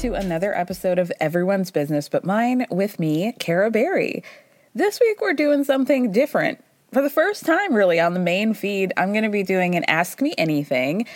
To 0.00 0.14
another 0.14 0.56
episode 0.56 0.98
of 0.98 1.12
Everyone's 1.20 1.70
Business 1.70 2.08
But 2.08 2.24
Mine 2.24 2.64
with 2.70 2.98
me, 2.98 3.32
Cara 3.38 3.70
Berry. 3.70 4.24
This 4.74 4.98
week, 4.98 5.20
we're 5.20 5.34
doing 5.34 5.62
something 5.62 6.10
different. 6.10 6.64
For 6.90 7.02
the 7.02 7.10
first 7.10 7.44
time, 7.44 7.74
really, 7.74 8.00
on 8.00 8.14
the 8.14 8.20
main 8.20 8.54
feed, 8.54 8.94
I'm 8.96 9.12
going 9.12 9.24
to 9.24 9.28
be 9.30 9.42
doing 9.42 9.74
an 9.74 9.84
Ask 9.84 10.22
Me 10.22 10.32
Anything. 10.38 11.06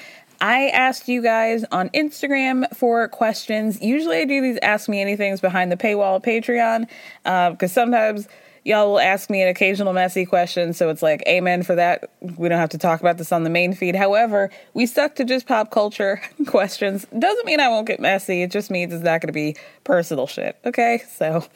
I 0.43 0.69
asked 0.69 1.09
you 1.09 1.23
guys 1.23 1.65
on 1.73 1.89
Instagram 1.95 2.67
for 2.77 3.09
questions. 3.09 3.81
Usually, 3.81 4.19
I 4.19 4.27
do 4.27 4.43
these 4.43 4.59
Ask 4.61 4.87
Me 4.91 5.03
Anythings 5.03 5.41
behind 5.41 5.73
the 5.73 5.79
paywall 5.79 6.17
of 6.17 6.23
Patreon 6.23 6.87
uh, 7.25 7.53
because 7.53 7.73
sometimes 7.73 8.29
y'all 8.65 8.91
will 8.91 9.01
ask 9.01 9.31
me 9.31 9.43
an 9.43 9.49
occasional 9.49 9.93
messy 9.93 10.25
question. 10.25 10.73
So 10.73 10.89
it's 10.89 11.03
like, 11.03 11.23
amen 11.29 11.63
for 11.63 11.75
that. 11.75 12.11
We 12.37 12.49
don't 12.49 12.59
have 12.59 12.71
to 12.71 12.79
talk 12.79 13.01
about 13.01 13.19
this 13.19 13.31
on 13.31 13.45
the 13.45 13.51
main 13.51 13.75
feed. 13.75 13.95
However, 13.95 14.51
we 14.73 14.87
stuck 14.87 15.15
to 15.17 15.25
just 15.25 15.47
pop 15.47 15.71
culture 15.71 16.21
questions. 16.47 17.07
Doesn't 17.17 17.47
mean 17.47 17.61
I 17.61 17.69
won't 17.69 17.87
get 17.87 18.01
messy. 18.01 18.43
It 18.43 18.51
just 18.51 18.71
means 18.71 18.93
it's 18.93 19.05
not 19.05 19.21
going 19.21 19.29
to 19.29 19.33
be 19.33 19.57
personal 19.85 20.27
shit. 20.27 20.59
Okay. 20.65 21.03
So 21.09 21.47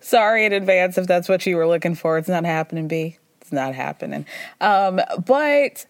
sorry 0.00 0.44
in 0.44 0.52
advance 0.52 0.98
if 0.98 1.06
that's 1.06 1.28
what 1.28 1.46
you 1.46 1.56
were 1.56 1.66
looking 1.66 1.94
for. 1.94 2.18
It's 2.18 2.28
not 2.28 2.44
happening, 2.44 2.88
B. 2.88 3.16
It's 3.40 3.52
not 3.52 3.74
happening. 3.74 4.26
Um, 4.60 5.00
but 5.24 5.86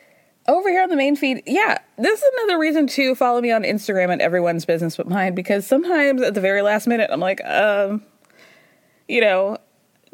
over 0.47 0.69
here 0.69 0.83
on 0.83 0.91
the 0.91 0.97
main 0.97 1.17
feed, 1.17 1.43
yeah, 1.47 1.79
this 1.97 2.21
is 2.21 2.31
another 2.39 2.59
reason 2.59 2.87
to 2.89 3.15
follow 3.15 3.41
me 3.41 3.51
on 3.51 3.63
Instagram 3.63 4.13
at 4.13 4.21
everyone's 4.21 4.65
business 4.65 4.97
but 4.97 5.09
mine 5.09 5.35
because 5.35 5.67
sometimes 5.67 6.21
at 6.23 6.35
the 6.35 6.41
very 6.41 6.61
last 6.61 6.87
minute, 6.87 7.09
I'm 7.13 7.21
like, 7.21 7.43
um, 7.45 8.03
you 9.09 9.21
know, 9.21 9.59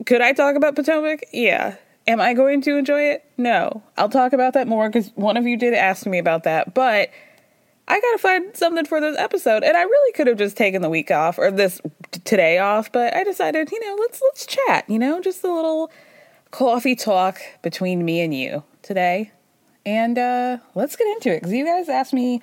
could 0.05 0.21
I 0.21 0.33
talk 0.33 0.57
about 0.57 0.77
Potomac? 0.77 1.21
Yeah. 1.33 1.77
Am 2.07 2.21
I 2.21 2.35
going 2.35 2.61
to 2.63 2.77
enjoy 2.77 3.03
it? 3.11 3.25
No. 3.37 3.83
I'll 3.97 4.09
talk 4.09 4.33
about 4.33 4.53
that 4.55 4.69
more 4.69 4.89
because 4.89 5.11
one 5.15 5.37
of 5.37 5.47
you 5.47 5.57
did 5.57 5.75
ask 5.75 6.07
me 6.07 6.19
about 6.19 6.45
that. 6.45 6.75
But 6.75 7.11
I 7.89 8.01
gotta 8.01 8.19
find 8.19 8.57
something 8.57 8.85
for 8.85 9.01
this 9.01 9.17
episode, 9.17 9.63
and 9.63 9.77
I 9.77 9.83
really 9.83 10.13
could 10.13 10.27
have 10.27 10.39
just 10.39 10.57
taken 10.57 10.83
the 10.83 10.91
week 10.91 11.11
off 11.11 11.39
or 11.39 11.53
this 11.53 11.81
today 12.25 12.59
off, 12.59 12.91
but 12.91 13.15
I 13.15 13.23
decided, 13.23 13.71
you 13.71 13.81
know, 13.81 13.97
let's 14.01 14.21
let's 14.21 14.45
chat. 14.45 14.89
You 14.89 14.99
know, 14.99 15.21
just 15.21 15.45
a 15.45 15.53
little 15.53 15.91
coffee 16.51 16.97
talk 16.97 17.41
between 17.63 18.05
me 18.05 18.21
and 18.21 18.35
you 18.35 18.65
today, 18.83 19.31
and 19.85 20.19
uh, 20.19 20.59
let's 20.75 20.97
get 20.97 21.07
into 21.09 21.31
it 21.31 21.41
because 21.41 21.53
you 21.53 21.65
guys 21.65 21.89
asked 21.89 22.13
me 22.13 22.43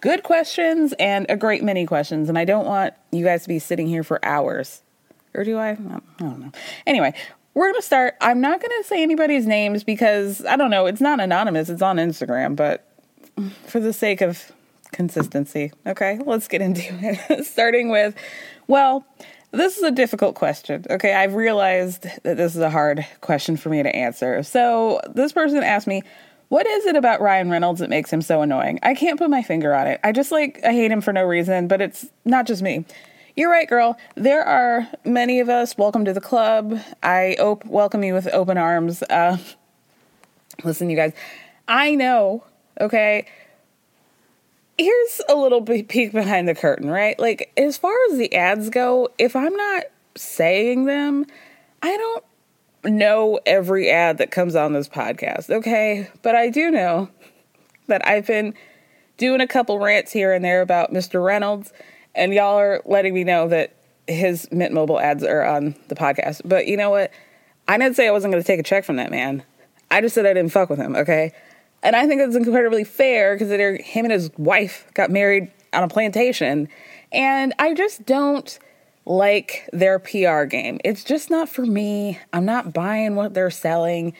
good 0.00 0.24
questions 0.24 0.92
and 0.98 1.24
a 1.28 1.36
great 1.36 1.62
many 1.62 1.86
questions, 1.86 2.28
and 2.28 2.36
I 2.36 2.44
don't 2.44 2.66
want 2.66 2.94
you 3.12 3.24
guys 3.24 3.42
to 3.42 3.48
be 3.48 3.60
sitting 3.60 3.86
here 3.86 4.02
for 4.02 4.24
hours. 4.24 4.82
Or 5.34 5.44
do 5.44 5.58
I? 5.58 5.70
I 5.70 5.76
don't 6.18 6.40
know. 6.40 6.52
Anyway, 6.86 7.14
we're 7.54 7.66
going 7.66 7.80
to 7.80 7.86
start. 7.86 8.14
I'm 8.20 8.40
not 8.40 8.60
going 8.60 8.82
to 8.82 8.88
say 8.88 9.02
anybody's 9.02 9.46
names 9.46 9.84
because 9.84 10.44
I 10.44 10.56
don't 10.56 10.70
know. 10.70 10.86
It's 10.86 11.00
not 11.00 11.20
anonymous, 11.20 11.68
it's 11.68 11.82
on 11.82 11.96
Instagram, 11.96 12.56
but 12.56 12.86
for 13.66 13.80
the 13.80 13.92
sake 13.92 14.20
of 14.20 14.52
consistency, 14.92 15.72
okay, 15.86 16.18
let's 16.24 16.48
get 16.48 16.60
into 16.60 16.82
it. 17.00 17.44
Starting 17.44 17.90
with, 17.90 18.14
well, 18.66 19.04
this 19.52 19.76
is 19.76 19.82
a 19.82 19.90
difficult 19.90 20.34
question. 20.36 20.84
Okay, 20.88 21.14
I've 21.14 21.34
realized 21.34 22.06
that 22.22 22.36
this 22.36 22.54
is 22.54 22.62
a 22.62 22.70
hard 22.70 23.04
question 23.20 23.56
for 23.56 23.68
me 23.68 23.82
to 23.82 23.94
answer. 23.94 24.42
So 24.42 25.00
this 25.08 25.32
person 25.32 25.62
asked 25.62 25.86
me, 25.86 26.02
what 26.48 26.66
is 26.66 26.86
it 26.86 26.96
about 26.96 27.20
Ryan 27.20 27.50
Reynolds 27.50 27.80
that 27.80 27.90
makes 27.90 28.12
him 28.12 28.22
so 28.22 28.42
annoying? 28.42 28.80
I 28.82 28.94
can't 28.94 29.18
put 29.18 29.30
my 29.30 29.42
finger 29.42 29.72
on 29.74 29.86
it. 29.86 30.00
I 30.02 30.12
just 30.12 30.32
like, 30.32 30.60
I 30.64 30.72
hate 30.72 30.90
him 30.90 31.00
for 31.00 31.12
no 31.12 31.24
reason, 31.24 31.68
but 31.68 31.80
it's 31.80 32.06
not 32.24 32.46
just 32.46 32.62
me. 32.62 32.84
You're 33.40 33.50
right, 33.50 33.66
girl. 33.66 33.96
There 34.16 34.44
are 34.44 34.86
many 35.02 35.40
of 35.40 35.48
us. 35.48 35.78
Welcome 35.78 36.04
to 36.04 36.12
the 36.12 36.20
club. 36.20 36.78
I 37.02 37.36
op- 37.40 37.64
welcome 37.64 38.04
you 38.04 38.12
with 38.12 38.28
open 38.34 38.58
arms. 38.58 39.02
Uh, 39.04 39.38
listen, 40.62 40.90
you 40.90 40.96
guys, 40.96 41.14
I 41.66 41.94
know, 41.94 42.44
okay? 42.78 43.26
Here's 44.76 45.22
a 45.26 45.36
little 45.36 45.62
peek 45.62 46.12
behind 46.12 46.48
the 46.48 46.54
curtain, 46.54 46.90
right? 46.90 47.18
Like, 47.18 47.50
as 47.56 47.78
far 47.78 47.94
as 48.10 48.18
the 48.18 48.34
ads 48.34 48.68
go, 48.68 49.08
if 49.16 49.34
I'm 49.34 49.56
not 49.56 49.84
saying 50.16 50.84
them, 50.84 51.24
I 51.82 51.96
don't 51.96 52.94
know 52.94 53.40
every 53.46 53.88
ad 53.90 54.18
that 54.18 54.30
comes 54.30 54.54
on 54.54 54.74
this 54.74 54.86
podcast, 54.86 55.48
okay? 55.48 56.10
But 56.20 56.34
I 56.34 56.50
do 56.50 56.70
know 56.70 57.08
that 57.86 58.06
I've 58.06 58.26
been 58.26 58.52
doing 59.16 59.40
a 59.40 59.46
couple 59.46 59.78
rants 59.78 60.12
here 60.12 60.34
and 60.34 60.44
there 60.44 60.60
about 60.60 60.92
Mr. 60.92 61.24
Reynolds 61.24 61.72
and 62.14 62.32
y'all 62.34 62.58
are 62.58 62.82
letting 62.84 63.14
me 63.14 63.24
know 63.24 63.48
that 63.48 63.74
his 64.06 64.48
Mint 64.50 64.72
Mobile 64.72 65.00
ads 65.00 65.22
are 65.22 65.44
on 65.44 65.74
the 65.88 65.94
podcast. 65.94 66.42
But 66.44 66.66
you 66.66 66.76
know 66.76 66.90
what? 66.90 67.10
I 67.68 67.78
didn't 67.78 67.96
say 67.96 68.08
I 68.08 68.10
wasn't 68.10 68.32
going 68.32 68.42
to 68.42 68.46
take 68.46 68.60
a 68.60 68.64
check 68.64 68.84
from 68.84 68.96
that 68.96 69.10
man. 69.10 69.44
I 69.90 70.00
just 70.00 70.14
said 70.14 70.26
I 70.26 70.34
didn't 70.34 70.52
fuck 70.52 70.70
with 70.70 70.78
him, 70.78 70.96
okay? 70.96 71.32
And 71.82 71.96
I 71.96 72.06
think 72.06 72.20
that's 72.20 72.36
incredibly 72.36 72.84
fair 72.84 73.34
because 73.34 73.50
him 73.50 74.04
and 74.04 74.12
his 74.12 74.30
wife 74.36 74.86
got 74.94 75.10
married 75.10 75.50
on 75.72 75.82
a 75.82 75.88
plantation. 75.88 76.68
And 77.12 77.54
I 77.58 77.74
just 77.74 78.04
don't 78.04 78.58
like 79.06 79.68
their 79.72 79.98
PR 79.98 80.44
game. 80.44 80.78
It's 80.84 81.04
just 81.04 81.30
not 81.30 81.48
for 81.48 81.64
me. 81.64 82.18
I'm 82.32 82.44
not 82.44 82.72
buying 82.72 83.16
what 83.16 83.34
they're 83.34 83.50
selling. 83.50 84.14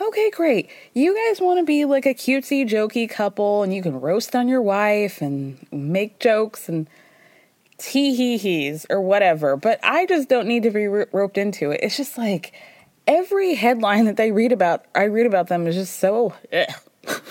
Okay, 0.00 0.30
great. 0.30 0.70
You 0.94 1.14
guys 1.14 1.40
want 1.40 1.58
to 1.58 1.64
be 1.64 1.84
like 1.84 2.06
a 2.06 2.14
cutesy, 2.14 2.68
jokey 2.68 3.08
couple 3.08 3.62
and 3.62 3.74
you 3.74 3.82
can 3.82 4.00
roast 4.00 4.34
on 4.36 4.48
your 4.48 4.62
wife 4.62 5.20
and 5.20 5.66
make 5.72 6.18
jokes 6.20 6.68
and 6.68 6.88
tee 7.80 8.14
hee 8.14 8.36
hees 8.36 8.86
or 8.90 9.00
whatever, 9.00 9.56
but 9.56 9.80
I 9.82 10.06
just 10.06 10.28
don't 10.28 10.46
need 10.46 10.62
to 10.64 10.70
be 10.70 10.86
roped 10.86 11.38
into 11.38 11.70
it. 11.70 11.80
It's 11.82 11.96
just 11.96 12.18
like 12.18 12.52
every 13.06 13.54
headline 13.54 14.04
that 14.04 14.16
they 14.16 14.30
read 14.30 14.52
about, 14.52 14.84
I 14.94 15.04
read 15.04 15.26
about 15.26 15.48
them 15.48 15.66
is 15.66 15.74
just 15.74 15.98
so. 15.98 16.34
Eh. 16.52 16.66
Ugh. 17.08 17.22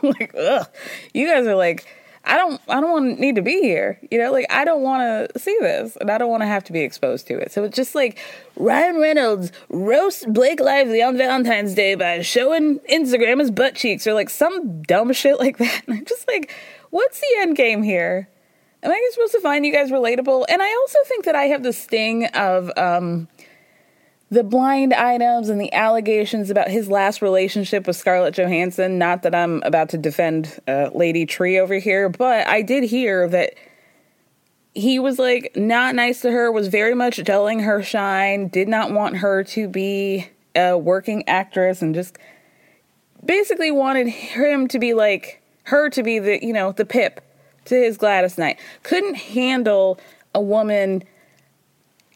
like, 0.02 0.34
ugh, 0.36 0.66
you 1.12 1.26
guys 1.26 1.46
are 1.46 1.56
like, 1.56 1.86
I 2.24 2.36
don't, 2.36 2.60
I 2.68 2.80
don't 2.80 2.90
want 2.90 3.16
to 3.16 3.20
need 3.20 3.36
to 3.36 3.42
be 3.42 3.60
here. 3.60 3.98
You 4.10 4.18
know, 4.18 4.30
like 4.30 4.46
I 4.50 4.64
don't 4.64 4.82
want 4.82 5.32
to 5.32 5.38
see 5.38 5.56
this, 5.60 5.96
and 5.96 6.10
I 6.10 6.18
don't 6.18 6.28
want 6.28 6.42
to 6.42 6.46
have 6.46 6.62
to 6.64 6.72
be 6.72 6.80
exposed 6.80 7.26
to 7.28 7.38
it. 7.38 7.50
So 7.52 7.64
it's 7.64 7.74
just 7.74 7.94
like 7.94 8.18
Ryan 8.56 9.00
Reynolds 9.00 9.50
roast 9.70 10.30
Blake 10.32 10.60
Lively 10.60 11.02
on 11.02 11.16
Valentine's 11.16 11.74
Day 11.74 11.94
by 11.94 12.20
showing 12.20 12.80
Instagram 12.80 13.40
his 13.40 13.50
butt 13.50 13.74
cheeks, 13.74 14.06
or 14.06 14.12
like 14.12 14.30
some 14.30 14.82
dumb 14.82 15.12
shit 15.12 15.38
like 15.38 15.56
that. 15.58 15.82
And 15.88 15.98
I'm 15.98 16.04
just 16.04 16.28
like, 16.28 16.54
what's 16.90 17.18
the 17.18 17.26
end 17.38 17.56
game 17.56 17.82
here? 17.82 18.28
Am 18.82 18.92
I 18.92 19.10
supposed 19.12 19.32
to 19.32 19.40
find 19.40 19.66
you 19.66 19.72
guys 19.72 19.90
relatable? 19.90 20.44
And 20.48 20.62
I 20.62 20.72
also 20.72 20.98
think 21.06 21.24
that 21.24 21.34
I 21.34 21.44
have 21.44 21.64
the 21.64 21.72
sting 21.72 22.26
of 22.26 22.70
um, 22.76 23.26
the 24.30 24.44
blind 24.44 24.94
items 24.94 25.48
and 25.48 25.60
the 25.60 25.72
allegations 25.72 26.48
about 26.48 26.68
his 26.68 26.88
last 26.88 27.20
relationship 27.20 27.88
with 27.88 27.96
Scarlett 27.96 28.34
Johansson. 28.34 28.96
Not 28.96 29.22
that 29.22 29.34
I'm 29.34 29.62
about 29.64 29.88
to 29.90 29.98
defend 29.98 30.60
uh, 30.68 30.90
Lady 30.94 31.26
Tree 31.26 31.58
over 31.58 31.74
here, 31.74 32.08
but 32.08 32.46
I 32.46 32.62
did 32.62 32.84
hear 32.84 33.28
that 33.28 33.54
he 34.74 35.00
was 35.00 35.18
like 35.18 35.56
not 35.56 35.96
nice 35.96 36.20
to 36.20 36.30
her, 36.30 36.52
was 36.52 36.68
very 36.68 36.94
much 36.94 37.22
dulling 37.24 37.60
her 37.60 37.82
shine, 37.82 38.46
did 38.46 38.68
not 38.68 38.92
want 38.92 39.16
her 39.16 39.42
to 39.42 39.66
be 39.66 40.28
a 40.54 40.78
working 40.78 41.28
actress, 41.28 41.82
and 41.82 41.96
just 41.96 42.16
basically 43.24 43.72
wanted 43.72 44.06
him 44.06 44.68
to 44.68 44.78
be 44.78 44.94
like 44.94 45.42
her 45.64 45.90
to 45.90 46.02
be 46.04 46.20
the, 46.20 46.38
you 46.44 46.52
know, 46.52 46.70
the 46.70 46.84
pip 46.84 47.27
to 47.68 47.74
his 47.74 47.96
Gladys 47.96 48.38
Knight. 48.38 48.58
Couldn't 48.82 49.14
handle 49.14 49.98
a 50.34 50.40
woman 50.40 51.02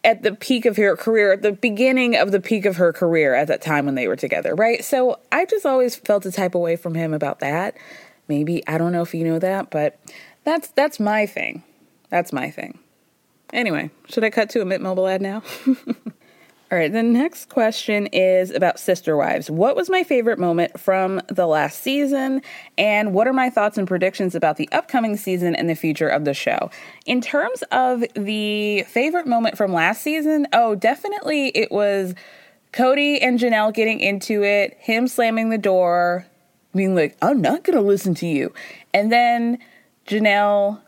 at 0.04 0.22
the 0.22 0.34
peak 0.34 0.66
of 0.66 0.76
her 0.76 0.96
career, 0.96 1.32
at 1.32 1.42
the 1.42 1.52
beginning 1.52 2.16
of 2.16 2.32
the 2.32 2.40
peak 2.40 2.64
of 2.64 2.76
her 2.76 2.92
career 2.92 3.34
at 3.34 3.46
that 3.48 3.62
time 3.62 3.86
when 3.86 3.94
they 3.94 4.08
were 4.08 4.16
together, 4.16 4.54
right? 4.54 4.84
So 4.84 5.18
I 5.30 5.44
just 5.44 5.64
always 5.64 5.94
felt 5.94 6.26
a 6.26 6.32
type 6.32 6.54
away 6.54 6.76
from 6.76 6.94
him 6.94 7.14
about 7.14 7.40
that. 7.40 7.76
Maybe 8.28 8.66
I 8.66 8.78
don't 8.78 8.92
know 8.92 9.02
if 9.02 9.14
you 9.14 9.24
know 9.24 9.38
that, 9.38 9.70
but 9.70 9.98
that's 10.44 10.68
that's 10.68 10.98
my 10.98 11.26
thing. 11.26 11.62
That's 12.08 12.32
my 12.32 12.50
thing. 12.50 12.78
Anyway, 13.52 13.90
should 14.08 14.24
I 14.24 14.30
cut 14.30 14.50
to 14.50 14.60
a 14.60 14.64
Mint 14.64 14.82
Mobile 14.82 15.06
ad 15.06 15.22
now? 15.22 15.42
All 16.72 16.78
right, 16.78 16.90
the 16.90 17.02
next 17.02 17.50
question 17.50 18.06
is 18.14 18.50
about 18.50 18.80
Sister 18.80 19.14
Wives. 19.14 19.50
What 19.50 19.76
was 19.76 19.90
my 19.90 20.04
favorite 20.04 20.38
moment 20.38 20.80
from 20.80 21.20
the 21.28 21.46
last 21.46 21.82
season? 21.82 22.40
And 22.78 23.12
what 23.12 23.28
are 23.28 23.34
my 23.34 23.50
thoughts 23.50 23.76
and 23.76 23.86
predictions 23.86 24.34
about 24.34 24.56
the 24.56 24.70
upcoming 24.72 25.18
season 25.18 25.54
and 25.54 25.68
the 25.68 25.74
future 25.74 26.08
of 26.08 26.24
the 26.24 26.32
show? 26.32 26.70
In 27.04 27.20
terms 27.20 27.62
of 27.72 28.04
the 28.14 28.84
favorite 28.84 29.26
moment 29.26 29.58
from 29.58 29.74
last 29.74 30.00
season, 30.00 30.46
oh, 30.54 30.74
definitely 30.74 31.48
it 31.48 31.70
was 31.70 32.14
Cody 32.72 33.20
and 33.20 33.38
Janelle 33.38 33.74
getting 33.74 34.00
into 34.00 34.42
it, 34.42 34.74
him 34.80 35.08
slamming 35.08 35.50
the 35.50 35.58
door, 35.58 36.26
being 36.74 36.94
like, 36.94 37.18
I'm 37.20 37.42
not 37.42 37.64
going 37.64 37.76
to 37.76 37.84
listen 37.84 38.14
to 38.14 38.26
you. 38.26 38.50
And 38.94 39.12
then 39.12 39.58
Janelle, 40.06 40.80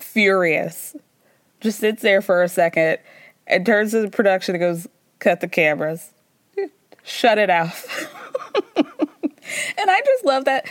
furious, 0.00 0.96
just 1.60 1.78
sits 1.78 2.02
there 2.02 2.20
for 2.20 2.42
a 2.42 2.48
second 2.48 2.98
and 3.46 3.66
turns 3.66 3.92
to 3.92 4.02
the 4.02 4.10
production 4.10 4.54
and 4.54 4.60
goes, 4.60 4.88
cut 5.18 5.40
the 5.40 5.48
cameras, 5.48 6.12
shut 7.02 7.38
it 7.38 7.50
off. 7.50 7.86
and 8.76 8.86
I 9.90 10.00
just 10.04 10.24
love 10.24 10.44
that. 10.46 10.66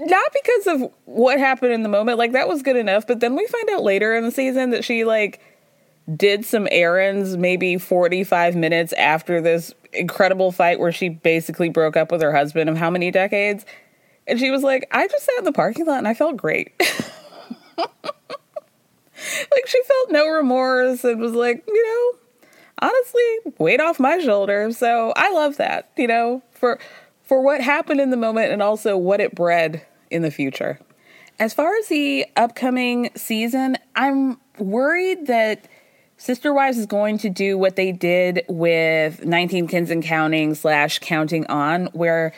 Not 0.00 0.32
because 0.32 0.66
of 0.66 0.92
what 1.06 1.38
happened 1.38 1.72
in 1.72 1.82
the 1.82 1.88
moment, 1.88 2.18
like 2.18 2.32
that 2.32 2.48
was 2.48 2.62
good 2.62 2.76
enough, 2.76 3.06
but 3.06 3.20
then 3.20 3.34
we 3.34 3.46
find 3.46 3.70
out 3.70 3.82
later 3.82 4.14
in 4.14 4.24
the 4.24 4.30
season 4.30 4.70
that 4.70 4.84
she 4.84 5.04
like 5.04 5.40
did 6.14 6.44
some 6.44 6.68
errands 6.70 7.36
maybe 7.36 7.78
45 7.78 8.56
minutes 8.56 8.92
after 8.94 9.40
this 9.40 9.74
incredible 9.92 10.52
fight 10.52 10.78
where 10.78 10.92
she 10.92 11.08
basically 11.08 11.68
broke 11.70 11.96
up 11.96 12.10
with 12.12 12.22
her 12.22 12.34
husband 12.34 12.68
of 12.68 12.76
how 12.76 12.90
many 12.90 13.10
decades? 13.10 13.64
And 14.26 14.38
she 14.38 14.50
was 14.50 14.62
like, 14.62 14.86
I 14.90 15.08
just 15.08 15.24
sat 15.24 15.38
in 15.38 15.44
the 15.44 15.52
parking 15.52 15.86
lot 15.86 15.98
and 15.98 16.08
I 16.08 16.14
felt 16.14 16.36
great. 16.36 16.72
like 19.50 19.66
she 19.66 19.82
felt 19.82 20.10
no 20.10 20.28
remorse 20.28 21.04
and 21.04 21.20
was 21.20 21.32
like, 21.32 21.64
you 21.66 21.86
know, 21.86 22.18
honestly, 22.80 23.52
weight 23.58 23.80
off 23.80 23.98
my 23.98 24.18
shoulders. 24.18 24.78
So 24.78 25.12
I 25.16 25.32
love 25.32 25.56
that, 25.56 25.90
you 25.96 26.06
know, 26.06 26.42
for 26.52 26.78
for 27.24 27.42
what 27.42 27.60
happened 27.60 28.00
in 28.00 28.10
the 28.10 28.16
moment 28.16 28.52
and 28.52 28.62
also 28.62 28.96
what 28.96 29.20
it 29.20 29.34
bred 29.34 29.84
in 30.10 30.22
the 30.22 30.30
future. 30.30 30.80
As 31.38 31.54
far 31.54 31.76
as 31.76 31.86
the 31.88 32.26
upcoming 32.36 33.10
season, 33.14 33.76
I'm 33.94 34.40
worried 34.58 35.26
that 35.26 35.68
Sister 36.16 36.52
Wives 36.52 36.78
is 36.78 36.86
going 36.86 37.18
to 37.18 37.30
do 37.30 37.56
what 37.56 37.76
they 37.76 37.92
did 37.92 38.44
with 38.48 39.24
19 39.24 39.68
Kids 39.68 39.90
and 39.90 40.02
Counting 40.02 40.54
slash 40.54 40.98
Counting 40.98 41.46
On, 41.46 41.86
where 41.92 42.32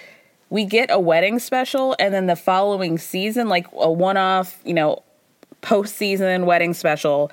we 0.50 0.66
get 0.66 0.90
a 0.90 0.98
wedding 0.98 1.38
special 1.38 1.96
and 1.98 2.12
then 2.12 2.26
the 2.26 2.36
following 2.36 2.98
season, 2.98 3.48
like 3.48 3.66
a 3.72 3.90
one 3.90 4.18
off, 4.18 4.60
you 4.64 4.74
know, 4.74 5.02
postseason 5.62 6.44
wedding 6.44 6.74
special. 6.74 7.30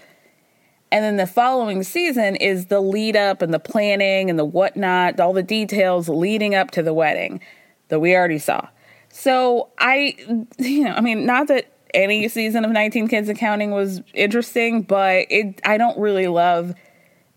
And 0.92 1.04
then 1.04 1.18
the 1.18 1.28
following 1.28 1.84
season 1.84 2.36
is 2.38 2.68
the 2.68 2.80
lead 2.80 3.16
up 3.16 3.42
and 3.42 3.54
the 3.54 3.60
planning 3.60 4.30
and 4.30 4.40
the 4.40 4.46
whatnot, 4.46 5.20
all 5.20 5.34
the 5.34 5.44
details 5.44 6.08
leading 6.08 6.56
up 6.56 6.72
to 6.72 6.84
the 6.84 6.94
wedding 6.94 7.42
that 7.90 8.00
we 8.00 8.16
already 8.16 8.40
saw. 8.40 8.68
So 9.10 9.70
I, 9.80 10.16
you 10.58 10.84
know, 10.84 10.94
I 10.94 11.02
mean, 11.02 11.26
not 11.26 11.48
that 11.48 11.72
any 11.94 12.28
season 12.28 12.64
of 12.66 12.72
19 12.72 13.08
Kids 13.08 13.30
and 13.30 13.38
Counting 13.38 13.72
was 13.72 14.02
interesting, 14.14 14.82
but 14.82 15.26
it, 15.30 15.60
I 15.66 15.78
don't 15.78 15.98
really 15.98 16.28
love 16.28 16.74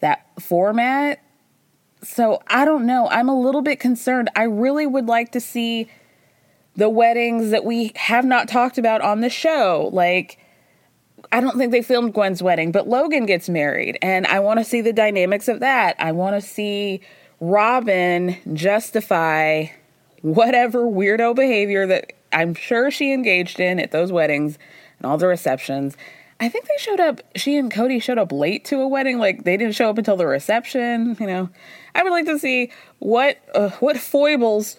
that 0.01 0.27
format. 0.41 1.23
So 2.03 2.43
I 2.47 2.65
don't 2.65 2.87
know. 2.87 3.09
I'm 3.09 3.29
a 3.29 3.39
little 3.39 3.63
bit 3.63 3.81
concerned. 3.81 4.31
I 4.35 4.45
really 4.45 4.87
would 4.87 5.07
like 5.07 5.33
to 5.33 5.41
see 5.41 5.89
the 6.77 6.89
weddings 6.89 7.51
that 7.51 7.65
we 7.65 7.93
have 7.97 8.25
not 8.25 8.49
talked 8.49 8.79
about 8.79 9.03
on 9.03 9.21
the 9.21 9.29
show, 9.29 9.91
like 9.93 10.39
I 11.33 11.41
don't 11.41 11.57
think 11.57 11.71
they 11.71 11.83
filmed 11.83 12.13
Gwen's 12.13 12.43
wedding, 12.43 12.73
but 12.73 12.89
Logan 12.89 13.27
gets 13.27 13.49
married, 13.49 13.99
and 14.03 14.27
I 14.27 14.41
want 14.41 14.59
to 14.59 14.65
see 14.65 14.81
the 14.81 14.93
dynamics 14.93 15.47
of 15.47 15.61
that. 15.61 15.97
I 15.99 16.13
want 16.13 16.35
to 16.35 16.47
see 16.47 17.03
Robin 17.39 18.37
justify 18.53 19.67
whatever 20.23 20.83
weirdo 20.83 21.35
behavior 21.37 21.87
that 21.87 22.13
I'm 22.33 22.55
sure 22.55 22.91
she 22.91 23.13
engaged 23.13 23.61
in 23.61 23.79
at 23.79 23.93
those 23.93 24.13
weddings 24.13 24.59
and 24.99 25.07
all 25.11 25.19
the 25.19 25.27
receptions. 25.27 25.97
I 26.41 26.49
think 26.49 26.67
they 26.67 26.75
showed 26.79 27.01
up, 27.01 27.21
she 27.37 27.57
and 27.59 27.71
Cody 27.71 27.99
showed 27.99 28.19
up 28.19 28.33
late 28.33 28.65
to 28.67 28.81
a 28.81 28.89
wedding. 28.89 29.19
Like 29.19 29.45
they 29.45 29.57
didn't 29.57 29.75
show 29.75 29.91
up 29.91 29.99
until 29.99 30.17
the 30.17 30.27
reception, 30.27 31.17
you 31.21 31.27
know. 31.27 31.51
I 31.95 32.03
would 32.03 32.13
like 32.13 32.27
to 32.27 32.39
see 32.39 32.71
what 32.99 33.39
uh, 33.55 33.71
what 33.81 33.99
foibles 33.99 34.79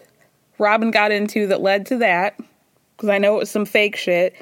Robin 0.57 0.91
got 0.91 1.11
into 1.11 1.47
that 1.47 1.61
led 1.61 1.85
to 1.87 1.97
that 1.97 2.39
because 2.95 3.09
I 3.09 3.19
know 3.19 3.35
it 3.35 3.39
was 3.39 3.51
some 3.51 3.65
fake 3.65 3.95
shit. 3.95 4.35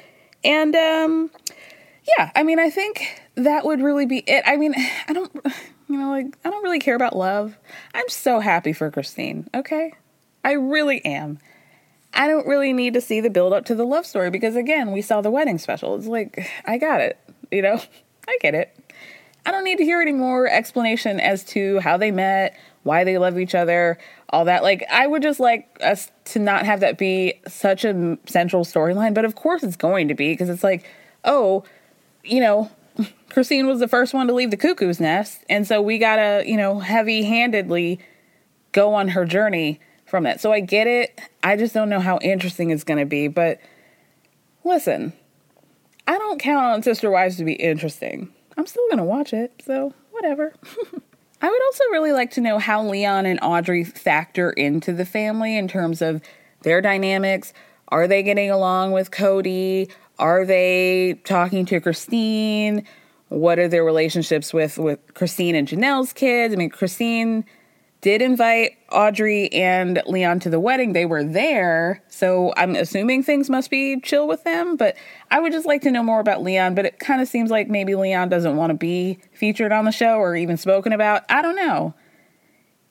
And 0.44 0.74
um 0.74 1.30
yeah, 2.18 2.30
I 2.34 2.42
mean, 2.42 2.58
I 2.58 2.70
think 2.70 3.22
that 3.34 3.64
would 3.64 3.80
really 3.80 4.06
be 4.06 4.18
it. 4.26 4.42
I 4.46 4.56
mean, 4.56 4.74
I 5.08 5.12
don't, 5.12 5.32
you 5.88 5.98
know, 5.98 6.10
like, 6.10 6.36
I 6.44 6.50
don't 6.50 6.62
really 6.62 6.78
care 6.78 6.96
about 6.96 7.16
love. 7.16 7.56
I'm 7.94 8.08
so 8.08 8.40
happy 8.40 8.72
for 8.72 8.90
Christine, 8.90 9.48
okay? 9.54 9.92
I 10.44 10.52
really 10.52 11.04
am. 11.04 11.38
I 12.12 12.26
don't 12.26 12.46
really 12.46 12.72
need 12.72 12.94
to 12.94 13.00
see 13.00 13.20
the 13.20 13.30
build 13.30 13.52
up 13.52 13.66
to 13.66 13.74
the 13.74 13.84
love 13.84 14.06
story 14.06 14.30
because, 14.30 14.56
again, 14.56 14.90
we 14.90 15.02
saw 15.02 15.20
the 15.20 15.30
wedding 15.30 15.58
special. 15.58 15.94
It's 15.94 16.06
like, 16.06 16.48
I 16.64 16.78
got 16.78 17.00
it, 17.00 17.18
you 17.50 17.62
know? 17.62 17.80
I 18.28 18.36
get 18.40 18.54
it. 18.54 18.76
I 19.46 19.52
don't 19.52 19.64
need 19.64 19.78
to 19.78 19.84
hear 19.84 20.00
any 20.00 20.12
more 20.12 20.46
explanation 20.48 21.18
as 21.18 21.44
to 21.46 21.78
how 21.80 21.96
they 21.96 22.10
met, 22.10 22.58
why 22.82 23.04
they 23.04 23.16
love 23.18 23.38
each 23.38 23.54
other, 23.54 23.98
all 24.28 24.44
that. 24.44 24.62
Like, 24.62 24.84
I 24.90 25.06
would 25.06 25.22
just 25.22 25.40
like 25.40 25.78
us 25.82 26.10
to 26.26 26.38
not 26.38 26.66
have 26.66 26.80
that 26.80 26.98
be 26.98 27.40
such 27.48 27.84
a 27.84 28.18
central 28.26 28.64
storyline, 28.64 29.14
but 29.14 29.24
of 29.24 29.34
course 29.34 29.62
it's 29.62 29.76
going 29.76 30.08
to 30.08 30.14
be 30.14 30.32
because 30.32 30.48
it's 30.48 30.64
like, 30.64 30.84
oh, 31.24 31.64
you 32.24 32.40
know, 32.40 32.70
Christine 33.30 33.66
was 33.66 33.80
the 33.80 33.88
first 33.88 34.12
one 34.12 34.26
to 34.26 34.32
leave 34.32 34.50
the 34.50 34.56
cuckoo's 34.56 35.00
nest. 35.00 35.44
And 35.48 35.66
so 35.66 35.80
we 35.80 35.98
got 35.98 36.16
to, 36.16 36.44
you 36.46 36.56
know, 36.56 36.80
heavy 36.80 37.22
handedly 37.24 38.00
go 38.72 38.94
on 38.94 39.08
her 39.08 39.24
journey 39.24 39.80
from 40.06 40.24
that. 40.24 40.40
So 40.40 40.52
I 40.52 40.60
get 40.60 40.86
it. 40.86 41.20
I 41.42 41.56
just 41.56 41.72
don't 41.72 41.88
know 41.88 42.00
how 42.00 42.18
interesting 42.18 42.70
it's 42.70 42.84
going 42.84 42.98
to 42.98 43.06
be. 43.06 43.28
But 43.28 43.60
listen, 44.64 45.12
I 46.06 46.18
don't 46.18 46.40
count 46.40 46.66
on 46.66 46.82
Sister 46.82 47.10
Wives 47.10 47.36
to 47.36 47.44
be 47.44 47.54
interesting. 47.54 48.32
I'm 48.56 48.66
still 48.66 48.86
going 48.88 48.98
to 48.98 49.04
watch 49.04 49.32
it. 49.32 49.62
So 49.64 49.94
whatever. 50.10 50.52
I 51.42 51.48
would 51.48 51.62
also 51.62 51.84
really 51.92 52.12
like 52.12 52.32
to 52.32 52.40
know 52.42 52.58
how 52.58 52.84
Leon 52.86 53.24
and 53.24 53.38
Audrey 53.40 53.84
factor 53.84 54.50
into 54.50 54.92
the 54.92 55.06
family 55.06 55.56
in 55.56 55.68
terms 55.68 56.02
of 56.02 56.20
their 56.62 56.82
dynamics. 56.82 57.54
Are 57.88 58.06
they 58.06 58.22
getting 58.22 58.50
along 58.50 58.92
with 58.92 59.10
Cody? 59.10 59.88
Are 60.20 60.44
they 60.44 61.20
talking 61.24 61.64
to 61.66 61.80
Christine? 61.80 62.84
What 63.28 63.58
are 63.58 63.68
their 63.68 63.82
relationships 63.82 64.52
with 64.52 64.78
with 64.78 65.14
Christine 65.14 65.54
and 65.54 65.66
Janelle's 65.66 66.12
kids? 66.12 66.52
I 66.52 66.56
mean, 66.58 66.70
Christine 66.70 67.44
did 68.02 68.20
invite 68.20 68.76
Audrey 68.92 69.50
and 69.52 70.02
Leon 70.06 70.40
to 70.40 70.50
the 70.50 70.60
wedding. 70.60 70.92
They 70.92 71.06
were 71.06 71.24
there, 71.24 72.02
so 72.08 72.52
I'm 72.56 72.76
assuming 72.76 73.22
things 73.22 73.48
must 73.48 73.70
be 73.70 73.98
chill 74.00 74.28
with 74.28 74.44
them. 74.44 74.76
But 74.76 74.94
I 75.30 75.40
would 75.40 75.52
just 75.52 75.66
like 75.66 75.80
to 75.82 75.90
know 75.90 76.02
more 76.02 76.20
about 76.20 76.42
Leon. 76.42 76.74
But 76.74 76.84
it 76.84 76.98
kind 76.98 77.22
of 77.22 77.28
seems 77.28 77.50
like 77.50 77.68
maybe 77.68 77.94
Leon 77.94 78.28
doesn't 78.28 78.56
want 78.56 78.70
to 78.70 78.74
be 78.74 79.18
featured 79.32 79.72
on 79.72 79.86
the 79.86 79.92
show 79.92 80.16
or 80.16 80.36
even 80.36 80.58
spoken 80.58 80.92
about. 80.92 81.22
I 81.30 81.40
don't 81.40 81.56
know. 81.56 81.94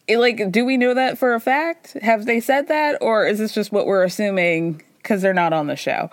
It, 0.08 0.18
like, 0.18 0.52
do 0.52 0.66
we 0.66 0.78
know 0.78 0.96
that 0.96 1.20
for 1.20 1.36
a 1.36 1.40
fact? 1.40 1.94
Have 2.02 2.26
they 2.26 2.40
said 2.40 2.68
that, 2.70 2.98
or 3.02 3.28
is 3.28 3.38
this 3.38 3.54
just 3.54 3.72
what 3.72 3.86
we're 3.86 4.04
assuming 4.04 4.82
because 5.10 5.22
they're 5.22 5.34
not 5.34 5.54
on 5.54 5.68
the 5.68 5.76
show. 5.76 6.10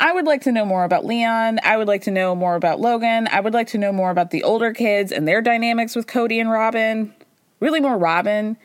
I 0.00 0.12
would 0.12 0.24
like 0.24 0.40
to 0.42 0.52
know 0.52 0.64
more 0.64 0.84
about 0.84 1.04
Leon. 1.04 1.60
I 1.62 1.76
would 1.76 1.86
like 1.86 2.02
to 2.02 2.10
know 2.10 2.34
more 2.34 2.56
about 2.56 2.80
Logan. 2.80 3.28
I 3.30 3.40
would 3.40 3.52
like 3.52 3.68
to 3.68 3.78
know 3.78 3.92
more 3.92 4.10
about 4.10 4.30
the 4.30 4.42
older 4.42 4.72
kids 4.72 5.12
and 5.12 5.28
their 5.28 5.42
dynamics 5.42 5.94
with 5.94 6.06
Cody 6.06 6.40
and 6.40 6.50
Robin. 6.50 7.14
Really, 7.60 7.80
more 7.80 7.98
Robin. 7.98 8.56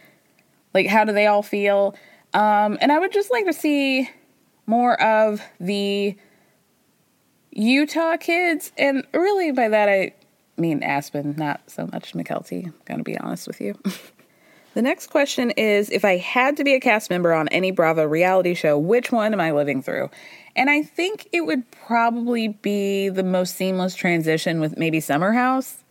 Like, 0.74 0.88
how 0.88 1.04
do 1.04 1.12
they 1.12 1.28
all 1.28 1.44
feel? 1.44 1.94
Um, 2.34 2.78
and 2.80 2.90
I 2.90 3.00
would 3.00 3.12
just 3.12 3.32
like 3.32 3.46
to 3.48 3.54
see 3.54 4.10
more 4.66 5.00
of 5.02 5.42
the 5.60 6.16
Utah 7.52 8.16
kids. 8.16 8.72
And 8.78 9.06
really, 9.14 9.52
by 9.52 9.68
that, 9.68 9.90
I 9.90 10.14
mean 10.58 10.84
Aspen, 10.84 11.36
not 11.38 11.70
so 11.70 11.90
much 11.92 12.14
Mykelti. 12.14 12.66
I'm 12.66 12.74
going 12.86 13.00
to 13.00 13.04
be 13.04 13.18
honest 13.18 13.46
with 13.46 13.60
you. 13.60 13.78
the 14.74 14.82
next 14.82 15.08
question 15.08 15.52
is 15.52 15.90
If 15.90 16.06
I 16.06 16.16
had 16.16 16.56
to 16.58 16.64
be 16.64 16.76
a 16.76 16.80
cast 16.80 17.10
member 17.10 17.34
on 17.34 17.50
any 17.50 17.72
Bravo 17.72 18.06
reality 18.06 18.54
show, 18.54 18.78
which 18.78 19.12
one 19.12 19.34
am 19.34 19.42
I 19.42 19.52
living 19.52 19.82
through? 19.82 20.10
And 20.56 20.70
I 20.70 20.84
think 20.84 21.28
it 21.34 21.42
would 21.42 21.70
probably 21.72 22.48
be 22.48 23.10
the 23.10 23.24
most 23.24 23.56
seamless 23.56 23.94
transition 23.96 24.60
with 24.60 24.78
maybe 24.78 25.00
Summer 25.00 25.34
House. 25.34 25.84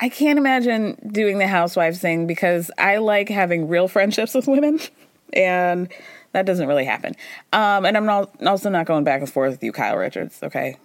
I 0.00 0.08
can't 0.08 0.38
imagine 0.38 0.96
doing 1.12 1.38
the 1.38 1.46
housewives 1.46 1.98
thing 1.98 2.26
because 2.26 2.70
I 2.78 2.98
like 2.98 3.28
having 3.28 3.68
real 3.68 3.88
friendships 3.88 4.34
with 4.34 4.46
women, 4.46 4.80
and 5.32 5.88
that 6.32 6.46
doesn't 6.46 6.68
really 6.68 6.84
happen. 6.84 7.14
Um, 7.52 7.84
and 7.84 7.96
I'm 7.96 8.06
not, 8.06 8.30
also 8.44 8.68
not 8.70 8.86
going 8.86 9.04
back 9.04 9.20
and 9.20 9.30
forth 9.30 9.52
with 9.52 9.62
you, 9.62 9.72
Kyle 9.72 9.96
Richards. 9.96 10.40
Okay, 10.42 10.76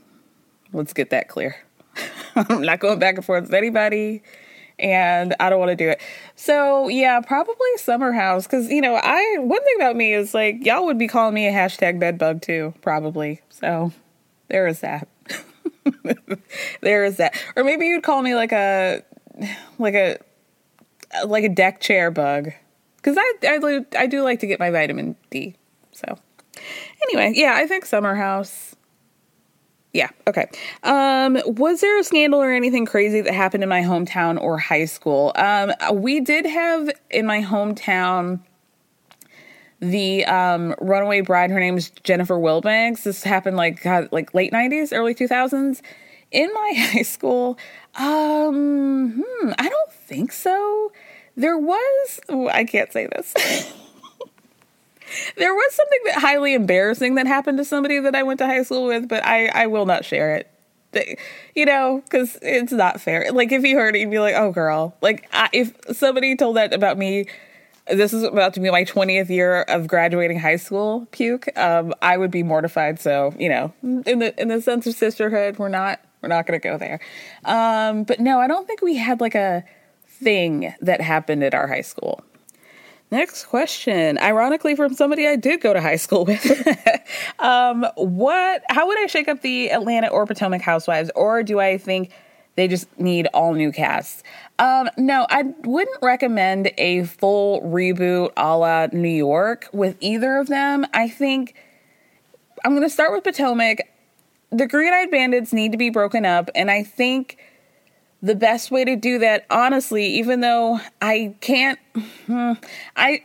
let's 0.72 0.94
get 0.94 1.10
that 1.12 1.28
clear. 1.28 1.56
I'm 2.36 2.62
not 2.62 2.80
going 2.80 3.00
back 3.00 3.16
and 3.16 3.26
forth 3.26 3.44
with 3.44 3.54
anybody 3.54 4.24
and 4.80 5.36
I 5.40 5.50
don't 5.50 5.60
want 5.60 5.70
to 5.70 5.76
do 5.76 5.90
it. 5.90 6.02
So 6.36 6.88
yeah, 6.88 7.20
probably 7.22 7.56
summer 7.78 8.12
house 8.12 8.46
because 8.46 8.70
you 8.70 8.82
know 8.82 8.96
I 8.96 9.38
one 9.40 9.64
thing 9.64 9.76
about 9.78 9.96
me 9.96 10.14
is 10.14 10.34
like 10.34 10.66
y'all 10.66 10.86
would 10.86 10.98
be 10.98 11.08
calling 11.08 11.34
me 11.34 11.48
a 11.48 11.52
hashtag 11.52 12.00
bedbug 12.00 12.42
too 12.42 12.74
probably. 12.82 13.42
So 13.50 13.92
there 14.50 14.68
is 14.68 14.82
that. 14.82 15.08
there 16.82 17.04
is 17.04 17.18
that, 17.18 17.36
or 17.56 17.64
maybe 17.64 17.88
you'd 17.88 18.04
call 18.04 18.22
me 18.22 18.36
like 18.36 18.52
a 18.52 19.04
like 19.80 19.94
a 19.94 20.18
like 21.26 21.44
a 21.44 21.50
deck 21.50 21.82
chair 21.82 22.12
bug 22.12 22.52
because 22.98 23.18
I, 23.18 23.34
I 23.44 23.86
I 23.98 24.08
do 24.08 24.22
like 24.22 24.40
to 24.40 24.48
get 24.48 24.60
my 24.60 24.72
vitamin 24.72 25.16
D. 25.30 25.56
So 25.92 26.18
anyway, 27.04 27.34
yeah, 27.36 27.54
I 27.56 27.68
think 27.68 27.86
summer 27.86 28.16
house 28.16 28.76
yeah. 29.94 30.10
Okay. 30.28 30.50
Um, 30.82 31.40
was 31.46 31.82
there 31.82 32.00
a 32.00 32.04
scandal 32.04 32.42
or 32.42 32.52
anything 32.52 32.86
crazy 32.86 33.22
that 33.22 33.34
happened 33.34 33.62
in 33.62 33.70
my 33.70 33.82
hometown 33.82 34.42
or 34.42 34.58
high 34.58 34.86
school? 34.86 35.32
Um, 35.36 35.72
we 35.94 36.20
did 36.20 36.48
have 36.48 36.90
in 37.12 37.28
my 37.28 37.42
hometown 37.42 38.40
the 39.80 40.26
um, 40.26 40.74
runaway 40.82 41.22
bride. 41.22 41.52
Her 41.52 41.60
name 41.60 41.78
is 41.78 41.92
Jennifer 42.04 42.36
Wilbanks. 42.36 43.04
This 43.04 43.24
happened 43.24 43.56
like 43.56 43.84
God, 43.84 44.10
like 44.12 44.34
late 44.34 44.52
nineties, 44.52 44.92
early 44.92 45.14
two 45.14 45.28
thousands. 45.28 45.84
In 46.32 46.52
my 46.52 46.74
high 46.76 47.04
school, 47.04 47.60
um, 47.96 49.24
hmm, 49.24 49.52
I 49.60 49.70
don't 49.70 49.92
think 49.92 50.32
so. 50.32 50.92
There 51.36 51.58
was. 51.58 52.20
I 52.52 52.64
can't 52.64 52.92
say 52.92 53.08
this. 53.08 53.74
there 55.38 55.54
was 55.54 55.74
something 55.74 56.00
that 56.06 56.16
highly 56.20 56.54
embarrassing 56.54 57.16
that 57.16 57.28
happened 57.28 57.58
to 57.58 57.66
somebody 57.66 58.00
that 58.00 58.16
I 58.16 58.24
went 58.24 58.40
to 58.40 58.48
high 58.48 58.64
school 58.64 58.86
with, 58.86 59.08
but 59.08 59.26
I, 59.26 59.48
I 59.48 59.68
will 59.68 59.86
not 59.86 60.06
share 60.06 60.36
it. 60.36 60.50
You 61.56 61.66
know, 61.66 62.04
because 62.04 62.38
it's 62.44 62.72
not 62.72 63.02
fair. 63.02 63.32
Like, 63.32 63.52
if 63.52 63.64
you 63.64 63.76
heard 63.76 63.96
it, 63.96 64.00
you'd 64.00 64.12
be 64.12 64.20
like, 64.20 64.36
oh, 64.36 64.52
girl. 64.52 64.96
Like, 65.02 65.28
I, 65.34 65.50
if 65.52 65.74
somebody 65.92 66.36
told 66.36 66.56
that 66.58 66.72
about 66.72 67.00
me, 67.00 67.26
this 67.88 68.14
is 68.14 68.24
about 68.24 68.54
to 68.54 68.60
be 68.60 68.70
my 68.70 68.84
20th 68.84 69.30
year 69.30 69.64
of 69.64 69.88
graduating 69.88 70.40
high 70.40 70.56
school 70.56 71.08
puke 71.12 71.48
um, 71.58 71.94
i 72.02 72.18
would 72.18 72.32
be 72.32 72.44
mortified 72.44 73.00
so 73.00 73.34
you 73.38 73.50
know 73.50 73.74
in 73.84 74.20
the 74.20 74.34
in 74.42 74.48
the 74.48 74.62
sense 74.62 74.88
of 74.88 74.96
sisterhood 74.96 75.58
we're 75.58 75.70
not 75.70 76.00
we're 76.22 76.30
not 76.30 76.46
going 76.46 76.60
to 76.60 76.66
go 76.66 76.78
there 76.78 77.00
um, 77.46 78.04
but 78.04 78.20
no 78.20 78.40
i 78.40 78.48
don't 78.48 78.68
think 78.68 78.82
we 78.82 78.96
had 78.96 79.20
like 79.20 79.36
a 79.36 79.64
thing 80.08 80.74
that 80.80 81.02
happened 81.02 81.44
at 81.44 81.54
our 81.54 81.68
high 81.68 81.82
school 81.82 82.24
Next 83.14 83.46
question. 83.46 84.18
Ironically, 84.18 84.76
from 84.76 84.96
somebody 84.96 85.28
I 85.28 85.36
did 85.36 85.62
go 85.62 85.72
to 85.72 85.80
high 85.80 85.98
school 85.98 86.26
with. 86.26 86.68
um, 87.40 87.86
what? 87.96 88.64
How 88.70 88.88
would 88.88 88.98
I 88.98 89.06
shake 89.06 89.28
up 89.28 89.44
the 89.44 89.70
Atlanta 89.72 90.08
or 90.08 90.26
Potomac 90.26 90.64
Housewives, 90.64 91.12
or 91.16 91.44
do 91.44 91.60
I 91.60 91.78
think 91.78 92.12
they 92.56 92.68
just 92.68 92.88
need 93.00 93.28
all 93.28 93.54
new 93.54 93.72
casts? 93.72 94.24
Um, 94.58 94.90
no, 94.98 95.28
I 95.30 95.44
wouldn't 95.44 96.00
recommend 96.02 96.72
a 96.80 97.04
full 97.04 97.62
reboot 97.62 98.32
a 98.36 98.58
la 98.58 98.88
New 98.92 99.08
York 99.08 99.70
with 99.72 99.96
either 100.00 100.38
of 100.38 100.48
them. 100.48 100.84
I 100.92 101.08
think 101.08 101.54
I'm 102.66 102.72
going 102.72 102.82
to 102.82 102.90
start 102.90 103.12
with 103.12 103.24
Potomac. 103.24 103.82
The 104.50 104.66
Green 104.66 104.92
Eyed 104.92 105.12
Bandits 105.12 105.54
need 105.54 105.72
to 105.72 105.78
be 105.78 105.92
broken 105.92 106.26
up, 106.26 106.50
and 106.56 106.72
I 106.72 106.82
think 106.82 107.38
the 108.24 108.34
best 108.34 108.72
way 108.72 108.84
to 108.84 108.96
do 108.96 109.20
that 109.20 109.46
honestly 109.52 110.06
even 110.06 110.40
though 110.40 110.80
i 111.02 111.36
can't 111.42 111.78
hmm, 112.26 112.54
i 112.96 113.22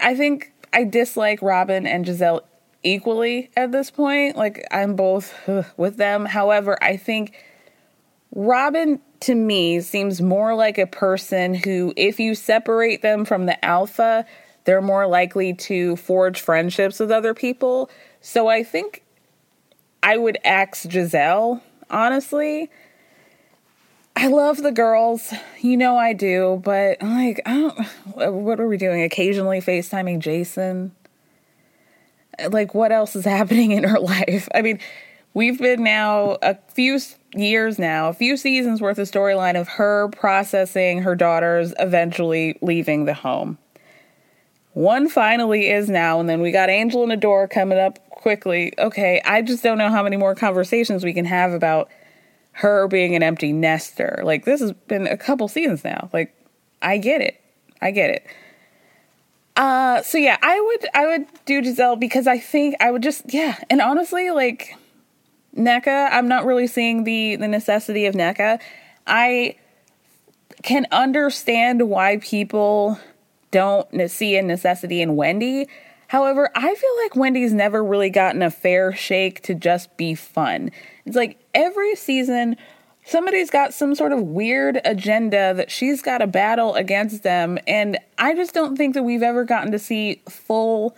i 0.00 0.16
think 0.16 0.52
i 0.72 0.82
dislike 0.82 1.40
robin 1.42 1.86
and 1.86 2.04
Gizelle 2.04 2.40
equally 2.84 3.50
at 3.56 3.72
this 3.72 3.90
point. 3.90 4.36
Like 4.36 4.66
i'm 4.70 4.94
both 4.94 5.34
with 5.76 5.96
them. 5.96 6.26
However 6.26 6.78
i 6.82 6.96
think 6.96 7.34
robin 8.36 9.00
to 9.20 9.34
me 9.34 9.80
seems 9.80 10.20
more 10.20 10.54
like 10.54 10.76
a 10.76 10.86
person 10.86 11.54
who 11.54 11.92
if 11.96 12.20
you 12.20 12.34
separate 12.34 13.00
them 13.00 13.24
from 13.24 13.46
the 13.46 13.64
alpha 13.64 14.26
they're 14.64 14.82
more 14.82 15.06
likely 15.06 15.54
to 15.54 15.94
forge 15.96 16.40
friendships 16.40 17.00
with 17.00 17.10
other 17.10 17.34
people. 17.34 17.90
So 18.20 18.48
i 18.48 18.62
think 18.62 19.02
i 20.02 20.16
would 20.16 20.38
axe 20.44 20.86
Gizelle 20.86 21.60
honestly 21.90 22.70
I 24.16 24.28
love 24.28 24.62
the 24.62 24.72
girls. 24.72 25.34
You 25.60 25.76
know 25.76 25.96
I 25.96 26.12
do, 26.12 26.60
but 26.64 27.02
like 27.02 27.40
I 27.46 27.54
don't 27.54 28.42
what 28.44 28.60
are 28.60 28.68
we 28.68 28.76
doing? 28.76 29.02
Occasionally 29.02 29.60
FaceTiming 29.60 30.20
Jason. 30.20 30.92
Like 32.48 32.74
what 32.74 32.92
else 32.92 33.16
is 33.16 33.24
happening 33.26 33.72
in 33.72 33.84
her 33.84 33.98
life? 33.98 34.48
I 34.54 34.62
mean, 34.62 34.78
we've 35.34 35.58
been 35.58 35.82
now 35.82 36.38
a 36.42 36.56
few 36.68 37.00
years 37.34 37.78
now, 37.78 38.08
a 38.08 38.14
few 38.14 38.36
seasons 38.36 38.80
worth 38.80 38.98
of 38.98 39.10
storyline 39.10 39.60
of 39.60 39.68
her 39.68 40.08
processing 40.08 41.02
her 41.02 41.16
daughters 41.16 41.74
eventually 41.78 42.56
leaving 42.62 43.06
the 43.06 43.14
home. 43.14 43.58
One 44.72 45.08
finally 45.08 45.70
is 45.70 45.88
now, 45.88 46.18
and 46.18 46.28
then 46.28 46.40
we 46.40 46.50
got 46.50 46.68
Angel 46.68 47.04
and 47.04 47.12
Adore 47.12 47.46
coming 47.46 47.78
up 47.78 48.08
quickly. 48.10 48.72
Okay, 48.78 49.20
I 49.24 49.42
just 49.42 49.62
don't 49.62 49.78
know 49.78 49.90
how 49.90 50.02
many 50.02 50.16
more 50.16 50.34
conversations 50.34 51.04
we 51.04 51.12
can 51.12 51.24
have 51.24 51.52
about 51.52 51.88
her 52.54 52.86
being 52.88 53.14
an 53.14 53.22
empty 53.22 53.52
nester. 53.52 54.20
Like 54.24 54.44
this 54.44 54.60
has 54.60 54.72
been 54.72 55.06
a 55.06 55.16
couple 55.16 55.48
seasons 55.48 55.84
now. 55.84 56.08
Like 56.12 56.34
I 56.80 56.98
get 56.98 57.20
it. 57.20 57.40
I 57.82 57.90
get 57.90 58.10
it. 58.10 58.26
Uh 59.56 60.02
so 60.02 60.18
yeah, 60.18 60.38
I 60.42 60.60
would 60.60 60.88
I 60.94 61.06
would 61.06 61.26
do 61.44 61.62
Gizelle 61.62 61.98
because 61.98 62.26
I 62.26 62.38
think 62.38 62.76
I 62.80 62.90
would 62.90 63.02
just 63.02 63.32
yeah, 63.32 63.58
and 63.70 63.80
honestly 63.80 64.30
like 64.30 64.76
Nneka, 65.56 66.10
I'm 66.12 66.28
not 66.28 66.44
really 66.44 66.66
seeing 66.66 67.04
the 67.04 67.36
the 67.36 67.48
necessity 67.48 68.06
of 68.06 68.14
Nneka. 68.14 68.60
I 69.06 69.56
can 70.62 70.86
understand 70.90 71.88
why 71.88 72.18
people 72.18 72.98
don't 73.50 74.10
see 74.10 74.36
a 74.36 74.42
necessity 74.42 75.00
in 75.00 75.14
Wendy. 75.16 75.68
However, 76.14 76.48
I 76.54 76.76
feel 76.76 76.96
like 77.02 77.16
Wendy's 77.16 77.52
never 77.52 77.82
really 77.82 78.08
gotten 78.08 78.40
a 78.40 78.48
fair 78.48 78.92
shake 78.94 79.40
to 79.42 79.52
just 79.52 79.96
be 79.96 80.14
fun. 80.14 80.70
It's 81.04 81.16
like 81.16 81.40
every 81.54 81.96
season, 81.96 82.56
somebody's 83.04 83.50
got 83.50 83.74
some 83.74 83.96
sort 83.96 84.12
of 84.12 84.22
weird 84.22 84.80
agenda 84.84 85.54
that 85.54 85.72
she's 85.72 86.02
got 86.02 86.18
to 86.18 86.28
battle 86.28 86.76
against 86.76 87.24
them. 87.24 87.58
And 87.66 87.98
I 88.16 88.32
just 88.36 88.54
don't 88.54 88.76
think 88.76 88.94
that 88.94 89.02
we've 89.02 89.24
ever 89.24 89.42
gotten 89.42 89.72
to 89.72 89.78
see 89.80 90.22
full 90.28 90.96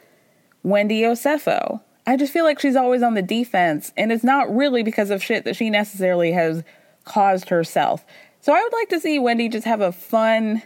Wendy 0.63 1.01
Osefo. 1.01 1.81
I 2.07 2.19
just 2.19 2.35
feel 2.35 2.45
like 2.45 2.61
she's 2.61 2.77
always 2.77 3.03
on 3.03 3.15
the 3.15 3.23
defense, 3.23 3.95
and 3.97 4.13
it's 4.13 4.23
not 4.23 4.55
really 4.55 4.83
because 4.83 5.09
of 5.09 5.25
shit 5.25 5.47
that 5.47 5.57
she 5.57 5.71
necessarily 5.71 6.33
has 6.33 6.63
caused 7.07 7.49
herself. 7.49 8.05
So 8.43 8.53
I 8.53 8.63
would 8.63 8.73
like 8.75 8.91
to 8.91 9.01
see 9.01 9.19
Wendy 9.19 9.49
just 9.49 9.65
have 9.65 9.81
a 9.81 9.93
fun 9.93 10.61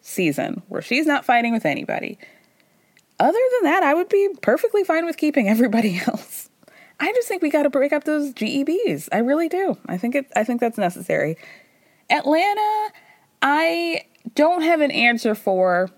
season 0.00 0.62
where 0.66 0.82
she's 0.82 1.06
not 1.06 1.24
fighting 1.24 1.52
with 1.52 1.64
anybody. 1.64 2.18
Other 3.20 3.38
than 3.52 3.70
that, 3.70 3.82
I 3.82 3.94
would 3.94 4.08
be 4.08 4.28
perfectly 4.42 4.84
fine 4.84 5.06
with 5.06 5.16
keeping 5.16 5.48
everybody 5.48 6.00
else. 6.06 6.50
I 7.00 7.12
just 7.12 7.28
think 7.28 7.42
we 7.42 7.50
got 7.50 7.64
to 7.64 7.70
break 7.70 7.92
up 7.92 8.04
those 8.04 8.32
GEBs. 8.32 9.08
I 9.12 9.18
really 9.18 9.48
do. 9.48 9.76
I 9.86 9.98
think 9.98 10.14
it. 10.14 10.30
I 10.36 10.44
think 10.44 10.60
that's 10.60 10.78
necessary. 10.78 11.36
Atlanta, 12.10 12.92
I 13.42 14.02
don't 14.34 14.62
have 14.62 14.80
an 14.80 14.90
answer 14.90 15.34
for. 15.34 15.90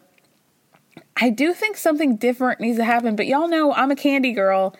I 1.16 1.30
do 1.30 1.54
think 1.54 1.76
something 1.76 2.16
different 2.16 2.60
needs 2.60 2.78
to 2.78 2.84
happen, 2.84 3.16
but 3.16 3.26
y'all 3.26 3.48
know 3.48 3.72
I'm 3.72 3.90
a 3.90 3.96
candy 3.96 4.32
girl, 4.32 4.76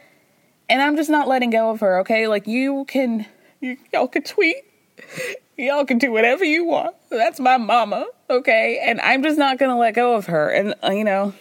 and 0.69 0.83
I'm 0.83 0.97
just 0.97 1.11
not 1.11 1.29
letting 1.29 1.51
go 1.51 1.71
of 1.71 1.81
her. 1.81 2.01
Okay, 2.01 2.27
like 2.29 2.47
you 2.47 2.85
can, 2.87 3.27
you, 3.61 3.77
y'all 3.93 4.09
can 4.09 4.23
tweet, 4.23 4.57
y'all 5.57 5.85
can 5.85 5.99
do 5.99 6.13
whatever 6.13 6.45
you 6.45 6.65
want. 6.65 6.95
That's 7.11 7.41
my 7.41 7.57
mama. 7.57 8.07
Okay, 8.29 8.81
and 8.85 9.01
I'm 9.01 9.23
just 9.23 9.39
not 9.39 9.59
gonna 9.59 9.79
let 9.79 9.95
go 9.95 10.15
of 10.17 10.27
her. 10.27 10.51
And 10.51 10.75
uh, 10.83 10.91
you 10.91 11.05
know, 11.05 11.35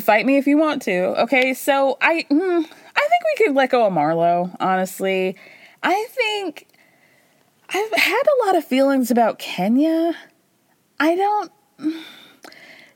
Fight 0.00 0.26
me 0.26 0.36
if 0.36 0.46
you 0.46 0.58
want 0.58 0.82
to. 0.82 1.20
Okay, 1.22 1.54
so 1.54 1.96
I 2.00 2.26
mm, 2.30 2.64
I 2.64 3.08
think 3.08 3.24
we 3.38 3.46
could 3.46 3.54
let 3.54 3.70
go 3.70 3.86
of 3.86 3.92
Marlo, 3.92 4.54
honestly. 4.60 5.36
I 5.82 6.06
think 6.10 6.68
I've 7.68 7.92
had 7.92 8.22
a 8.22 8.46
lot 8.46 8.56
of 8.56 8.64
feelings 8.64 9.10
about 9.10 9.38
Kenya. 9.38 10.14
I 10.98 11.14
don't 11.14 11.52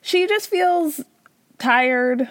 she 0.03 0.27
just 0.27 0.49
feels 0.49 1.03
tired, 1.59 2.29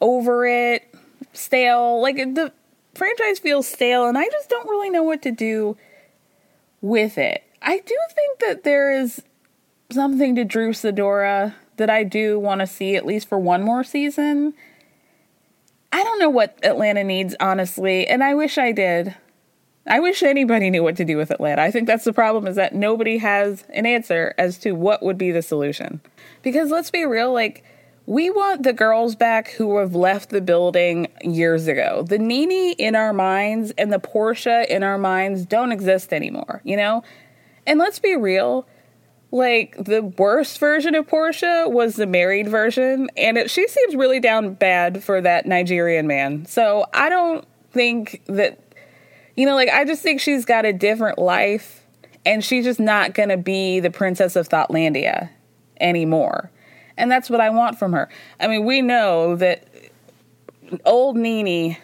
over 0.00 0.46
it, 0.46 0.94
stale. 1.32 2.00
Like 2.00 2.16
the 2.16 2.52
franchise 2.94 3.38
feels 3.38 3.66
stale 3.66 4.06
and 4.06 4.18
I 4.18 4.28
just 4.28 4.48
don't 4.48 4.68
really 4.68 4.90
know 4.90 5.02
what 5.02 5.22
to 5.22 5.30
do 5.30 5.76
with 6.80 7.18
it. 7.18 7.42
I 7.62 7.78
do 7.78 7.96
think 8.14 8.38
that 8.40 8.64
there 8.64 8.92
is 8.92 9.22
something 9.90 10.34
to 10.34 10.44
Drew 10.44 10.70
Sidora 10.70 11.54
that 11.76 11.90
I 11.90 12.04
do 12.04 12.38
want 12.38 12.60
to 12.60 12.66
see 12.66 12.96
at 12.96 13.06
least 13.06 13.28
for 13.28 13.38
one 13.38 13.62
more 13.62 13.84
season. 13.84 14.54
I 15.92 16.02
don't 16.02 16.18
know 16.18 16.30
what 16.30 16.58
Atlanta 16.62 17.04
needs, 17.04 17.34
honestly, 17.40 18.06
and 18.06 18.24
I 18.24 18.34
wish 18.34 18.56
I 18.58 18.72
did. 18.72 19.14
I 19.86 20.00
wish 20.00 20.22
anybody 20.22 20.70
knew 20.70 20.82
what 20.82 20.96
to 20.96 21.04
do 21.04 21.16
with 21.16 21.30
Atlanta. 21.30 21.60
I 21.60 21.70
think 21.70 21.86
that's 21.86 22.04
the 22.04 22.12
problem 22.12 22.46
is 22.46 22.56
that 22.56 22.74
nobody 22.74 23.18
has 23.18 23.64
an 23.70 23.84
answer 23.84 24.32
as 24.38 24.58
to 24.58 24.72
what 24.72 25.02
would 25.02 25.18
be 25.18 25.32
the 25.32 25.42
solution. 25.42 26.00
Because 26.42 26.70
let's 26.70 26.90
be 26.90 27.04
real, 27.04 27.32
like, 27.32 27.64
we 28.06 28.30
want 28.30 28.62
the 28.62 28.72
girls 28.72 29.14
back 29.16 29.50
who 29.50 29.78
have 29.78 29.94
left 29.94 30.30
the 30.30 30.40
building 30.40 31.08
years 31.22 31.68
ago. 31.68 32.04
The 32.08 32.18
Nene 32.18 32.74
in 32.78 32.96
our 32.96 33.12
minds 33.12 33.72
and 33.76 33.92
the 33.92 33.98
Porsha 33.98 34.66
in 34.66 34.82
our 34.82 34.98
minds 34.98 35.46
don't 35.46 35.72
exist 35.72 36.12
anymore, 36.12 36.60
you 36.64 36.76
know? 36.76 37.02
And 37.66 37.78
let's 37.78 37.98
be 37.98 38.16
real, 38.16 38.66
like 39.32 39.82
the 39.82 40.02
worst 40.02 40.58
version 40.58 40.94
of 40.94 41.08
Porsha 41.08 41.70
was 41.70 41.96
the 41.96 42.06
married 42.06 42.48
version, 42.48 43.10
and 43.16 43.38
it, 43.38 43.50
she 43.50 43.66
seems 43.66 43.96
really 43.96 44.20
down 44.20 44.54
bad 44.54 45.02
for 45.02 45.20
that 45.22 45.46
Nigerian 45.46 46.06
man. 46.06 46.44
So 46.44 46.84
I 46.92 47.08
don't 47.08 47.44
think 47.72 48.22
that, 48.26 48.60
you 49.34 49.46
know, 49.46 49.54
like 49.54 49.70
I 49.70 49.86
just 49.86 50.02
think 50.02 50.20
she's 50.20 50.44
got 50.44 50.66
a 50.66 50.72
different 50.72 51.18
life, 51.18 51.84
and 52.26 52.44
she's 52.44 52.64
just 52.64 52.78
not 52.78 53.14
gonna 53.14 53.38
be 53.38 53.80
the 53.80 53.90
princess 53.90 54.36
of 54.36 54.50
Thoughtlandia 54.50 55.30
anymore. 55.80 56.50
And 56.98 57.10
that's 57.10 57.30
what 57.30 57.40
I 57.40 57.48
want 57.48 57.78
from 57.78 57.94
her. 57.94 58.10
I 58.38 58.48
mean, 58.48 58.66
we 58.66 58.82
know 58.82 59.34
that 59.36 59.66
old 60.84 61.16
Nene 61.16 61.78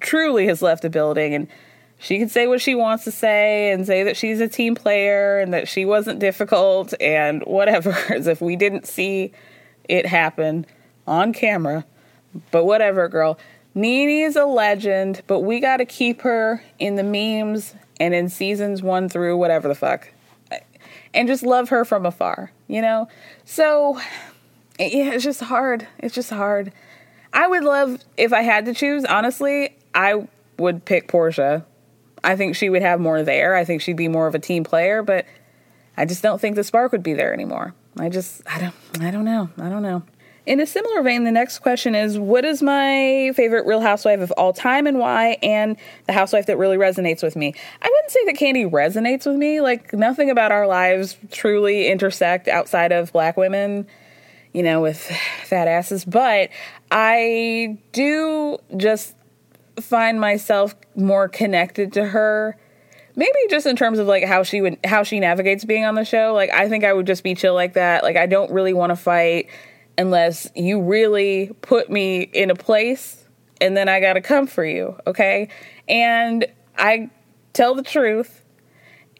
truly 0.00 0.46
has 0.46 0.62
left 0.62 0.80
the 0.80 0.90
building 0.90 1.34
and 1.34 1.48
she 1.98 2.18
can 2.18 2.28
say 2.28 2.46
what 2.46 2.60
she 2.60 2.74
wants 2.74 3.04
to 3.04 3.10
say 3.10 3.72
and 3.72 3.86
say 3.86 4.02
that 4.02 4.16
she's 4.16 4.40
a 4.40 4.48
team 4.48 4.74
player 4.74 5.38
and 5.38 5.52
that 5.54 5.66
she 5.66 5.84
wasn't 5.84 6.18
difficult 6.18 6.92
and 7.00 7.42
whatever, 7.42 7.90
as 8.10 8.26
if 8.26 8.40
we 8.40 8.56
didn't 8.56 8.86
see 8.86 9.32
it 9.88 10.06
happen 10.06 10.66
on 11.06 11.32
camera. 11.32 11.84
But 12.50 12.64
whatever, 12.64 13.08
girl. 13.08 13.38
Nene 13.74 14.24
is 14.24 14.36
a 14.36 14.44
legend, 14.44 15.22
but 15.26 15.40
we 15.40 15.60
got 15.60 15.78
to 15.78 15.84
keep 15.84 16.22
her 16.22 16.62
in 16.78 16.96
the 16.96 17.02
memes 17.02 17.74
and 18.00 18.14
in 18.14 18.28
seasons 18.28 18.82
one 18.82 19.08
through 19.08 19.36
whatever 19.36 19.68
the 19.68 19.74
fuck. 19.74 20.12
And 21.14 21.28
just 21.28 21.42
love 21.42 21.70
her 21.70 21.84
from 21.84 22.04
afar, 22.04 22.52
you 22.68 22.82
know? 22.82 23.08
So, 23.44 23.98
yeah, 24.78 25.12
it's 25.12 25.24
just 25.24 25.40
hard. 25.40 25.86
It's 25.98 26.14
just 26.14 26.30
hard. 26.30 26.72
I 27.32 27.46
would 27.46 27.64
love, 27.64 28.00
if 28.16 28.32
I 28.34 28.42
had 28.42 28.66
to 28.66 28.74
choose, 28.74 29.04
honestly, 29.06 29.76
I 29.94 30.26
would 30.58 30.84
pick 30.84 31.08
Porsha 31.08 31.64
I 32.24 32.36
think 32.36 32.56
she 32.56 32.68
would 32.68 32.82
have 32.82 33.00
more 33.00 33.22
there. 33.22 33.54
I 33.54 33.64
think 33.64 33.82
she'd 33.82 33.96
be 33.96 34.08
more 34.08 34.26
of 34.26 34.34
a 34.34 34.38
team 34.38 34.64
player, 34.64 35.02
but 35.02 35.26
I 35.96 36.04
just 36.04 36.22
don't 36.22 36.40
think 36.40 36.56
the 36.56 36.64
spark 36.64 36.92
would 36.92 37.02
be 37.02 37.14
there 37.14 37.32
anymore. 37.32 37.74
I 37.98 38.08
just 38.08 38.42
I 38.46 38.60
don't 38.60 38.74
I 39.00 39.10
don't 39.10 39.24
know. 39.24 39.48
I 39.58 39.68
don't 39.68 39.82
know. 39.82 40.02
In 40.44 40.60
a 40.60 40.66
similar 40.66 41.02
vein, 41.02 41.24
the 41.24 41.32
next 41.32 41.58
question 41.58 41.96
is 41.96 42.18
what 42.18 42.44
is 42.44 42.62
my 42.62 43.32
favorite 43.34 43.66
real 43.66 43.80
housewife 43.80 44.20
of 44.20 44.30
all 44.32 44.52
time 44.52 44.86
and 44.86 44.98
why 44.98 45.38
and 45.42 45.76
the 46.06 46.12
housewife 46.12 46.46
that 46.46 46.56
really 46.56 46.76
resonates 46.76 47.22
with 47.22 47.34
me? 47.34 47.52
I 47.82 47.88
wouldn't 47.88 48.12
say 48.12 48.24
that 48.26 48.36
Candy 48.36 48.64
resonates 48.64 49.26
with 49.26 49.34
me. 49.34 49.60
Like 49.60 49.92
nothing 49.92 50.30
about 50.30 50.52
our 50.52 50.68
lives 50.68 51.16
truly 51.32 51.88
intersect 51.88 52.46
outside 52.46 52.92
of 52.92 53.12
black 53.12 53.36
women, 53.36 53.88
you 54.52 54.62
know, 54.62 54.80
with 54.80 55.00
fat 55.44 55.66
asses, 55.66 56.04
but 56.04 56.50
I 56.92 57.76
do 57.92 58.58
just 58.76 59.15
find 59.80 60.20
myself 60.20 60.74
more 60.94 61.28
connected 61.28 61.92
to 61.92 62.06
her 62.06 62.56
maybe 63.16 63.38
just 63.48 63.66
in 63.66 63.74
terms 63.74 63.98
of 63.98 64.06
like 64.06 64.24
how 64.24 64.42
she 64.42 64.60
would 64.60 64.78
how 64.84 65.02
she 65.02 65.18
navigates 65.18 65.64
being 65.64 65.84
on 65.84 65.94
the 65.94 66.04
show. 66.04 66.32
Like 66.34 66.50
i 66.50 66.68
think 66.68 66.84
i 66.84 66.92
would 66.92 67.06
just 67.06 67.24
be 67.24 67.34
chill 67.34 67.54
like 67.54 67.72
that. 67.72 68.02
Like 68.04 68.16
i 68.16 68.26
don't 68.26 68.52
really 68.52 68.74
want 68.74 68.90
to 68.90 68.96
fight 68.96 69.48
unless 69.98 70.48
you 70.54 70.80
really 70.80 71.50
put 71.62 71.90
me 71.90 72.20
in 72.20 72.50
a 72.50 72.54
place 72.54 73.24
and 73.60 73.74
then 73.74 73.88
i 73.88 73.98
gotta 73.98 74.20
come 74.20 74.46
for 74.46 74.64
you 74.64 74.96
okay? 75.06 75.48
And 75.88 76.46
i 76.78 77.10
tell 77.54 77.74
the 77.74 77.82
truth 77.82 78.44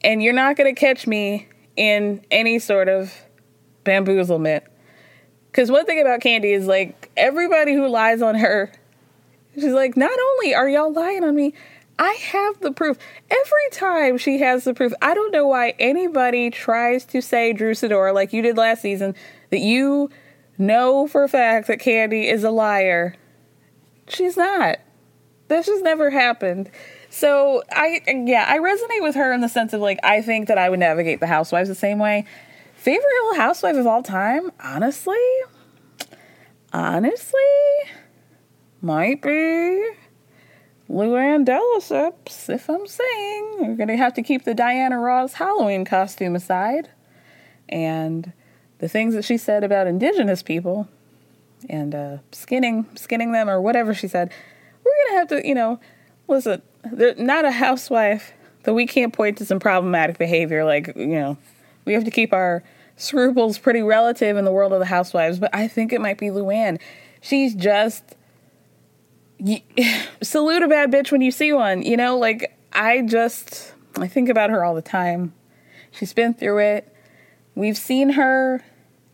and 0.05 0.23
you're 0.23 0.35
not 0.35 0.57
gonna 0.57 0.75
catch 0.75 1.07
me 1.07 1.49
in 1.75 2.25
any 2.31 2.59
sort 2.59 2.89
of 2.89 3.13
bamboozlement. 3.85 4.63
Because 5.47 5.71
one 5.71 5.87
thing 5.87 6.01
about 6.01 6.21
Candy 6.21 6.53
is 6.53 6.67
like 6.67 7.11
everybody 7.17 7.75
who 7.75 7.89
lies 7.89 8.21
on 8.21 8.35
her 8.35 8.71
She's 9.57 9.73
like, 9.73 9.97
not 9.97 10.19
only 10.19 10.55
are 10.55 10.69
y'all 10.69 10.93
lying 10.93 11.25
on 11.25 11.35
me, 11.35 11.55
I 11.99 12.13
have 12.13 12.61
the 12.61 12.73
proof. 12.73 12.99
Every 13.31 13.71
time 13.73 14.19
she 14.19 14.39
has 14.41 14.65
the 14.65 14.75
proof, 14.75 14.93
I 15.01 15.15
don't 15.15 15.33
know 15.33 15.47
why 15.47 15.75
anybody 15.79 16.51
tries 16.51 17.05
to 17.07 17.23
say 17.23 17.53
Drew 17.53 17.73
Sidora 17.73 18.13
like 18.15 18.33
you 18.33 18.43
did 18.43 18.57
last 18.57 18.83
season 18.83 19.15
that 19.51 19.61
you 19.61 20.11
know 20.59 21.07
for 21.07 21.25
a 21.25 21.29
fact 21.29 21.69
that 21.69 21.81
Candy 21.81 22.29
is 22.29 22.45
a 22.45 22.51
liar. 22.51 23.15
She's 24.09 24.37
not. 24.37 24.79
This 25.49 25.67
has 25.67 25.81
never 25.83 26.11
happened. 26.11 26.71
So 27.09 27.63
I 27.73 28.03
yeah, 28.07 28.45
I 28.49 28.59
resonate 28.59 29.03
with 29.03 29.15
her 29.15 29.33
in 29.33 29.41
the 29.41 29.49
sense 29.49 29.73
of 29.73 29.81
like 29.81 29.99
I 30.03 30.21
think 30.21 30.49
that 30.49 30.59
I 30.59 30.69
would 30.69 30.81
navigate 30.81 31.21
the 31.21 31.27
housewives 31.27 31.69
the 31.69 31.75
same 31.75 31.99
way. 31.99 32.27
Favorite 32.75 33.05
little 33.23 33.41
housewife 33.41 33.77
of 33.77 33.87
all 33.87 34.03
time? 34.03 34.51
Honestly? 34.63 35.17
Honestly? 36.73 37.41
Might 38.87 39.21
be 39.21 39.91
Luann 40.89 41.45
de 41.45 41.59
if 42.55 42.71
I'm 42.71 42.87
saying. 42.87 43.57
We're 43.59 43.75
going 43.75 43.89
to 43.89 43.97
have 43.97 44.15
to 44.15 44.23
keep 44.23 44.45
the 44.45 44.55
Diana 44.55 44.99
Ross 44.99 45.35
Halloween 45.35 45.85
costume 45.85 46.37
aside. 46.37 46.89
And 47.69 48.33
the 48.79 48.89
things 48.89 49.15
that 49.15 49.25
she 49.25 49.37
said 49.37 49.65
about 49.65 49.89
indigenous 49.89 50.43
people 50.43 50.89
and 51.69 51.95
uh, 51.95 52.19
skinning 52.31 52.87
skinning 52.95 53.33
them 53.33 53.51
or 53.51 53.61
whatever 53.61 53.93
she 53.93 54.07
said, 54.07 54.31
we're 54.85 54.93
going 54.93 55.15
to 55.15 55.19
have 55.19 55.29
to, 55.29 55.49
you 55.49 55.55
know, 55.55 55.81
listen, 56.29 56.63
they're 56.85 57.17
not 57.17 57.45
a 57.45 57.51
housewife 57.51 58.33
that 58.63 58.75
we 58.75 58.87
can't 58.87 59.13
point 59.13 59.39
to 59.39 59.45
some 59.45 59.59
problematic 59.59 60.17
behavior. 60.17 60.65
Like, 60.65 60.93
you 60.95 61.07
know, 61.07 61.37
we 61.85 61.93
have 61.95 62.05
to 62.05 62.11
keep 62.13 62.33
our 62.33 62.63
scruples 62.97 63.59
pretty 63.59 63.83
relative 63.83 64.37
in 64.37 64.45
the 64.45 64.53
world 64.53 64.73
of 64.73 64.79
the 64.79 64.87
housewives. 64.87 65.41
But 65.41 65.53
I 65.53 65.67
think 65.67 65.93
it 65.93 66.01
might 66.01 66.19
be 66.19 66.29
Luann. 66.29 66.81
She's 67.21 67.55
just 67.55 68.16
salute 70.23 70.63
a 70.63 70.69
bad 70.69 70.91
bitch 70.91 71.13
when 71.13 71.21
you 71.21 71.31
see 71.31 71.53
one. 71.53 71.83
You 71.83 71.97
know, 71.97 72.19
like 72.19 72.57
I 72.73 73.03
just 73.03 73.75
I 73.97 74.09
think 74.09 74.29
about 74.29 74.51
her 74.51 74.65
all 74.65 74.75
the 74.75 74.83
time. 74.83 75.35
She's 75.91 76.13
been 76.13 76.35
through 76.35 76.59
it. 76.59 76.93
We've 77.55 77.77
seen 77.77 78.11
her 78.11 78.63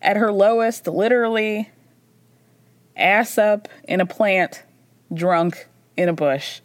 at 0.00 0.16
her 0.16 0.32
lowest, 0.32 0.86
literally 0.86 1.70
ass 2.96 3.38
up 3.38 3.68
in 3.84 4.00
a 4.00 4.06
plant, 4.06 4.64
drunk 5.14 5.68
in 5.96 6.08
a 6.08 6.12
bush. 6.12 6.60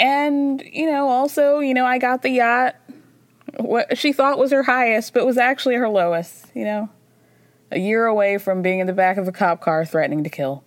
And, 0.00 0.62
you 0.72 0.90
know, 0.90 1.08
also, 1.08 1.60
you 1.60 1.74
know, 1.74 1.84
I 1.84 1.98
got 1.98 2.22
the 2.22 2.30
yacht 2.30 2.76
what 3.58 3.96
she 3.96 4.12
thought 4.12 4.38
was 4.38 4.50
her 4.50 4.62
highest, 4.62 5.14
but 5.14 5.26
was 5.26 5.38
actually 5.38 5.76
her 5.76 5.88
lowest, 5.88 6.46
you 6.54 6.64
know. 6.64 6.88
A 7.70 7.78
year 7.78 8.06
away 8.06 8.38
from 8.38 8.62
being 8.62 8.78
in 8.78 8.86
the 8.86 8.92
back 8.92 9.16
of 9.16 9.26
a 9.26 9.32
cop 9.32 9.60
car 9.60 9.84
threatening 9.84 10.24
to 10.24 10.30
kill 10.30 10.62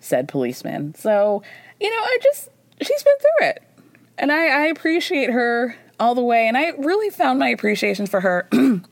said 0.00 0.28
policeman. 0.28 0.94
So, 0.94 1.42
you 1.80 1.90
know, 1.90 2.02
I 2.02 2.18
just, 2.22 2.48
she's 2.80 3.02
been 3.02 3.14
through 3.18 3.48
it. 3.48 3.62
And 4.18 4.32
I, 4.32 4.64
I 4.64 4.66
appreciate 4.66 5.30
her 5.30 5.76
all 6.00 6.14
the 6.14 6.22
way. 6.22 6.46
And 6.46 6.56
I 6.56 6.70
really 6.70 7.10
found 7.10 7.38
my 7.38 7.48
appreciation 7.48 8.06
for 8.06 8.20
her, 8.20 8.48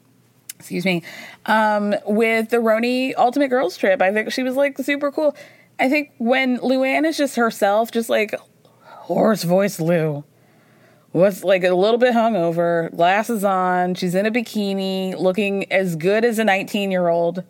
excuse 0.59 0.85
me, 0.85 1.03
um, 1.47 1.95
with 2.07 2.51
the 2.51 2.59
RHONY 2.59 3.14
Ultimate 3.16 3.49
Girls 3.49 3.77
trip. 3.77 4.01
I 4.03 4.12
think 4.12 4.33
she 4.33 4.42
was 4.42 4.57
like 4.57 4.79
super 4.79 5.11
cool. 5.11 5.37
I 5.79 5.88
think 5.88 6.12
when 6.19 6.59
Luann 6.59 7.05
is 7.05 7.16
just 7.16 7.37
herself, 7.37 7.90
just 7.90 8.09
like 8.09 8.35
hoarse 8.83 9.42
voice 9.42 9.79
Lou, 9.79 10.25
was 11.12 11.45
like 11.45 11.64
a 11.64 11.75
little 11.75 11.99
bit 11.99 12.14
hungover, 12.14 12.95
glasses 12.95 13.45
on, 13.45 13.95
she's 13.95 14.14
in 14.14 14.27
a 14.27 14.31
bikini, 14.31 15.19
looking 15.19 15.71
as 15.73 15.97
good 15.97 16.25
as 16.25 16.38
a 16.38 16.45
19 16.45 16.90
year 16.90 17.09
old 17.09 17.42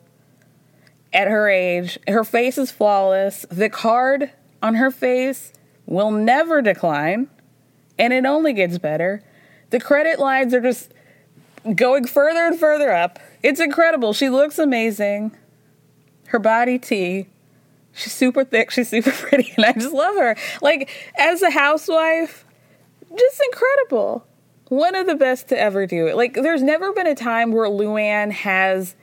at 1.17 1.29
her 1.29 1.49
age. 1.49 1.99
Her 2.07 2.23
face 2.23 2.59
is 2.59 2.71
flawless. 2.71 3.47
The 3.51 3.71
card 3.71 4.31
on 4.63 4.75
her 4.75 4.91
face 4.91 5.53
will 5.87 6.11
never 6.11 6.61
decline, 6.61 7.29
and 7.99 8.13
it 8.13 8.27
only 8.27 8.53
gets 8.53 8.77
better. 8.79 9.23
The 9.71 9.81
credit 9.81 10.19
lines 10.19 10.53
are 10.53 10.61
just 10.61 10.93
going 11.75 12.07
further 12.07 12.47
and 12.47 12.61
further 12.61 12.93
up. 12.93 13.19
It's 13.43 13.61
incredible. 13.61 14.13
She 14.13 14.29
looks 14.29 14.59
amazing. 14.59 15.35
her 16.29 16.39
body 16.39 16.79
tea. 16.79 17.29
She's 17.95 18.13
super 18.13 18.45
thick, 18.45 18.71
she's 18.71 18.91
super 18.91 19.11
pretty, 19.13 19.55
and 19.57 19.65
I 19.65 19.73
just 19.73 19.95
love 19.95 20.17
her. 20.17 20.37
Like, 20.61 20.91
as 21.17 21.41
a 21.41 21.51
housewife, 21.51 22.45
just 23.17 23.43
incredible. 23.47 24.27
One 24.69 24.95
of 24.95 25.07
the 25.07 25.15
best 25.15 25.49
to 25.49 25.59
ever 25.59 25.87
do 25.87 26.07
it. 26.09 26.17
Like, 26.17 26.35
there's 26.35 26.63
never 26.63 26.93
been 26.93 27.07
a 27.07 27.15
time 27.15 27.53
where 27.53 27.71
Luann 27.71 28.33
has 28.33 28.97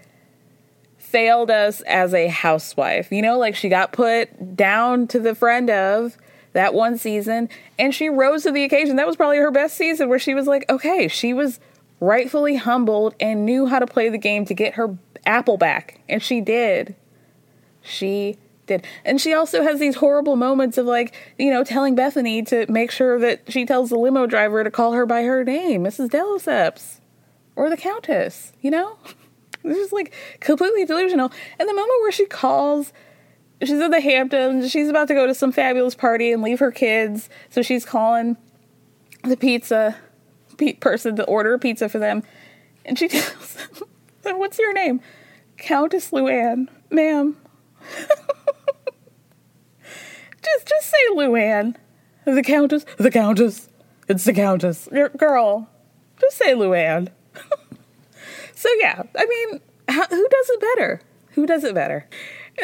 failed 1.13 1.51
us 1.51 1.81
as 1.81 2.11
a 2.11 2.27
housewife. 2.27 3.11
You 3.11 3.21
know, 3.21 3.37
like 3.37 3.55
she 3.55 3.69
got 3.69 3.91
put 3.91 4.55
down 4.55 5.07
to 5.09 5.19
the 5.19 5.35
friend 5.35 5.69
of 5.69 6.17
that 6.53 6.73
one 6.73 6.97
season 6.97 7.49
and 7.77 7.93
she 7.93 8.09
rose 8.09 8.43
to 8.43 8.51
the 8.51 8.63
occasion. 8.63 8.95
That 8.95 9.05
was 9.05 9.15
probably 9.15 9.37
her 9.37 9.51
best 9.51 9.77
season 9.77 10.09
where 10.09 10.17
she 10.17 10.33
was 10.33 10.47
like, 10.47 10.65
okay, 10.71 11.07
she 11.07 11.31
was 11.31 11.59
rightfully 11.99 12.55
humbled 12.55 13.13
and 13.19 13.45
knew 13.45 13.67
how 13.67 13.77
to 13.77 13.85
play 13.85 14.09
the 14.09 14.17
game 14.17 14.43
to 14.45 14.55
get 14.55 14.73
her 14.73 14.97
apple 15.23 15.55
back. 15.55 15.99
And 16.09 16.21
she 16.21 16.41
did. 16.41 16.95
She 17.83 18.39
did. 18.65 18.83
And 19.05 19.21
she 19.21 19.33
also 19.33 19.61
has 19.61 19.79
these 19.79 19.97
horrible 19.97 20.35
moments 20.35 20.79
of 20.79 20.87
like, 20.87 21.13
you 21.37 21.51
know, 21.51 21.63
telling 21.63 21.93
Bethany 21.93 22.41
to 22.45 22.65
make 22.71 22.89
sure 22.89 23.19
that 23.19 23.51
she 23.51 23.67
tells 23.67 23.91
the 23.91 23.99
limo 23.99 24.25
driver 24.25 24.63
to 24.63 24.71
call 24.71 24.93
her 24.93 25.05
by 25.05 25.21
her 25.21 25.43
name, 25.43 25.83
Mrs. 25.83 26.09
de 26.09 26.17
Lesseps 26.17 27.01
or 27.55 27.69
the 27.69 27.77
Countess, 27.77 28.51
you 28.61 28.71
know? 28.71 28.97
It's 29.63 29.77
just 29.77 29.93
like 29.93 30.13
completely 30.39 30.85
delusional. 30.85 31.31
And 31.59 31.69
the 31.69 31.73
moment 31.73 32.01
where 32.01 32.11
she 32.11 32.25
calls, 32.25 32.91
she's 33.61 33.79
at 33.79 33.91
the 33.91 34.01
Hamptons, 34.01 34.69
she's 34.71 34.89
about 34.89 35.07
to 35.07 35.13
go 35.13 35.25
to 35.25 35.33
some 35.33 35.51
fabulous 35.51 35.95
party 35.95 36.31
and 36.31 36.41
leave 36.41 36.59
her 36.59 36.71
kids. 36.71 37.29
So 37.49 37.61
she's 37.61 37.85
calling 37.85 38.37
the 39.23 39.37
pizza 39.37 39.95
person 40.79 41.15
to 41.15 41.23
order 41.25 41.57
pizza 41.57 41.89
for 41.89 41.99
them. 41.99 42.23
And 42.85 42.99
she 42.99 43.07
tells 43.09 43.57
them, 44.23 44.37
What's 44.39 44.59
your 44.59 44.73
name? 44.73 45.01
Countess 45.57 46.11
Luann. 46.11 46.67
Ma'am, 46.89 47.37
just 50.43 50.67
just 50.67 50.89
say 50.89 50.97
Luann. 51.15 51.75
The 52.25 52.43
Countess. 52.43 52.85
The 52.97 53.11
Countess. 53.11 53.67
It's 54.07 54.25
the 54.25 54.33
Countess. 54.33 54.87
Your 54.91 55.09
girl, 55.09 55.69
just 56.19 56.37
say 56.37 56.53
Luann. 56.53 57.09
So 58.55 58.69
yeah, 58.79 59.03
I 59.17 59.25
mean, 59.25 59.59
how, 59.89 60.05
who 60.07 60.27
does 60.29 60.49
it 60.49 60.61
better? 60.61 61.01
Who 61.31 61.45
does 61.45 61.63
it 61.63 61.73
better? 61.73 62.07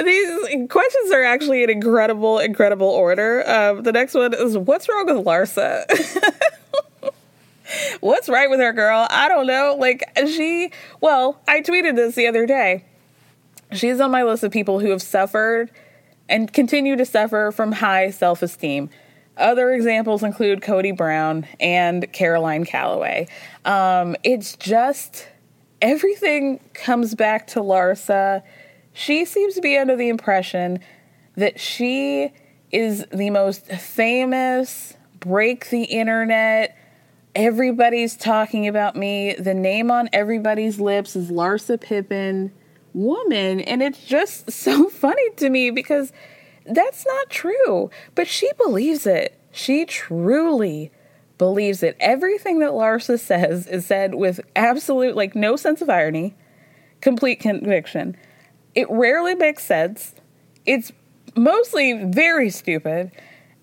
These 0.03 0.67
questions 0.69 1.11
are 1.11 1.23
actually 1.23 1.63
in 1.63 1.69
incredible, 1.69 2.39
incredible 2.39 2.87
order. 2.87 3.47
Um, 3.49 3.83
the 3.83 3.91
next 3.91 4.13
one 4.13 4.33
is 4.33 4.57
what's 4.57 4.87
wrong 4.87 5.07
with 5.07 5.25
Larsa? 5.25 5.85
what's 7.99 8.29
right 8.29 8.49
with 8.49 8.59
her, 8.59 8.71
girl? 8.71 9.07
I 9.09 9.27
don't 9.27 9.47
know. 9.47 9.75
Like, 9.79 10.03
she, 10.27 10.71
well, 11.01 11.41
I 11.47 11.61
tweeted 11.61 11.95
this 11.95 12.15
the 12.15 12.27
other 12.27 12.45
day. 12.45 12.85
She's 13.71 13.99
on 13.99 14.11
my 14.11 14.23
list 14.23 14.43
of 14.43 14.51
people 14.51 14.79
who 14.79 14.91
have 14.91 15.01
suffered 15.01 15.71
and 16.27 16.51
continue 16.53 16.95
to 16.95 17.05
suffer 17.05 17.51
from 17.51 17.71
high 17.71 18.11
self 18.11 18.41
esteem. 18.43 18.89
Other 19.37 19.71
examples 19.71 20.21
include 20.21 20.61
Cody 20.61 20.91
Brown 20.91 21.47
and 21.59 22.11
Caroline 22.11 22.65
Calloway. 22.65 23.27
Um, 23.65 24.15
it's 24.23 24.55
just 24.57 25.28
everything 25.81 26.59
comes 26.73 27.15
back 27.15 27.47
to 27.47 27.59
Larsa. 27.59 28.43
She 28.93 29.25
seems 29.25 29.55
to 29.55 29.61
be 29.61 29.77
under 29.77 29.95
the 29.95 30.09
impression 30.09 30.79
that 31.35 31.59
she 31.59 32.31
is 32.71 33.05
the 33.11 33.29
most 33.29 33.67
famous, 33.67 34.95
break 35.19 35.69
the 35.69 35.83
internet, 35.83 36.77
everybody's 37.35 38.15
talking 38.17 38.67
about 38.67 38.95
me. 38.95 39.33
The 39.33 39.53
name 39.53 39.91
on 39.91 40.09
everybody's 40.13 40.79
lips 40.79 41.15
is 41.15 41.31
Larsa 41.31 41.79
Pippen 41.79 42.51
woman. 42.93 43.61
And 43.61 43.81
it's 43.81 44.03
just 44.03 44.51
so 44.51 44.89
funny 44.89 45.29
to 45.37 45.49
me 45.49 45.71
because 45.71 46.11
that's 46.65 47.05
not 47.05 47.29
true. 47.29 47.89
But 48.15 48.27
she 48.27 48.49
believes 48.57 49.05
it. 49.05 49.39
She 49.51 49.85
truly 49.85 50.91
believes 51.39 51.79
that 51.79 51.95
Everything 51.99 52.59
that 52.59 52.71
Larsa 52.71 53.19
says 53.19 53.65
is 53.65 53.87
said 53.87 54.13
with 54.13 54.39
absolute, 54.55 55.15
like, 55.15 55.33
no 55.33 55.55
sense 55.55 55.81
of 55.81 55.89
irony, 55.89 56.35
complete 57.01 57.39
conviction. 57.39 58.15
It 58.75 58.87
rarely 58.91 59.33
makes 59.33 59.63
sense. 59.63 60.13
It's 60.67 60.91
mostly 61.35 62.03
very 62.03 62.51
stupid. 62.51 63.11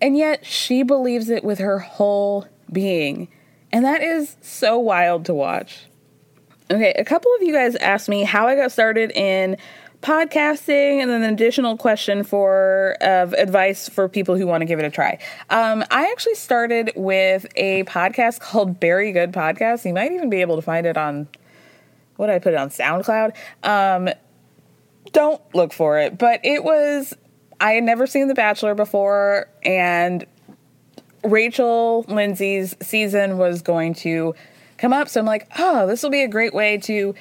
And 0.01 0.17
yet 0.17 0.45
she 0.45 0.83
believes 0.83 1.29
it 1.29 1.45
with 1.45 1.59
her 1.59 1.79
whole 1.79 2.45
being. 2.71 3.29
And 3.71 3.85
that 3.85 4.01
is 4.01 4.35
so 4.41 4.77
wild 4.77 5.23
to 5.25 5.33
watch. 5.33 5.85
Okay, 6.69 6.93
a 6.97 7.05
couple 7.05 7.31
of 7.35 7.43
you 7.43 7.53
guys 7.53 7.75
asked 7.77 8.09
me 8.09 8.23
how 8.23 8.47
I 8.47 8.55
got 8.55 8.73
started 8.73 9.11
in 9.11 9.55
podcasting 10.01 11.01
and 11.01 11.09
then 11.09 11.23
an 11.23 11.33
additional 11.33 11.75
question 11.75 12.23
for 12.23 12.95
of 13.01 13.33
advice 13.33 13.89
for 13.89 14.07
people 14.07 14.35
who 14.35 14.45
want 14.45 14.61
to 14.61 14.65
give 14.65 14.79
it 14.79 14.85
a 14.85 14.89
try. 14.89 15.19
Um, 15.49 15.83
I 15.89 16.11
actually 16.11 16.35
started 16.35 16.91
with 16.95 17.45
a 17.55 17.83
podcast 17.83 18.39
called 18.39 18.79
Very 18.79 19.11
Good 19.11 19.31
Podcast. 19.31 19.85
You 19.85 19.93
might 19.93 20.11
even 20.11 20.29
be 20.29 20.41
able 20.41 20.55
to 20.55 20.61
find 20.61 20.85
it 20.85 20.97
on 20.97 21.27
what 22.15 22.27
did 22.27 22.35
I 22.35 22.39
put 22.39 22.53
it 22.53 22.57
on 22.57 22.69
SoundCloud. 22.69 23.35
Um, 23.63 24.09
don't 25.13 25.41
look 25.55 25.73
for 25.73 25.99
it, 25.99 26.17
but 26.17 26.41
it 26.43 26.63
was 26.63 27.13
I 27.59 27.71
had 27.71 27.83
never 27.83 28.05
seen 28.05 28.27
The 28.27 28.35
Bachelor 28.35 28.75
before, 28.75 29.49
and 29.63 30.25
Rachel 31.23 32.05
Lindsay's 32.07 32.75
season 32.81 33.37
was 33.37 33.61
going 33.61 33.95
to 33.95 34.35
come 34.77 34.93
up. 34.93 35.09
So 35.09 35.19
I'm 35.19 35.25
like, 35.25 35.47
oh, 35.57 35.87
this 35.87 36.03
will 36.03 36.11
be 36.11 36.21
a 36.21 36.27
great 36.27 36.53
way 36.53 36.77
to 36.79 37.15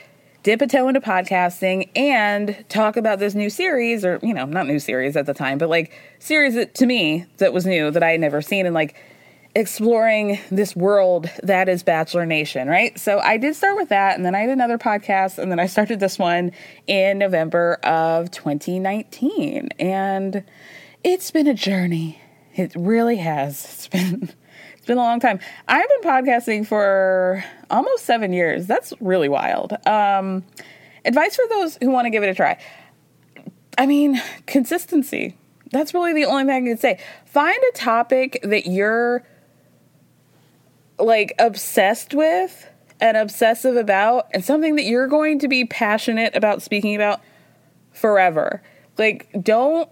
dip 0.47 0.63
a 0.63 0.67
toe 0.69 0.87
into 0.87 1.01
podcasting 1.01 1.91
and 1.97 2.65
talk 2.69 2.97
about 2.97 3.19
this 3.19 3.35
new 3.35 3.51
series, 3.51 4.05
or, 4.05 4.21
you 4.23 4.33
know, 4.33 4.45
not 4.45 4.65
new 4.69 4.79
series 4.79 5.17
at 5.17 5.27
the 5.27 5.35
time, 5.35 5.59
but 5.59 5.69
like 5.69 5.93
series 6.21 6.55
that 6.55 6.73
to 6.73 6.87
me 6.87 7.27
that 7.39 7.53
was 7.53 7.67
new 7.67 7.91
that 7.91 8.01
I 8.01 8.13
had 8.13 8.21
never 8.21 8.41
seen 8.41 8.65
and 8.65 8.73
like 8.73 8.95
exploring 9.57 10.39
this 10.53 10.77
world 10.77 11.29
that 11.43 11.69
is 11.69 11.83
Bachelor 11.83 12.27
Nation, 12.27 12.69
right? 12.69 12.97
So 12.97 13.19
I 13.19 13.39
did 13.39 13.57
start 13.57 13.75
with 13.75 13.89
that, 13.89 14.15
and 14.15 14.25
then 14.25 14.37
I 14.37 14.43
had 14.43 14.51
another 14.51 14.79
podcast, 14.79 15.39
and 15.39 15.51
then 15.51 15.59
I 15.59 15.67
started 15.67 15.99
this 15.99 16.17
one 16.17 16.53
in 16.87 17.19
November 17.19 17.81
of 17.83 18.31
2019. 18.31 19.71
And 19.81 20.45
it's 21.03 21.33
been 21.33 21.49
a 21.49 21.55
journey. 21.55 22.21
It 22.55 22.73
really 22.77 23.17
has. 23.17 23.65
It's 23.65 23.89
been 23.89 24.31
been 24.87 24.99
a 24.99 25.03
long 25.03 25.21
time. 25.21 25.41
I've 25.69 25.89
been 25.89 26.11
podcasting 26.11 26.67
for 26.67 27.45
almost 27.71 28.05
seven 28.05 28.33
years. 28.33 28.67
That's 28.67 28.93
really 29.01 29.29
wild. 29.29 29.73
Um, 29.87 30.45
advice 31.05 31.37
for 31.37 31.45
those 31.49 31.77
who 31.77 31.91
want 31.91 32.07
to 32.07 32.11
give 32.11 32.23
it 32.23 32.29
a 32.29 32.35
try. 32.35 32.59
I 33.79 33.87
mean, 33.87 34.21
consistency. 34.47 35.37
That's 35.73 35.93
really 35.93 36.15
the 36.15 36.25
only 36.25 36.45
thing 36.45 36.65
I 36.65 36.69
can 36.71 36.79
say. 36.79 36.99
Find 37.27 37.59
a 37.59 37.77
topic 37.77 38.41
that 38.43 38.67
you're 38.67 39.25
like 40.99 41.35
obsessed 41.39 42.15
with 42.15 42.69
and 42.99 43.17
obsessive 43.17 43.77
about, 43.77 44.27
and 44.33 44.43
something 44.43 44.77
that 44.77 44.85
you're 44.85 45.07
going 45.07 45.39
to 45.41 45.49
be 45.49 45.67
passionate 45.67 46.35
about 46.35 46.63
speaking 46.63 46.95
about 46.95 47.21
forever. 47.93 48.63
Like, 48.97 49.29
don't, 49.43 49.91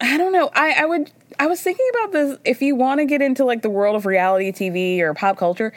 I 0.00 0.16
don't 0.16 0.32
know. 0.32 0.50
I, 0.54 0.82
I 0.82 0.86
would 0.86 1.10
I 1.38 1.46
was 1.46 1.60
thinking 1.60 1.86
about 1.94 2.12
this. 2.12 2.38
If 2.44 2.62
you 2.62 2.76
want 2.76 3.00
to 3.00 3.06
get 3.06 3.22
into 3.22 3.44
like 3.44 3.62
the 3.62 3.70
world 3.70 3.96
of 3.96 4.06
reality 4.06 4.52
TV 4.52 5.00
or 5.00 5.14
pop 5.14 5.36
culture, 5.36 5.72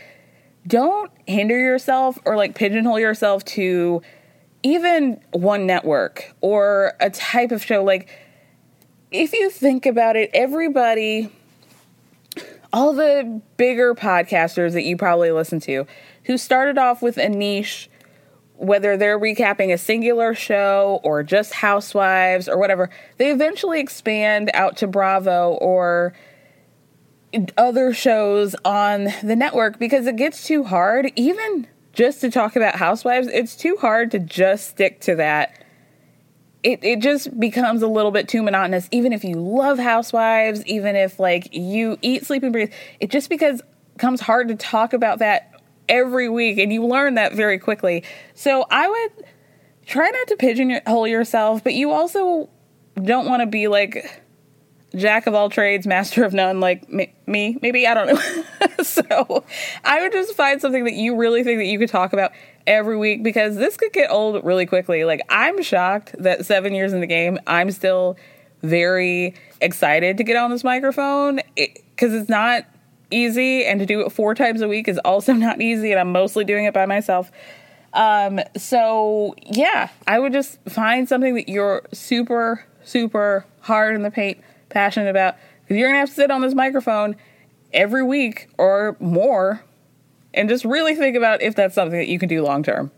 don't 0.65 1.11
hinder 1.25 1.59
yourself 1.59 2.19
or 2.25 2.35
like 2.35 2.55
pigeonhole 2.55 2.99
yourself 2.99 3.45
to 3.45 4.01
even 4.63 5.21
one 5.31 5.65
network 5.65 6.33
or 6.41 6.93
a 6.99 7.09
type 7.09 7.51
of 7.51 7.63
show. 7.63 7.83
Like, 7.83 8.09
if 9.11 9.33
you 9.33 9.49
think 9.49 9.85
about 9.85 10.15
it, 10.15 10.29
everybody, 10.33 11.31
all 12.73 12.93
the 12.93 13.41
bigger 13.55 13.95
podcasters 13.95 14.73
that 14.73 14.83
you 14.83 14.97
probably 14.97 15.31
listen 15.31 15.59
to, 15.61 15.87
who 16.25 16.37
started 16.37 16.77
off 16.77 17.01
with 17.01 17.17
a 17.17 17.29
niche 17.29 17.89
whether 18.57 18.97
they're 18.97 19.19
recapping 19.19 19.71
a 19.71 19.77
singular 19.77 20.33
show 20.33 20.99
or 21.03 21.23
just 21.23 21.53
Housewives 21.53 22.49
or 22.49 22.57
whatever, 22.57 22.89
they 23.17 23.31
eventually 23.31 23.79
expand 23.79 24.49
out 24.53 24.77
to 24.77 24.87
Bravo 24.87 25.53
or 25.61 26.13
other 27.57 27.93
shows 27.93 28.55
on 28.65 29.09
the 29.23 29.35
network 29.35 29.79
because 29.79 30.07
it 30.07 30.15
gets 30.15 30.43
too 30.43 30.63
hard, 30.63 31.11
even 31.15 31.67
just 31.93 32.21
to 32.21 32.31
talk 32.31 32.55
about 32.55 32.75
Housewives, 32.75 33.27
it's 33.27 33.55
too 33.55 33.75
hard 33.79 34.11
to 34.11 34.19
just 34.19 34.69
stick 34.69 35.01
to 35.01 35.15
that. 35.15 35.63
It, 36.63 36.83
it 36.83 36.99
just 36.99 37.39
becomes 37.39 37.81
a 37.81 37.87
little 37.87 38.11
bit 38.11 38.27
too 38.27 38.43
monotonous, 38.43 38.87
even 38.91 39.13
if 39.13 39.23
you 39.23 39.35
love 39.35 39.79
Housewives, 39.79 40.65
even 40.65 40.95
if 40.95 41.19
like 41.19 41.53
you 41.53 41.97
eat, 42.01 42.25
sleep, 42.25 42.43
and 42.43 42.51
breathe. 42.51 42.71
It 42.99 43.09
just 43.09 43.29
because 43.29 43.61
comes 43.97 44.21
hard 44.21 44.47
to 44.49 44.55
talk 44.55 44.93
about 44.93 45.19
that 45.19 45.56
every 45.89 46.29
week 46.29 46.57
and 46.57 46.71
you 46.71 46.85
learn 46.85 47.15
that 47.15 47.33
very 47.33 47.59
quickly. 47.59 48.03
So 48.33 48.65
I 48.69 48.87
would 48.87 49.25
try 49.85 50.09
not 50.09 50.27
to 50.27 50.35
pigeonhole 50.35 51.07
yourself, 51.07 51.63
but 51.63 51.73
you 51.73 51.91
also 51.91 52.49
don't 53.01 53.27
want 53.27 53.41
to 53.41 53.45
be 53.45 53.67
like 53.67 54.23
jack 54.95 55.27
of 55.27 55.33
all 55.33 55.49
trades, 55.49 55.85
master 55.85 56.23
of 56.23 56.33
none, 56.33 56.59
like 56.59 56.89
me, 56.89 57.57
maybe, 57.61 57.87
I 57.87 57.93
don't 57.93 58.07
know. 58.07 58.63
so 58.83 59.43
I 59.83 60.01
would 60.01 60.11
just 60.11 60.33
find 60.35 60.61
something 60.61 60.85
that 60.85 60.93
you 60.93 61.15
really 61.15 61.43
think 61.43 61.59
that 61.59 61.65
you 61.65 61.79
could 61.79 61.89
talk 61.89 62.13
about 62.13 62.31
every 62.65 62.97
week 62.97 63.23
because 63.23 63.55
this 63.55 63.77
could 63.77 63.93
get 63.93 64.09
old 64.11 64.43
really 64.43 64.65
quickly. 64.65 65.03
Like, 65.05 65.21
I'm 65.29 65.61
shocked 65.61 66.15
that 66.19 66.45
seven 66.45 66.73
years 66.73 66.93
in 66.93 66.99
the 67.01 67.07
game, 67.07 67.39
I'm 67.47 67.71
still 67.71 68.17
very 68.63 69.35
excited 69.61 70.17
to 70.17 70.23
get 70.23 70.35
on 70.35 70.51
this 70.51 70.63
microphone 70.63 71.41
because 71.55 72.13
it, 72.13 72.21
it's 72.21 72.29
not 72.29 72.65
easy, 73.11 73.65
and 73.65 73.79
to 73.79 73.85
do 73.85 74.01
it 74.01 74.11
four 74.11 74.35
times 74.35 74.61
a 74.61 74.67
week 74.67 74.87
is 74.87 74.97
also 74.99 75.33
not 75.47 75.61
easy, 75.61 75.91
and 75.91 75.99
I'm 75.99 76.11
mostly 76.11 76.45
doing 76.45 76.65
it 76.65 76.73
by 76.73 76.85
myself. 76.85 77.31
Um, 77.93 78.39
so 78.55 79.33
yeah, 79.43 79.89
I 80.07 80.19
would 80.19 80.33
just 80.33 80.59
find 80.69 81.07
something 81.07 81.35
that 81.35 81.49
you're 81.49 81.83
super, 81.93 82.65
super 82.83 83.45
hard 83.61 83.95
in 83.95 84.03
the 84.03 84.11
paint, 84.11 84.39
passionate 84.69 85.09
about, 85.09 85.35
because 85.63 85.77
you're 85.77 85.89
gonna 85.89 85.99
have 85.99 86.09
to 86.09 86.15
sit 86.15 86.31
on 86.31 86.41
this 86.41 86.53
microphone 86.53 87.15
every 87.73 88.03
week 88.03 88.49
or 88.57 88.95
more 88.99 89.63
and 90.33 90.47
just 90.47 90.63
really 90.63 90.95
think 90.95 91.17
about 91.17 91.41
if 91.41 91.55
that's 91.55 91.75
something 91.75 91.97
that 91.97 92.07
you 92.07 92.19
can 92.19 92.29
do 92.29 92.43
long 92.43 92.63
term. 92.63 92.91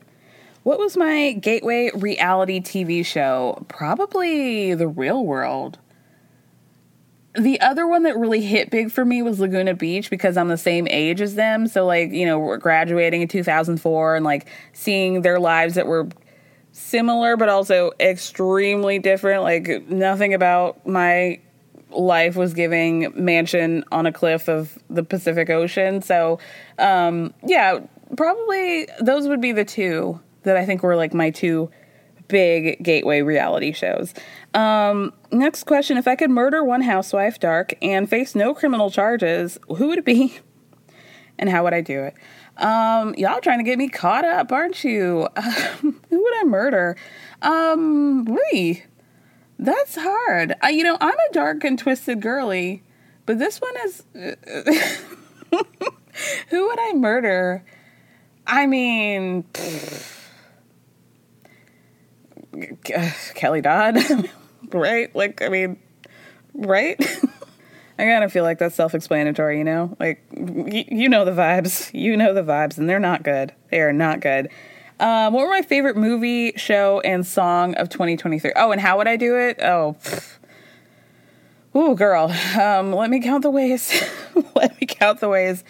What 0.64 0.78
was 0.78 0.98
my 0.98 1.32
gateway 1.34 1.90
reality 1.96 2.60
TV 2.60 3.06
show? 3.06 3.66
Probably 3.70 4.74
The 4.74 4.88
Real 4.88 5.26
World. 5.26 5.80
The 7.36 7.62
other 7.62 7.88
one 7.88 8.04
that 8.04 8.18
really 8.18 8.42
hit 8.42 8.72
big 8.72 8.92
for 8.92 9.06
me 9.06 9.22
was 9.22 9.40
Laguna 9.40 9.76
Beach 9.76 10.10
because 10.10 10.36
I'm 10.36 10.48
the 10.48 10.58
same 10.58 10.88
age 10.88 11.22
as 11.22 11.36
them. 11.36 11.68
So, 11.68 11.86
like, 11.86 12.12
you 12.12 12.26
know, 12.26 12.40
we're 12.40 12.58
graduating 12.58 13.22
in 13.22 13.28
2004 13.28 14.16
and 14.16 14.26
like 14.26 14.48
seeing 14.74 15.22
their 15.22 15.40
lives 15.40 15.76
that 15.76 15.86
were 15.86 16.08
similar 16.72 17.38
but 17.38 17.48
also 17.50 17.92
extremely 18.00 18.98
different. 18.98 19.44
Like, 19.44 19.88
nothing 19.88 20.34
about 20.34 20.86
my 20.88 21.40
life 21.92 22.36
was 22.36 22.54
giving 22.54 23.12
mansion 23.16 23.84
on 23.92 24.06
a 24.06 24.12
cliff 24.12 24.48
of 24.48 24.78
the 24.90 25.04
Pacific 25.04 25.50
Ocean. 25.50 26.02
So, 26.02 26.40
um, 26.78 27.34
yeah, 27.46 27.80
probably 28.18 28.88
those 29.02 29.28
would 29.28 29.42
be 29.42 29.52
the 29.52 29.66
two 29.66 30.20
that 30.44 30.58
I 30.58 30.66
think 30.66 30.84
were 30.84 30.96
like 30.96 31.14
my 31.14 31.30
two 31.30 31.70
big 32.30 32.82
gateway 32.82 33.22
reality 33.22 33.74
shows. 33.74 34.14
Um, 34.54 35.12
next 35.32 35.66
question 35.66 35.98
If 35.98 36.08
I 36.08 36.16
could 36.16 36.30
murder 36.30 36.64
one 36.64 36.82
housewife, 36.82 37.40
dark, 37.40 37.74
and 37.82 38.10
face 38.10 38.34
no 38.36 38.54
criminal 38.54 38.90
charges, 38.90 39.60
who 39.68 39.88
would 39.88 40.00
it 40.00 40.06
be? 40.06 40.40
And 41.42 41.50
how 41.50 41.64
would 41.64 41.74
I 41.74 41.80
do 41.80 42.04
it? 42.04 42.16
Um, 42.58 43.16
y'all 43.16 43.40
trying 43.40 43.60
to 43.60 43.64
get 43.64 43.78
me 43.78 43.88
caught 43.88 44.26
up, 44.26 44.52
aren't 44.52 44.84
you? 44.84 45.26
who 45.82 45.94
would 46.22 46.38
I 46.38 46.44
murder? 46.44 46.98
Um. 47.42 48.28
That's 49.58 49.98
hard. 49.98 50.56
I, 50.62 50.70
you 50.70 50.84
know, 50.84 50.98
I'm 51.02 51.14
a 51.14 51.34
dark 51.34 51.66
and 51.66 51.78
twisted 51.78 52.22
girly, 52.22 52.82
but 53.26 53.40
this 53.40 53.60
one 53.60 53.74
is. 53.86 54.04
who 56.50 56.68
would 56.68 56.80
I 56.80 56.94
murder? 56.94 57.64
I 58.48 58.66
mean, 58.68 59.44
Kelly 63.36 63.62
Dodd, 63.62 63.98
right? 64.74 65.14
Like, 65.16 65.42
I 65.42 65.50
mean, 65.50 65.80
right? 66.54 66.98
I 68.00 68.04
kind 68.06 68.24
of 68.24 68.32
feel 68.32 68.44
like 68.44 68.60
that's 68.60 68.76
self-explanatory, 68.76 69.58
you 69.58 69.64
know. 69.66 69.96
Like, 70.00 70.24
y- 70.32 70.86
you 70.88 71.10
know 71.10 71.26
the 71.26 71.32
vibes. 71.32 71.94
You 71.94 72.16
know 72.16 72.34
the 72.34 72.44
vibes, 72.44 72.78
and 72.78 72.90
they're 72.90 73.00
not 73.00 73.24
good. 73.24 73.54
They 73.72 73.82
are 73.82 73.92
not 73.92 74.22
good. 74.22 74.50
Um, 75.02 75.34
what 75.34 75.44
were 75.44 75.50
my 75.50 75.62
favorite 75.62 75.98
movie, 75.98 76.54
show, 76.56 77.02
and 77.02 77.26
song 77.26 77.74
of 77.76 77.90
2023? 77.90 78.54
Oh, 78.56 78.72
and 78.72 78.80
how 78.82 78.98
would 78.98 79.08
I 79.08 79.16
do 79.18 79.38
it? 79.38 79.60
Oh, 79.62 79.98
ooh, 81.76 81.96
girl. 81.96 82.34
Um, 82.60 82.94
let 82.94 83.10
me 83.10 83.22
count 83.22 83.44
the 83.44 83.50
ways. 83.50 84.02
let 84.56 84.80
me 84.80 84.88
count 84.88 85.20
the 85.20 85.30
ways. 85.30 85.64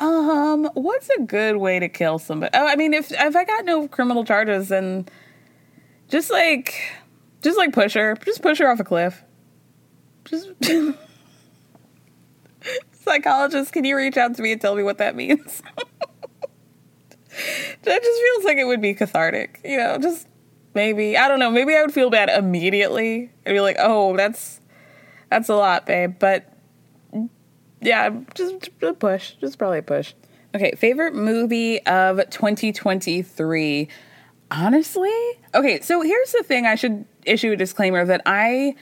Um, 0.00 0.68
what's 0.74 1.08
a 1.10 1.22
good 1.22 1.56
way 1.56 1.78
to 1.78 1.88
kill 1.88 2.18
somebody? 2.18 2.50
Oh, 2.54 2.66
I 2.66 2.76
mean, 2.76 2.94
if 2.94 3.12
if 3.12 3.36
I 3.36 3.44
got 3.44 3.64
no 3.64 3.88
criminal 3.88 4.24
charges, 4.24 4.68
then 4.68 5.06
just 6.08 6.30
like, 6.30 6.74
just 7.42 7.58
like 7.58 7.72
push 7.72 7.94
her, 7.94 8.16
just 8.24 8.42
push 8.42 8.58
her 8.58 8.68
off 8.70 8.80
a 8.80 8.84
cliff. 8.84 9.22
Just. 10.24 10.50
Psychologist, 12.92 13.72
can 13.72 13.84
you 13.84 13.96
reach 13.96 14.16
out 14.16 14.34
to 14.36 14.42
me 14.42 14.52
and 14.52 14.60
tell 14.60 14.74
me 14.74 14.82
what 14.82 14.98
that 14.98 15.14
means? 15.14 15.62
that 17.82 18.02
just 18.02 18.22
feels 18.22 18.44
like 18.44 18.56
it 18.56 18.64
would 18.64 18.80
be 18.80 18.94
cathartic, 18.94 19.60
you 19.64 19.76
know, 19.76 19.98
just 19.98 20.26
maybe. 20.74 21.16
I 21.16 21.28
don't 21.28 21.38
know, 21.38 21.50
maybe 21.50 21.74
I 21.74 21.82
would 21.82 21.92
feel 21.92 22.08
bad 22.10 22.30
immediately. 22.30 23.30
I'd 23.46 23.52
be 23.52 23.60
like, 23.60 23.76
"Oh, 23.78 24.16
that's 24.16 24.60
that's 25.30 25.50
a 25.50 25.54
lot, 25.54 25.84
babe." 25.84 26.14
But 26.18 26.50
yeah, 27.82 28.10
just, 28.34 28.70
just 28.80 28.98
push, 28.98 29.32
just 29.34 29.58
probably 29.58 29.82
push. 29.82 30.14
Okay, 30.54 30.72
favorite 30.78 31.14
movie 31.14 31.84
of 31.84 32.18
2023. 32.30 33.88
Honestly, 34.56 35.10
okay, 35.52 35.80
so 35.80 36.00
here's 36.00 36.30
the 36.30 36.44
thing 36.44 36.64
I 36.64 36.76
should 36.76 37.04
issue 37.24 37.52
a 37.52 37.56
disclaimer 37.56 38.04
that 38.04 38.22
I 38.24 38.76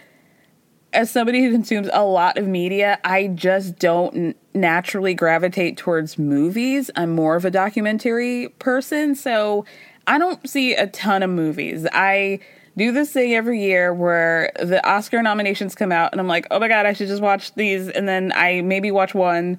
as 0.92 1.10
somebody 1.10 1.42
who 1.42 1.50
consumes 1.50 1.88
a 1.94 2.04
lot 2.04 2.36
of 2.36 2.46
media, 2.46 3.00
I 3.02 3.28
just 3.28 3.78
don't 3.78 4.36
naturally 4.52 5.14
gravitate 5.14 5.78
towards 5.78 6.18
movies. 6.18 6.90
I'm 6.94 7.14
more 7.14 7.36
of 7.36 7.46
a 7.46 7.50
documentary 7.50 8.50
person, 8.58 9.14
so 9.14 9.64
I 10.06 10.18
don't 10.18 10.46
see 10.46 10.74
a 10.74 10.88
ton 10.88 11.22
of 11.22 11.30
movies. 11.30 11.86
I 11.94 12.40
do 12.76 12.92
this 12.92 13.10
thing 13.12 13.32
every 13.34 13.62
year 13.62 13.94
where 13.94 14.52
the 14.62 14.86
Oscar 14.86 15.22
nominations 15.22 15.74
come 15.74 15.92
out 15.92 16.12
and 16.12 16.20
I'm 16.20 16.28
like, 16.28 16.46
"Oh 16.50 16.58
my 16.58 16.68
god, 16.68 16.84
I 16.84 16.92
should 16.92 17.08
just 17.08 17.22
watch 17.22 17.54
these." 17.54 17.88
And 17.88 18.06
then 18.06 18.30
I 18.34 18.60
maybe 18.60 18.90
watch 18.90 19.14
one 19.14 19.56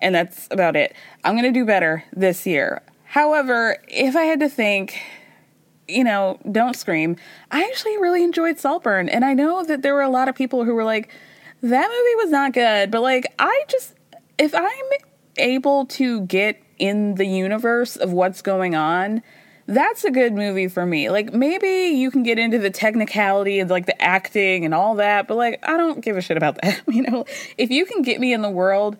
and 0.00 0.14
that's 0.14 0.46
about 0.52 0.76
it. 0.76 0.94
I'm 1.24 1.36
to 1.40 1.50
do 1.50 1.64
better 1.64 2.04
this 2.12 2.46
year. 2.46 2.82
However, 3.04 3.78
if 3.88 4.14
I 4.14 4.24
had 4.24 4.38
to 4.40 4.48
think 4.48 5.00
you 5.88 6.04
know, 6.04 6.38
don't 6.50 6.76
scream. 6.76 7.16
I 7.50 7.64
actually 7.64 7.96
really 7.98 8.24
enjoyed 8.24 8.58
Saltburn, 8.58 9.08
and 9.08 9.24
I 9.24 9.34
know 9.34 9.64
that 9.64 9.82
there 9.82 9.94
were 9.94 10.02
a 10.02 10.08
lot 10.08 10.28
of 10.28 10.34
people 10.34 10.64
who 10.64 10.74
were 10.74 10.84
like, 10.84 11.10
"That 11.62 11.88
movie 11.88 12.24
was 12.24 12.30
not 12.30 12.52
good," 12.52 12.90
but 12.90 13.02
like, 13.02 13.26
I 13.38 13.64
just 13.68 13.94
if 14.38 14.54
I'm 14.54 14.68
able 15.38 15.86
to 15.86 16.22
get 16.22 16.62
in 16.78 17.14
the 17.14 17.26
universe 17.26 17.96
of 17.96 18.12
what's 18.12 18.42
going 18.42 18.74
on, 18.74 19.22
that's 19.66 20.04
a 20.04 20.10
good 20.10 20.32
movie 20.32 20.68
for 20.68 20.86
me. 20.86 21.10
Like 21.10 21.32
maybe 21.32 21.96
you 21.96 22.10
can 22.10 22.22
get 22.22 22.38
into 22.38 22.58
the 22.58 22.70
technicality 22.70 23.58
and 23.58 23.68
like 23.68 23.86
the 23.86 24.00
acting 24.00 24.64
and 24.64 24.74
all 24.74 24.94
that, 24.96 25.26
but 25.26 25.36
like 25.36 25.58
I 25.62 25.76
don't 25.76 26.00
give 26.00 26.16
a 26.16 26.20
shit 26.20 26.36
about 26.36 26.60
that. 26.62 26.82
You 26.88 27.02
know, 27.02 27.24
if 27.58 27.70
you 27.70 27.84
can 27.84 28.02
get 28.02 28.20
me 28.20 28.32
in 28.32 28.42
the 28.42 28.50
world, 28.50 28.96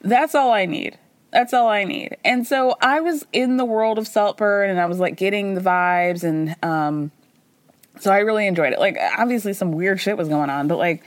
that's 0.00 0.34
all 0.34 0.52
I 0.52 0.66
need. 0.66 0.98
That's 1.32 1.54
all 1.54 1.68
I 1.68 1.84
need. 1.84 2.16
And 2.24 2.46
so 2.46 2.76
I 2.80 3.00
was 3.00 3.24
in 3.32 3.56
the 3.56 3.64
world 3.64 3.98
of 3.98 4.08
Saltburn 4.08 4.70
and 4.70 4.80
I 4.80 4.86
was 4.86 4.98
like 4.98 5.16
getting 5.16 5.54
the 5.54 5.60
vibes 5.60 6.24
and 6.24 6.56
um 6.62 7.12
so 8.00 8.10
I 8.12 8.18
really 8.20 8.46
enjoyed 8.46 8.72
it. 8.72 8.78
Like 8.78 8.96
obviously 9.18 9.52
some 9.52 9.72
weird 9.72 10.00
shit 10.00 10.16
was 10.16 10.28
going 10.28 10.50
on, 10.50 10.68
but 10.68 10.78
like 10.78 11.02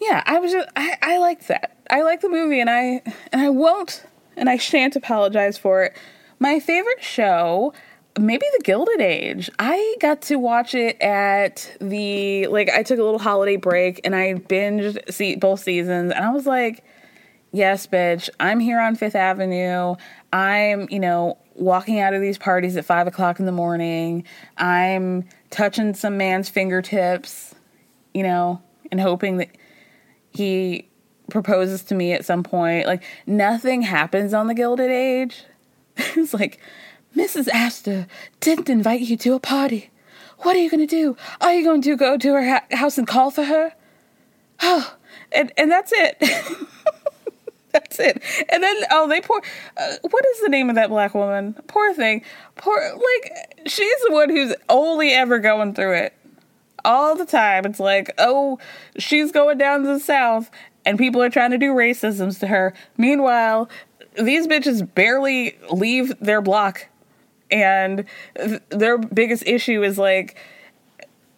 yeah, 0.00 0.22
I 0.26 0.38
was 0.38 0.52
just 0.52 0.68
I, 0.76 0.96
I 1.00 1.18
liked 1.18 1.48
that. 1.48 1.76
I 1.90 2.02
like 2.02 2.20
the 2.20 2.28
movie 2.28 2.60
and 2.60 2.68
I 2.68 3.02
and 3.32 3.40
I 3.40 3.48
won't 3.50 4.04
and 4.36 4.50
I 4.50 4.56
shan't 4.56 4.96
apologize 4.96 5.56
for 5.56 5.84
it. 5.84 5.96
My 6.38 6.60
favorite 6.60 7.02
show 7.02 7.72
maybe 8.18 8.46
the 8.56 8.62
Gilded 8.62 9.00
Age. 9.00 9.50
I 9.58 9.96
got 10.00 10.22
to 10.22 10.36
watch 10.36 10.74
it 10.74 11.00
at 11.00 11.76
the 11.80 12.46
like 12.48 12.68
I 12.70 12.82
took 12.82 12.98
a 12.98 13.02
little 13.02 13.18
holiday 13.18 13.56
break 13.56 14.00
and 14.04 14.14
I 14.14 14.34
binged 14.34 15.12
see 15.12 15.36
both 15.36 15.60
seasons 15.60 16.12
and 16.12 16.24
I 16.24 16.30
was 16.30 16.46
like 16.46 16.84
yes, 17.54 17.86
bitch, 17.86 18.28
I'm 18.40 18.60
here 18.60 18.80
on 18.80 18.96
Fifth 18.96 19.14
Avenue. 19.14 19.94
I'm, 20.32 20.88
you 20.90 21.00
know, 21.00 21.38
walking 21.54 22.00
out 22.00 22.12
of 22.12 22.20
these 22.20 22.36
parties 22.36 22.76
at 22.76 22.84
five 22.84 23.06
o'clock 23.06 23.38
in 23.38 23.46
the 23.46 23.52
morning. 23.52 24.24
I'm 24.58 25.24
touching 25.50 25.94
some 25.94 26.16
man's 26.16 26.48
fingertips, 26.48 27.54
you 28.12 28.24
know, 28.24 28.60
and 28.90 29.00
hoping 29.00 29.38
that 29.38 29.50
he 30.30 30.88
proposes 31.30 31.84
to 31.84 31.94
me 31.94 32.12
at 32.12 32.24
some 32.24 32.42
point. 32.42 32.86
Like, 32.86 33.02
nothing 33.26 33.82
happens 33.82 34.34
on 34.34 34.48
the 34.48 34.54
Gilded 34.54 34.90
Age. 34.90 35.44
it's 35.96 36.34
like, 36.34 36.60
Mrs. 37.16 37.48
Astor 37.48 38.08
didn't 38.40 38.68
invite 38.68 39.02
you 39.02 39.16
to 39.18 39.34
a 39.34 39.40
party. 39.40 39.90
What 40.38 40.56
are 40.56 40.58
you 40.58 40.68
going 40.68 40.86
to 40.86 40.86
do? 40.86 41.16
Are 41.40 41.54
you 41.54 41.64
going 41.64 41.82
to 41.82 41.96
go 41.96 42.18
to 42.18 42.32
her 42.32 42.44
ha- 42.44 42.76
house 42.76 42.98
and 42.98 43.06
call 43.06 43.30
for 43.30 43.44
her? 43.44 43.72
Oh, 44.60 44.96
and, 45.32 45.52
and 45.56 45.70
that's 45.70 45.92
it. 45.94 46.16
That's 47.74 47.98
it. 47.98 48.22
And 48.50 48.62
then 48.62 48.76
oh, 48.92 49.08
they 49.08 49.20
poor. 49.20 49.42
Uh, 49.76 49.96
what 50.08 50.24
is 50.24 50.40
the 50.42 50.48
name 50.48 50.68
of 50.68 50.76
that 50.76 50.90
black 50.90 51.12
woman? 51.12 51.54
Poor 51.66 51.92
thing. 51.92 52.22
Poor 52.54 52.80
like 52.94 53.64
she's 53.66 54.00
the 54.06 54.12
one 54.12 54.30
who's 54.30 54.54
only 54.68 55.10
ever 55.10 55.40
going 55.40 55.74
through 55.74 55.94
it 55.94 56.14
all 56.84 57.16
the 57.16 57.26
time. 57.26 57.66
It's 57.66 57.80
like 57.80 58.14
oh, 58.16 58.60
she's 58.96 59.32
going 59.32 59.58
down 59.58 59.82
to 59.82 59.88
the 59.88 59.98
south, 59.98 60.52
and 60.86 60.98
people 60.98 61.20
are 61.20 61.30
trying 61.30 61.50
to 61.50 61.58
do 61.58 61.72
racisms 61.72 62.38
to 62.40 62.46
her. 62.46 62.74
Meanwhile, 62.96 63.68
these 64.16 64.46
bitches 64.46 64.94
barely 64.94 65.58
leave 65.68 66.16
their 66.20 66.40
block, 66.40 66.86
and 67.50 68.04
th- 68.36 68.62
their 68.68 68.98
biggest 68.98 69.42
issue 69.48 69.82
is 69.82 69.98
like 69.98 70.36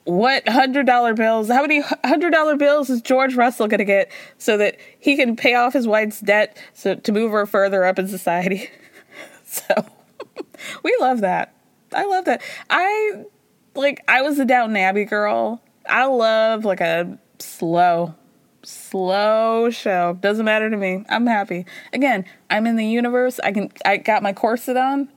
what 0.06 0.48
hundred 0.48 0.86
dollar 0.86 1.14
bills? 1.14 1.48
How 1.48 1.60
many 1.60 1.82
hundred 2.04 2.30
dollar 2.30 2.56
bills 2.56 2.88
is 2.88 3.02
George 3.02 3.34
Russell 3.34 3.66
going 3.66 3.78
to 3.78 3.84
get 3.84 4.10
so 4.38 4.56
that 4.56 4.78
he 4.98 5.16
can 5.16 5.36
pay 5.36 5.54
off 5.54 5.72
his 5.72 5.86
wife's 5.86 6.20
debt 6.20 6.56
so 6.72 6.94
to 6.94 7.12
move 7.12 7.32
her 7.32 7.44
further 7.44 7.84
up 7.84 7.98
in 7.98 8.06
society? 8.06 8.70
so 9.44 9.84
we 10.84 10.96
love 11.00 11.20
that. 11.20 11.54
I 11.92 12.04
love 12.06 12.24
that. 12.26 12.40
I 12.70 13.24
like 13.74 14.02
I 14.06 14.22
was 14.22 14.38
a 14.38 14.44
Downton 14.44 14.76
Abbey 14.76 15.04
girl. 15.04 15.60
I 15.88 16.06
love 16.06 16.64
like 16.64 16.80
a 16.80 17.18
slow 17.40 18.14
slow 18.62 19.70
show. 19.70 20.18
Doesn't 20.20 20.44
matter 20.44 20.70
to 20.70 20.76
me. 20.76 21.04
I'm 21.08 21.26
happy. 21.26 21.66
Again, 21.92 22.24
I'm 22.48 22.66
in 22.66 22.76
the 22.76 22.86
universe. 22.86 23.40
I 23.42 23.50
can 23.50 23.72
I 23.84 23.96
got 23.96 24.22
my 24.22 24.32
corset 24.32 24.76
on 24.76 25.08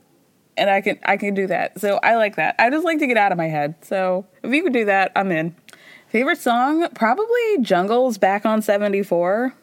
and 0.60 0.70
I 0.70 0.80
can 0.82 0.98
I 1.04 1.16
can 1.16 1.34
do 1.34 1.46
that. 1.48 1.80
So 1.80 1.98
I 2.02 2.16
like 2.16 2.36
that. 2.36 2.54
I 2.58 2.70
just 2.70 2.84
like 2.84 2.98
to 2.98 3.06
get 3.06 3.16
out 3.16 3.32
of 3.32 3.38
my 3.38 3.48
head. 3.48 3.74
So 3.82 4.26
if 4.44 4.52
you 4.52 4.62
could 4.62 4.74
do 4.74 4.84
that, 4.84 5.10
I'm 5.16 5.32
in. 5.32 5.56
Favorite 6.08 6.38
song? 6.38 6.88
Probably 6.94 7.58
Jungle's 7.62 8.18
Back 8.18 8.44
on 8.44 8.62
74. 8.62 9.54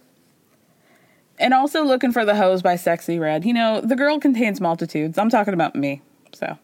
And 1.40 1.54
also 1.54 1.84
looking 1.84 2.12
for 2.12 2.26
the 2.26 2.36
hose 2.36 2.64
by 2.64 2.76
Sexyy 2.76 3.20
Red. 3.20 3.46
You 3.46 3.54
know, 3.54 3.80
the 3.80 3.96
girl 3.96 4.20
contains 4.20 4.60
multitudes. 4.60 5.18
I'm 5.18 5.30
talking 5.30 5.54
about 5.54 5.76
me. 5.76 6.02
So 6.34 6.58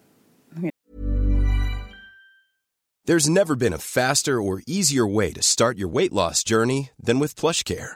There's 3.05 3.29
never 3.29 3.55
been 3.55 3.73
a 3.73 3.77
faster 3.77 4.41
or 4.41 4.63
easier 4.65 5.05
way 5.05 5.33
to 5.33 5.43
start 5.43 5.77
your 5.77 5.89
weight 5.89 6.13
loss 6.13 6.43
journey 6.43 6.91
than 6.97 7.19
with 7.19 7.35
PlushCare. 7.35 7.95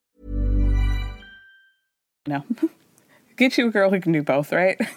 No. 2.27 2.43
Get 3.37 3.57
you 3.57 3.67
a 3.67 3.71
girl 3.71 3.89
who 3.89 3.99
can 3.99 4.11
do 4.11 4.23
both, 4.23 4.51
right? 4.51 4.79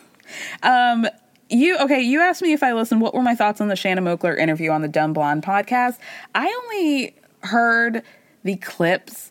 Um 0.62 1.06
you 1.50 1.76
okay, 1.78 2.00
you 2.00 2.20
asked 2.20 2.40
me 2.40 2.54
if 2.54 2.62
I 2.62 2.72
listened 2.72 3.02
what 3.02 3.12
were 3.14 3.20
my 3.20 3.34
thoughts 3.34 3.60
on 3.60 3.68
the 3.68 3.76
Shanna 3.76 4.00
Moakler 4.00 4.36
interview 4.38 4.70
on 4.70 4.80
the 4.80 4.88
Dumb 4.88 5.12
Blonde 5.12 5.42
podcast. 5.42 5.98
I 6.34 6.46
only 6.64 7.14
heard 7.42 8.02
the 8.42 8.56
clips 8.56 9.30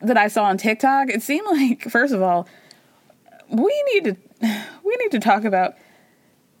that 0.00 0.16
I 0.16 0.28
saw 0.28 0.44
on 0.44 0.56
TikTok. 0.56 1.08
It 1.08 1.20
seemed 1.20 1.46
like 1.48 1.90
first 1.90 2.14
of 2.14 2.22
all, 2.22 2.48
we 3.50 3.84
need 3.92 4.04
to 4.04 4.16
we 4.84 4.96
need 5.00 5.10
to 5.10 5.18
talk 5.18 5.44
about 5.44 5.74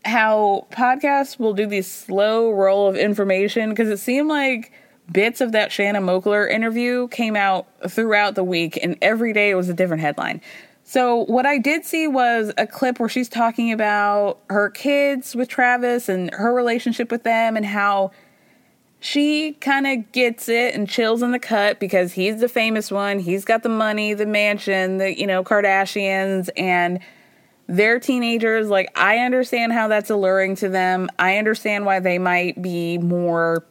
how 0.04 0.66
podcasts 0.70 1.38
will 1.38 1.54
do 1.54 1.66
this 1.66 1.90
slow 1.90 2.50
roll 2.50 2.88
of 2.88 2.96
information 2.96 3.70
because 3.70 3.88
it 3.88 3.98
seemed 3.98 4.28
like 4.28 4.72
bits 5.10 5.40
of 5.40 5.52
that 5.52 5.70
Shanna 5.70 6.00
Moakler 6.00 6.50
interview 6.50 7.08
came 7.08 7.36
out 7.36 7.66
throughout 7.88 8.34
the 8.34 8.44
week 8.44 8.78
and 8.82 8.96
every 9.02 9.32
day 9.32 9.50
it 9.50 9.54
was 9.54 9.68
a 9.68 9.74
different 9.74 10.02
headline. 10.02 10.40
So 10.82 11.24
what 11.24 11.46
I 11.46 11.58
did 11.58 11.84
see 11.84 12.06
was 12.06 12.52
a 12.58 12.66
clip 12.66 13.00
where 13.00 13.08
she's 13.08 13.28
talking 13.28 13.72
about 13.72 14.38
her 14.50 14.68
kids 14.70 15.34
with 15.34 15.48
Travis 15.48 16.08
and 16.08 16.32
her 16.34 16.52
relationship 16.52 17.10
with 17.10 17.22
them 17.22 17.56
and 17.56 17.64
how 17.64 18.10
she 19.00 19.52
kind 19.60 19.86
of 19.86 20.12
gets 20.12 20.48
it 20.48 20.74
and 20.74 20.88
chills 20.88 21.22
in 21.22 21.30
the 21.30 21.38
cut 21.38 21.78
because 21.80 22.12
he's 22.12 22.40
the 22.40 22.48
famous 22.48 22.90
one. 22.90 23.18
He's 23.18 23.44
got 23.44 23.62
the 23.62 23.68
money, 23.68 24.14
the 24.14 24.26
mansion, 24.26 24.98
the, 24.98 25.18
you 25.18 25.26
know, 25.26 25.42
Kardashians 25.42 26.48
and 26.56 27.00
they're 27.66 27.98
teenagers. 27.98 28.68
Like, 28.68 28.90
I 28.94 29.18
understand 29.18 29.72
how 29.72 29.88
that's 29.88 30.10
alluring 30.10 30.56
to 30.56 30.68
them. 30.68 31.08
I 31.18 31.38
understand 31.38 31.86
why 31.86 32.00
they 32.00 32.18
might 32.18 32.60
be 32.60 32.98
more 32.98 33.64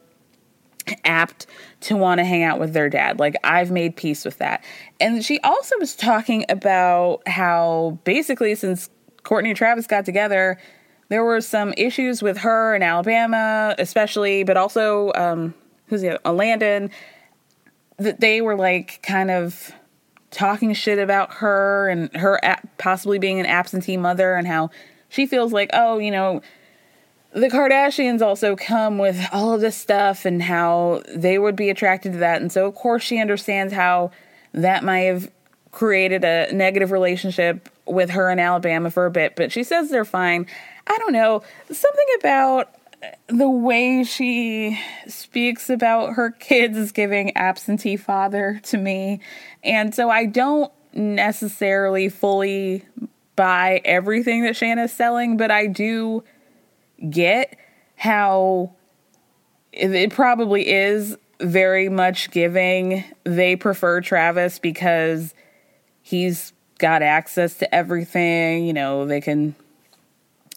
apt 1.04 1.46
to 1.80 1.96
want 1.96 2.18
to 2.18 2.24
hang 2.24 2.42
out 2.42 2.58
with 2.58 2.72
their 2.72 2.88
dad. 2.88 3.18
Like, 3.18 3.36
I've 3.44 3.70
made 3.70 3.96
peace 3.96 4.24
with 4.24 4.38
that. 4.38 4.64
And 5.00 5.24
she 5.24 5.40
also 5.40 5.76
was 5.78 5.94
talking 5.94 6.44
about 6.48 7.26
how 7.26 7.98
basically, 8.04 8.54
since 8.54 8.90
Courtney 9.22 9.50
and 9.50 9.56
Travis 9.56 9.86
got 9.86 10.04
together, 10.04 10.58
there 11.08 11.24
were 11.24 11.40
some 11.40 11.74
issues 11.76 12.22
with 12.22 12.38
her 12.38 12.74
in 12.74 12.82
Alabama, 12.82 13.74
especially, 13.78 14.44
but 14.44 14.56
also, 14.56 15.12
um, 15.14 15.54
who's 15.86 16.00
the 16.00 16.20
other? 16.24 16.36
Landon, 16.36 16.90
that 17.98 18.20
they 18.20 18.40
were 18.40 18.56
like 18.56 19.00
kind 19.02 19.30
of 19.30 19.72
talking 20.30 20.74
shit 20.74 20.98
about 20.98 21.34
her 21.34 21.88
and 21.88 22.14
her 22.16 22.40
possibly 22.78 23.18
being 23.18 23.38
an 23.38 23.46
absentee 23.46 23.96
mother 23.96 24.34
and 24.34 24.46
how 24.46 24.70
she 25.08 25.26
feels 25.26 25.52
like, 25.52 25.70
oh, 25.72 25.98
you 25.98 26.10
know, 26.10 26.40
the 27.34 27.48
Kardashians 27.48 28.22
also 28.22 28.54
come 28.54 28.96
with 28.96 29.20
all 29.32 29.52
of 29.52 29.60
this 29.60 29.76
stuff 29.76 30.24
and 30.24 30.40
how 30.40 31.02
they 31.14 31.36
would 31.38 31.56
be 31.56 31.68
attracted 31.68 32.12
to 32.12 32.18
that. 32.18 32.40
And 32.40 32.50
so, 32.50 32.66
of 32.66 32.74
course, 32.74 33.02
she 33.02 33.18
understands 33.18 33.72
how 33.72 34.12
that 34.52 34.84
might 34.84 35.00
have 35.00 35.30
created 35.72 36.24
a 36.24 36.52
negative 36.52 36.92
relationship 36.92 37.68
with 37.86 38.10
her 38.10 38.30
in 38.30 38.38
Alabama 38.38 38.90
for 38.90 39.06
a 39.06 39.10
bit, 39.10 39.34
but 39.34 39.50
she 39.50 39.64
says 39.64 39.90
they're 39.90 40.04
fine. 40.04 40.46
I 40.86 40.96
don't 40.98 41.12
know. 41.12 41.42
Something 41.66 42.06
about 42.20 42.72
the 43.26 43.50
way 43.50 44.04
she 44.04 44.80
speaks 45.08 45.68
about 45.68 46.14
her 46.14 46.30
kids 46.30 46.78
is 46.78 46.92
giving 46.92 47.36
absentee 47.36 47.96
father 47.96 48.60
to 48.64 48.78
me. 48.78 49.20
And 49.64 49.92
so 49.92 50.08
I 50.08 50.26
don't 50.26 50.72
necessarily 50.94 52.08
fully 52.08 52.84
buy 53.34 53.82
everything 53.84 54.44
that 54.44 54.56
Shanna's 54.56 54.92
selling, 54.92 55.36
but 55.36 55.50
I 55.50 55.66
do 55.66 56.22
get 57.10 57.56
how 57.96 58.72
it 59.72 60.12
probably 60.12 60.68
is 60.68 61.16
very 61.40 61.88
much 61.88 62.30
giving 62.30 63.04
they 63.24 63.56
prefer 63.56 64.00
Travis 64.00 64.58
because 64.58 65.34
he's 66.02 66.52
got 66.78 67.02
access 67.02 67.54
to 67.54 67.74
everything, 67.74 68.66
you 68.66 68.72
know, 68.72 69.06
they 69.06 69.20
can 69.20 69.54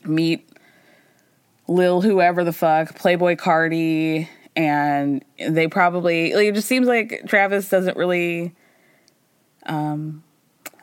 meet 0.03 0.47
Lil 1.67 2.01
whoever 2.01 2.43
the 2.43 2.53
fuck, 2.53 2.97
Playboi 2.97 3.37
Carti, 3.37 4.27
and 4.55 5.23
they 5.37 5.67
probably 5.67 6.33
like, 6.33 6.47
it 6.47 6.55
just 6.55 6.67
seems 6.67 6.87
like 6.87 7.23
Travis 7.27 7.69
doesn't 7.69 7.97
really 7.97 8.53
um 9.65 10.23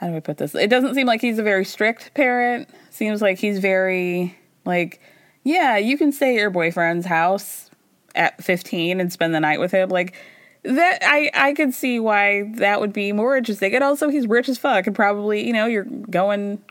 how 0.01 0.09
do 0.09 0.17
I 0.17 0.21
put 0.21 0.37
this? 0.37 0.55
It 0.55 0.69
doesn't 0.69 0.95
seem 0.95 1.07
like 1.07 1.21
he's 1.21 1.38
a 1.38 1.43
very 1.43 1.64
strict 1.64 2.12
parent. 2.14 2.69
Seems 2.90 3.23
like 3.23 3.38
he's 3.38 3.59
very 3.59 4.37
like 4.64 5.01
yeah, 5.45 5.77
you 5.77 5.97
can 5.97 6.11
stay 6.11 6.31
at 6.35 6.41
your 6.41 6.51
boyfriend's 6.51 7.07
house 7.07 7.71
at 8.15 8.43
15 8.43 9.01
and 9.01 9.13
spend 9.13 9.35
the 9.35 9.41
night 9.41 9.61
with 9.61 9.73
him. 9.73 9.91
Like 9.91 10.15
that 10.63 10.99
I 11.03 11.31
I 11.35 11.53
could 11.53 11.75
see 11.75 12.01
why 12.01 12.51
that 12.57 12.81
would 12.81 12.93
be 12.93 13.13
more 13.13 13.37
interesting. 13.37 13.75
And 13.75 13.85
also 13.85 14.09
he's 14.09 14.27
rich 14.27 14.49
as 14.49 14.59
fuck 14.59 14.87
and 14.87 14.97
probably, 14.97 15.47
you 15.47 15.53
know, 15.53 15.67
you're 15.67 15.85
going 15.85 16.63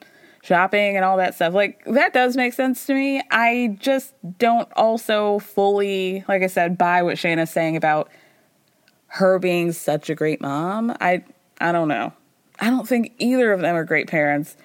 shopping 0.41 0.95
and 0.95 1.05
all 1.05 1.17
that 1.17 1.35
stuff. 1.35 1.53
Like 1.53 1.83
that 1.85 2.13
does 2.13 2.35
make 2.35 2.53
sense 2.53 2.85
to 2.87 2.93
me. 2.93 3.21
I 3.31 3.77
just 3.79 4.13
don't 4.39 4.67
also 4.75 5.39
fully, 5.39 6.25
like 6.27 6.41
I 6.41 6.47
said, 6.47 6.77
buy 6.77 7.03
what 7.03 7.17
Shanna's 7.17 7.51
saying 7.51 7.77
about 7.77 8.09
her 9.07 9.37
being 9.37 9.71
such 9.71 10.09
a 10.09 10.15
great 10.15 10.41
mom. 10.41 10.95
I 10.99 11.23
I 11.61 11.71
don't 11.71 11.87
know. 11.87 12.13
I 12.59 12.69
don't 12.69 12.87
think 12.87 13.13
either 13.19 13.51
of 13.53 13.61
them 13.61 13.75
are 13.75 13.85
great 13.85 14.07
parents. 14.07 14.57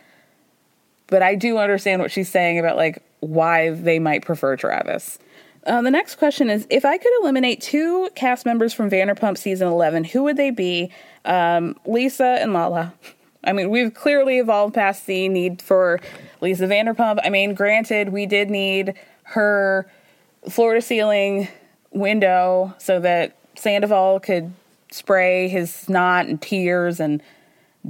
But 1.06 1.22
I 1.22 1.34
do 1.34 1.58
understand 1.58 2.02
what 2.02 2.10
she's 2.10 2.28
saying 2.28 2.58
about 2.58 2.76
like 2.76 3.02
why 3.20 3.70
they 3.70 3.98
might 3.98 4.24
prefer 4.24 4.56
Travis. 4.56 5.18
Uh, 5.66 5.82
the 5.82 5.90
next 5.90 6.16
question 6.16 6.48
is 6.48 6.66
If 6.70 6.84
I 6.84 6.98
could 6.98 7.12
eliminate 7.20 7.60
two 7.60 8.08
cast 8.14 8.46
members 8.46 8.72
from 8.72 8.90
Vanderpump 8.90 9.36
season 9.36 9.68
11, 9.68 10.04
who 10.04 10.22
would 10.24 10.36
they 10.36 10.50
be? 10.50 10.90
Um, 11.24 11.76
Lisa 11.84 12.38
and 12.40 12.52
Lala. 12.52 12.94
I 13.44 13.52
mean, 13.52 13.70
we've 13.70 13.94
clearly 13.94 14.38
evolved 14.38 14.74
past 14.74 15.06
the 15.06 15.28
need 15.28 15.62
for 15.62 16.00
Lisa 16.40 16.66
Vanderpump. 16.66 17.18
I 17.22 17.30
mean, 17.30 17.54
granted, 17.54 18.10
we 18.10 18.26
did 18.26 18.50
need 18.50 18.94
her 19.24 19.90
floor 20.48 20.74
to 20.74 20.82
ceiling 20.82 21.48
window 21.90 22.74
so 22.78 23.00
that 23.00 23.36
Sandoval 23.56 24.20
could 24.20 24.52
spray 24.90 25.48
his 25.48 25.72
snot 25.72 26.26
and 26.26 26.40
tears 26.40 27.00
and 27.00 27.22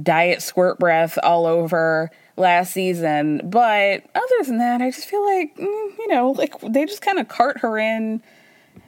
diet 0.01 0.41
squirt 0.41 0.79
breath 0.79 1.17
all 1.23 1.45
over 1.45 2.11
last 2.39 2.73
season. 2.73 3.41
But 3.43 4.03
other 4.15 4.43
than 4.45 4.57
that, 4.57 4.81
I 4.81 4.89
just 4.91 5.07
feel 5.07 5.23
like, 5.25 5.55
mm, 5.57 5.97
you 5.97 6.07
know, 6.07 6.31
like 6.31 6.59
they 6.61 6.85
just 6.85 7.01
kind 7.01 7.19
of 7.19 7.27
cart 7.27 7.59
her 7.59 7.77
in 7.77 8.23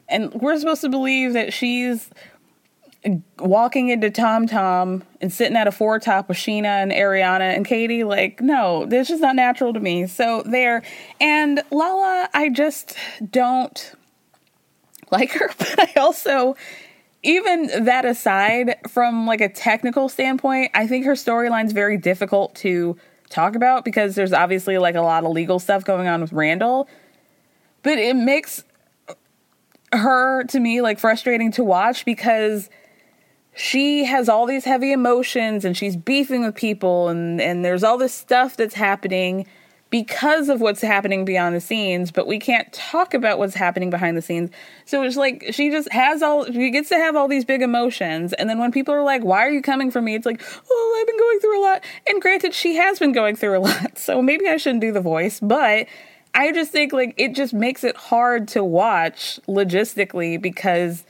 and 0.08 0.32
we're 0.34 0.58
supposed 0.58 0.82
to 0.82 0.88
believe 0.88 1.32
that 1.32 1.52
she's 1.52 2.10
walking 3.38 3.88
into 3.88 4.10
Tom 4.10 4.46
Tom 4.46 5.02
and 5.20 5.32
sitting 5.32 5.56
at 5.56 5.66
a 5.66 5.72
four 5.72 5.98
top 5.98 6.28
with 6.28 6.36
Scheana 6.36 6.82
and 6.82 6.92
Ariana 6.92 7.54
and 7.56 7.66
Katie. 7.66 8.04
Like, 8.04 8.40
no, 8.40 8.86
this 8.86 9.10
is 9.10 9.20
not 9.20 9.34
natural 9.34 9.72
to 9.72 9.80
me. 9.80 10.06
So 10.06 10.42
there. 10.44 10.82
And 11.20 11.62
Lala, 11.70 12.28
I 12.32 12.48
just 12.48 12.96
don't 13.30 13.94
like 15.10 15.32
her, 15.32 15.50
but 15.58 15.78
I 15.78 16.00
also 16.00 16.56
even 17.24 17.84
that 17.84 18.04
aside 18.04 18.76
from 18.88 19.26
like 19.26 19.40
a 19.40 19.48
technical 19.48 20.08
standpoint, 20.08 20.72
I 20.74 20.86
think 20.86 21.06
her 21.06 21.12
storyline's 21.12 21.72
very 21.72 21.96
difficult 21.96 22.54
to 22.56 22.96
talk 23.32 23.54
about 23.54 23.84
because 23.84 24.14
there's 24.14 24.32
obviously 24.32 24.78
like 24.78 24.94
a 24.94 25.00
lot 25.00 25.24
of 25.24 25.30
legal 25.30 25.58
stuff 25.58 25.84
going 25.84 26.06
on 26.06 26.20
with 26.20 26.32
Randall. 26.32 26.88
But 27.82 27.98
it 27.98 28.14
makes 28.14 28.64
her 29.92 30.44
to 30.44 30.60
me 30.60 30.80
like 30.80 30.98
frustrating 30.98 31.50
to 31.52 31.64
watch 31.64 32.04
because 32.04 32.70
she 33.54 34.04
has 34.04 34.28
all 34.28 34.46
these 34.46 34.64
heavy 34.64 34.92
emotions 34.92 35.64
and 35.64 35.76
she's 35.76 35.96
beefing 35.96 36.44
with 36.44 36.54
people 36.54 37.08
and 37.08 37.40
and 37.40 37.64
there's 37.64 37.84
all 37.84 37.98
this 37.98 38.14
stuff 38.14 38.56
that's 38.56 38.74
happening 38.74 39.46
because 39.92 40.48
of 40.48 40.60
what's 40.60 40.80
happening 40.80 41.24
beyond 41.24 41.54
the 41.54 41.60
scenes 41.60 42.10
but 42.10 42.26
we 42.26 42.38
can't 42.38 42.72
talk 42.72 43.14
about 43.14 43.38
what's 43.38 43.54
happening 43.54 43.90
behind 43.90 44.16
the 44.16 44.22
scenes. 44.22 44.50
So 44.86 45.02
it's 45.02 45.16
like 45.16 45.44
she 45.52 45.70
just 45.70 45.92
has 45.92 46.22
all 46.22 46.44
she 46.46 46.70
gets 46.70 46.88
to 46.88 46.96
have 46.96 47.14
all 47.14 47.28
these 47.28 47.44
big 47.44 47.62
emotions. 47.62 48.32
And 48.32 48.50
then 48.50 48.58
when 48.58 48.72
people 48.72 48.92
are 48.94 49.04
like 49.04 49.22
why 49.22 49.46
are 49.46 49.50
you 49.50 49.62
coming 49.62 49.92
for 49.92 50.02
me? 50.02 50.16
It's 50.16 50.26
like 50.26 50.42
oh 50.68 50.98
i've 50.98 51.06
been 51.06 51.18
going 51.18 51.38
through 51.38 51.60
a 51.60 51.62
lot. 51.62 51.84
And 52.08 52.20
granted 52.20 52.54
she 52.54 52.74
has 52.76 52.98
been 52.98 53.12
going 53.12 53.36
through 53.36 53.58
a 53.58 53.60
lot 53.68 53.98
so 53.98 54.20
maybe 54.20 54.48
i 54.48 54.56
shouldn't 54.56 54.80
do 54.80 54.92
the 54.92 55.00
voice 55.00 55.38
but 55.40 55.86
i 56.34 56.50
just 56.52 56.72
think 56.72 56.92
like 56.92 57.14
it 57.16 57.34
just 57.34 57.52
makes 57.52 57.84
it 57.84 57.96
hard 57.96 58.48
to 58.48 58.64
watch 58.64 59.38
logistically 59.46 60.40
because 60.40 61.04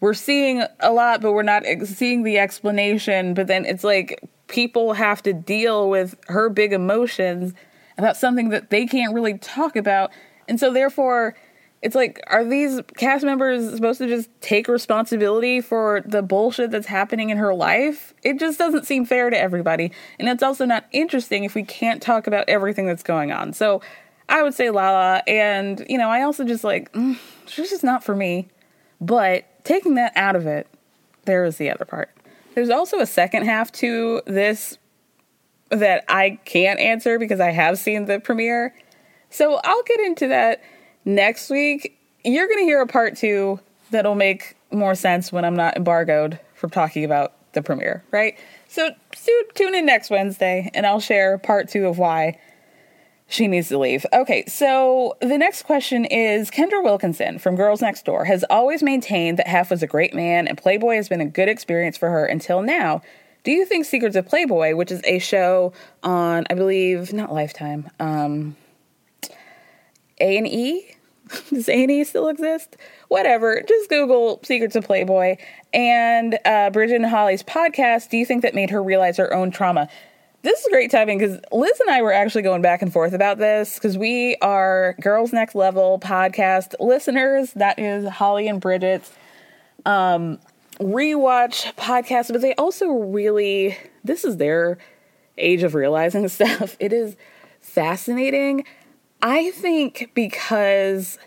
we're 0.00 0.14
seeing 0.14 0.64
a 0.80 0.92
lot, 0.92 1.20
but 1.20 1.32
we're 1.32 1.42
not 1.42 1.64
seeing 1.84 2.22
the 2.22 2.38
explanation. 2.38 3.34
But 3.34 3.48
then 3.48 3.64
it's 3.64 3.82
like 3.84 4.22
people 4.46 4.92
have 4.92 5.22
to 5.22 5.32
deal 5.32 5.90
with 5.90 6.16
her 6.28 6.48
big 6.48 6.72
emotions 6.72 7.52
about 7.98 8.16
something 8.16 8.48
that 8.50 8.70
they 8.70 8.86
can't 8.86 9.12
really 9.12 9.36
talk 9.36 9.76
about. 9.76 10.10
And 10.46 10.58
so, 10.58 10.72
therefore, 10.72 11.36
it's 11.82 11.94
like, 11.94 12.20
are 12.28 12.44
these 12.44 12.80
cast 12.96 13.24
members 13.24 13.70
supposed 13.74 13.98
to 13.98 14.06
just 14.06 14.30
take 14.40 14.66
responsibility 14.68 15.60
for 15.60 16.02
the 16.06 16.22
bullshit 16.22 16.70
that's 16.70 16.86
happening 16.86 17.30
in 17.30 17.36
her 17.38 17.54
life? 17.54 18.14
It 18.22 18.38
just 18.38 18.58
doesn't 18.58 18.86
seem 18.86 19.04
fair 19.04 19.30
to 19.30 19.38
everybody. 19.38 19.92
And 20.18 20.28
it's 20.28 20.42
also 20.42 20.64
not 20.64 20.86
interesting 20.92 21.44
if 21.44 21.54
we 21.54 21.64
can't 21.64 22.00
talk 22.00 22.26
about 22.26 22.48
everything 22.48 22.86
that's 22.86 23.02
going 23.02 23.32
on. 23.32 23.52
So, 23.52 23.82
I 24.28 24.42
would 24.42 24.54
say 24.54 24.70
Lala. 24.70 25.22
And, 25.26 25.84
you 25.88 25.98
know, 25.98 26.08
I 26.08 26.22
also 26.22 26.44
just 26.44 26.64
like, 26.64 26.92
mm, 26.92 27.18
she's 27.46 27.70
just 27.70 27.84
not 27.84 28.04
for 28.04 28.14
me. 28.14 28.48
But 29.00 29.64
taking 29.64 29.94
that 29.94 30.12
out 30.16 30.36
of 30.36 30.46
it, 30.46 30.66
there 31.24 31.44
is 31.44 31.56
the 31.56 31.70
other 31.70 31.84
part. 31.84 32.10
There's 32.54 32.70
also 32.70 32.98
a 32.98 33.06
second 33.06 33.44
half 33.44 33.70
to 33.72 34.22
this 34.26 34.78
that 35.70 36.04
I 36.08 36.38
can't 36.44 36.80
answer 36.80 37.18
because 37.18 37.40
I 37.40 37.50
have 37.50 37.78
seen 37.78 38.06
the 38.06 38.20
premiere. 38.20 38.74
So 39.30 39.60
I'll 39.64 39.82
get 39.82 40.00
into 40.00 40.28
that 40.28 40.62
next 41.04 41.50
week. 41.50 41.98
You're 42.24 42.46
going 42.46 42.58
to 42.58 42.64
hear 42.64 42.80
a 42.80 42.86
part 42.86 43.16
two 43.16 43.60
that'll 43.90 44.14
make 44.14 44.56
more 44.70 44.94
sense 44.94 45.32
when 45.32 45.44
I'm 45.44 45.56
not 45.56 45.76
embargoed 45.76 46.38
from 46.54 46.70
talking 46.70 47.04
about 47.04 47.34
the 47.52 47.62
premiere, 47.62 48.04
right? 48.10 48.38
So, 48.68 48.90
so 49.14 49.32
tune 49.54 49.74
in 49.74 49.86
next 49.86 50.10
Wednesday 50.10 50.70
and 50.74 50.86
I'll 50.86 51.00
share 51.00 51.38
part 51.38 51.68
two 51.68 51.86
of 51.86 51.98
why 51.98 52.38
she 53.28 53.46
needs 53.46 53.68
to 53.68 53.78
leave. 53.78 54.06
Okay, 54.12 54.44
so 54.46 55.16
the 55.20 55.36
next 55.36 55.64
question 55.64 56.06
is 56.06 56.50
Kendra 56.50 56.82
Wilkinson 56.82 57.38
from 57.38 57.56
Girls 57.56 57.82
Next 57.82 58.04
Door 58.04 58.24
has 58.24 58.44
always 58.48 58.82
maintained 58.82 59.38
that 59.38 59.46
Hef 59.46 59.70
was 59.70 59.82
a 59.82 59.86
great 59.86 60.14
man 60.14 60.48
and 60.48 60.56
Playboy 60.56 60.96
has 60.96 61.08
been 61.08 61.20
a 61.20 61.26
good 61.26 61.48
experience 61.48 61.96
for 61.98 62.10
her 62.10 62.24
until 62.24 62.62
now. 62.62 63.02
Do 63.44 63.52
you 63.52 63.64
think 63.64 63.84
Secrets 63.84 64.16
of 64.16 64.26
Playboy, 64.26 64.74
which 64.74 64.90
is 64.90 65.00
a 65.04 65.18
show 65.18 65.72
on, 66.02 66.46
I 66.50 66.54
believe, 66.54 67.12
not 67.12 67.32
Lifetime, 67.32 67.88
um, 68.00 68.56
A 70.20 70.36
and 70.36 70.46
E? 70.46 70.94
Does 71.50 71.68
A 71.68 71.82
and 71.82 71.90
E 71.90 72.04
still 72.04 72.28
exist? 72.28 72.76
Whatever. 73.08 73.62
Just 73.66 73.88
Google 73.88 74.40
Secrets 74.42 74.76
of 74.76 74.84
Playboy 74.84 75.36
and 75.72 76.38
uh, 76.44 76.70
Bridget 76.70 76.96
and 76.96 77.06
Holly's 77.06 77.42
podcast. 77.42 78.10
Do 78.10 78.16
you 78.16 78.26
think 78.26 78.42
that 78.42 78.54
made 78.54 78.70
her 78.70 78.82
realize 78.82 79.16
her 79.16 79.32
own 79.32 79.50
trauma? 79.50 79.88
This 80.42 80.60
is 80.60 80.68
great 80.70 80.90
timing 80.90 81.18
because 81.18 81.40
Liz 81.50 81.80
and 81.80 81.90
I 81.90 82.00
were 82.00 82.12
actually 82.12 82.42
going 82.42 82.62
back 82.62 82.80
and 82.80 82.92
forth 82.92 83.12
about 83.12 83.38
this 83.38 83.74
because 83.74 83.98
we 83.98 84.36
are 84.36 84.94
Girls 85.00 85.32
Next 85.32 85.54
Level 85.54 85.98
podcast 85.98 86.74
listeners. 86.78 87.52
That 87.54 87.78
is 87.78 88.08
Holly 88.08 88.46
and 88.46 88.60
Bridget's 88.60 89.10
um, 89.84 90.38
rewatch 90.80 91.74
podcast, 91.76 92.32
but 92.32 92.40
they 92.40 92.54
also 92.54 92.88
really, 92.88 93.76
this 94.04 94.24
is 94.24 94.36
their 94.36 94.78
age 95.36 95.62
of 95.62 95.74
realizing 95.74 96.28
stuff. 96.28 96.76
It 96.80 96.92
is 96.92 97.16
fascinating. 97.60 98.64
I 99.20 99.50
think 99.50 100.10
because 100.14 101.18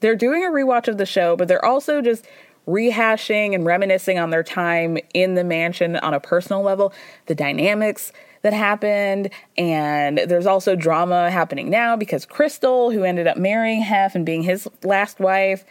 they're 0.00 0.16
doing 0.16 0.44
a 0.44 0.48
rewatch 0.48 0.88
of 0.88 0.98
the 0.98 1.06
show, 1.06 1.36
but 1.36 1.48
they're 1.48 1.64
also 1.64 2.02
just 2.02 2.26
rehashing 2.66 3.54
and 3.54 3.64
reminiscing 3.64 4.18
on 4.18 4.30
their 4.30 4.42
time 4.42 4.98
in 5.14 5.34
the 5.34 5.44
mansion 5.44 5.96
on 5.96 6.14
a 6.14 6.20
personal 6.20 6.62
level, 6.62 6.92
the 7.26 7.34
dynamics 7.34 8.12
that 8.42 8.52
happened. 8.52 9.30
And 9.56 10.18
there's 10.18 10.46
also 10.46 10.76
drama 10.76 11.30
happening 11.30 11.70
now 11.70 11.96
because 11.96 12.24
Crystal, 12.24 12.90
who 12.90 13.04
ended 13.04 13.26
up 13.26 13.36
marrying 13.36 13.82
Hef 13.82 14.14
and 14.14 14.24
being 14.24 14.42
his 14.42 14.68
last 14.82 15.20
wife, 15.20 15.64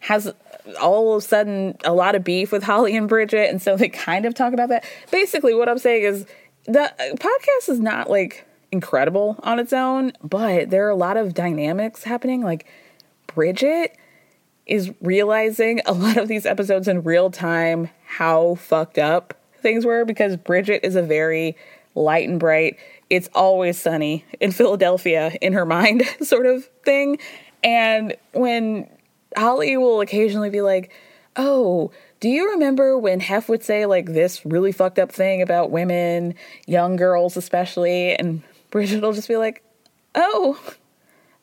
has 0.00 0.32
all 0.80 1.14
of 1.14 1.22
a 1.22 1.26
sudden 1.26 1.76
a 1.84 1.92
lot 1.92 2.14
of 2.14 2.24
beef 2.24 2.52
with 2.52 2.62
Holly 2.62 2.96
and 2.96 3.08
Bridget. 3.08 3.50
And 3.50 3.60
so 3.60 3.76
they 3.76 3.88
kind 3.88 4.24
of 4.24 4.34
talk 4.34 4.52
about 4.52 4.68
that. 4.68 4.84
Basically, 5.10 5.54
what 5.54 5.68
I'm 5.68 5.78
saying 5.78 6.02
is 6.04 6.26
the 6.64 6.92
podcast 6.98 7.68
is 7.68 7.80
not 7.80 8.08
like 8.08 8.46
incredible 8.70 9.38
on 9.42 9.58
its 9.58 9.72
own, 9.72 10.12
but 10.22 10.70
there 10.70 10.86
are 10.86 10.90
a 10.90 10.96
lot 10.96 11.16
of 11.16 11.34
dynamics 11.34 12.04
happening. 12.04 12.42
Like 12.42 12.66
Bridget 13.26 13.96
is 14.66 14.92
realizing 15.00 15.80
a 15.86 15.92
lot 15.92 16.16
of 16.16 16.28
these 16.28 16.46
episodes 16.46 16.88
in 16.88 17.02
real 17.02 17.30
time 17.30 17.90
how 18.06 18.54
fucked 18.56 18.98
up 18.98 19.34
things 19.60 19.84
were 19.84 20.04
because 20.04 20.36
Bridget 20.36 20.84
is 20.84 20.96
a 20.96 21.02
very 21.02 21.56
light 21.94 22.28
and 22.28 22.40
bright, 22.40 22.78
it's 23.10 23.28
always 23.34 23.78
sunny 23.78 24.24
in 24.40 24.52
Philadelphia 24.52 25.36
in 25.40 25.52
her 25.52 25.66
mind 25.66 26.04
sort 26.22 26.46
of 26.46 26.64
thing. 26.84 27.18
And 27.62 28.16
when 28.32 28.88
Holly 29.36 29.76
will 29.76 30.00
occasionally 30.00 30.50
be 30.50 30.60
like, 30.60 30.92
Oh, 31.36 31.90
do 32.20 32.28
you 32.28 32.50
remember 32.50 32.98
when 32.98 33.20
Hef 33.20 33.48
would 33.48 33.62
say 33.62 33.86
like 33.86 34.06
this 34.06 34.44
really 34.44 34.72
fucked 34.72 34.98
up 34.98 35.10
thing 35.10 35.42
about 35.42 35.70
women, 35.70 36.34
young 36.66 36.96
girls 36.96 37.36
especially? 37.36 38.14
And 38.14 38.42
Bridget 38.70 39.02
will 39.02 39.12
just 39.12 39.28
be 39.28 39.36
like, 39.36 39.62
Oh, 40.14 40.60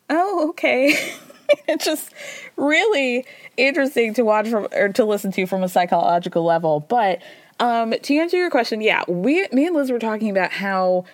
oh, 0.09 0.49
okay. 0.49 0.95
it's 1.67 1.85
just 1.85 2.11
really 2.55 3.25
interesting 3.57 4.13
to 4.15 4.23
watch 4.23 4.47
from 4.49 4.67
or 4.73 4.89
to 4.89 5.05
listen 5.05 5.31
to 5.33 5.45
from 5.45 5.63
a 5.63 5.69
psychological 5.69 6.43
level. 6.43 6.79
But 6.81 7.21
um, 7.59 7.91
to 7.91 8.15
answer 8.15 8.37
your 8.37 8.49
question, 8.49 8.81
yeah, 8.81 9.03
we, 9.07 9.47
me 9.51 9.67
and 9.67 9.75
Liz 9.75 9.91
were 9.91 9.99
talking 9.99 10.29
about 10.29 10.51
how 10.51 11.05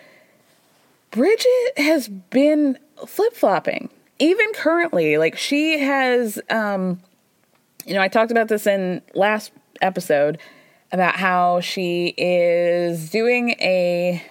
Bridget 1.10 1.78
has 1.78 2.08
been 2.08 2.78
flip 3.06 3.34
flopping, 3.34 3.88
even 4.18 4.52
currently. 4.54 5.18
Like 5.18 5.36
she 5.36 5.78
has, 5.78 6.40
um, 6.50 7.00
you 7.86 7.94
know, 7.94 8.00
I 8.00 8.08
talked 8.08 8.30
about 8.30 8.48
this 8.48 8.66
in 8.66 9.02
last 9.14 9.52
episode 9.80 10.38
about 10.92 11.16
how 11.16 11.60
she 11.60 12.14
is 12.16 13.10
doing 13.10 13.50
a 13.60 14.22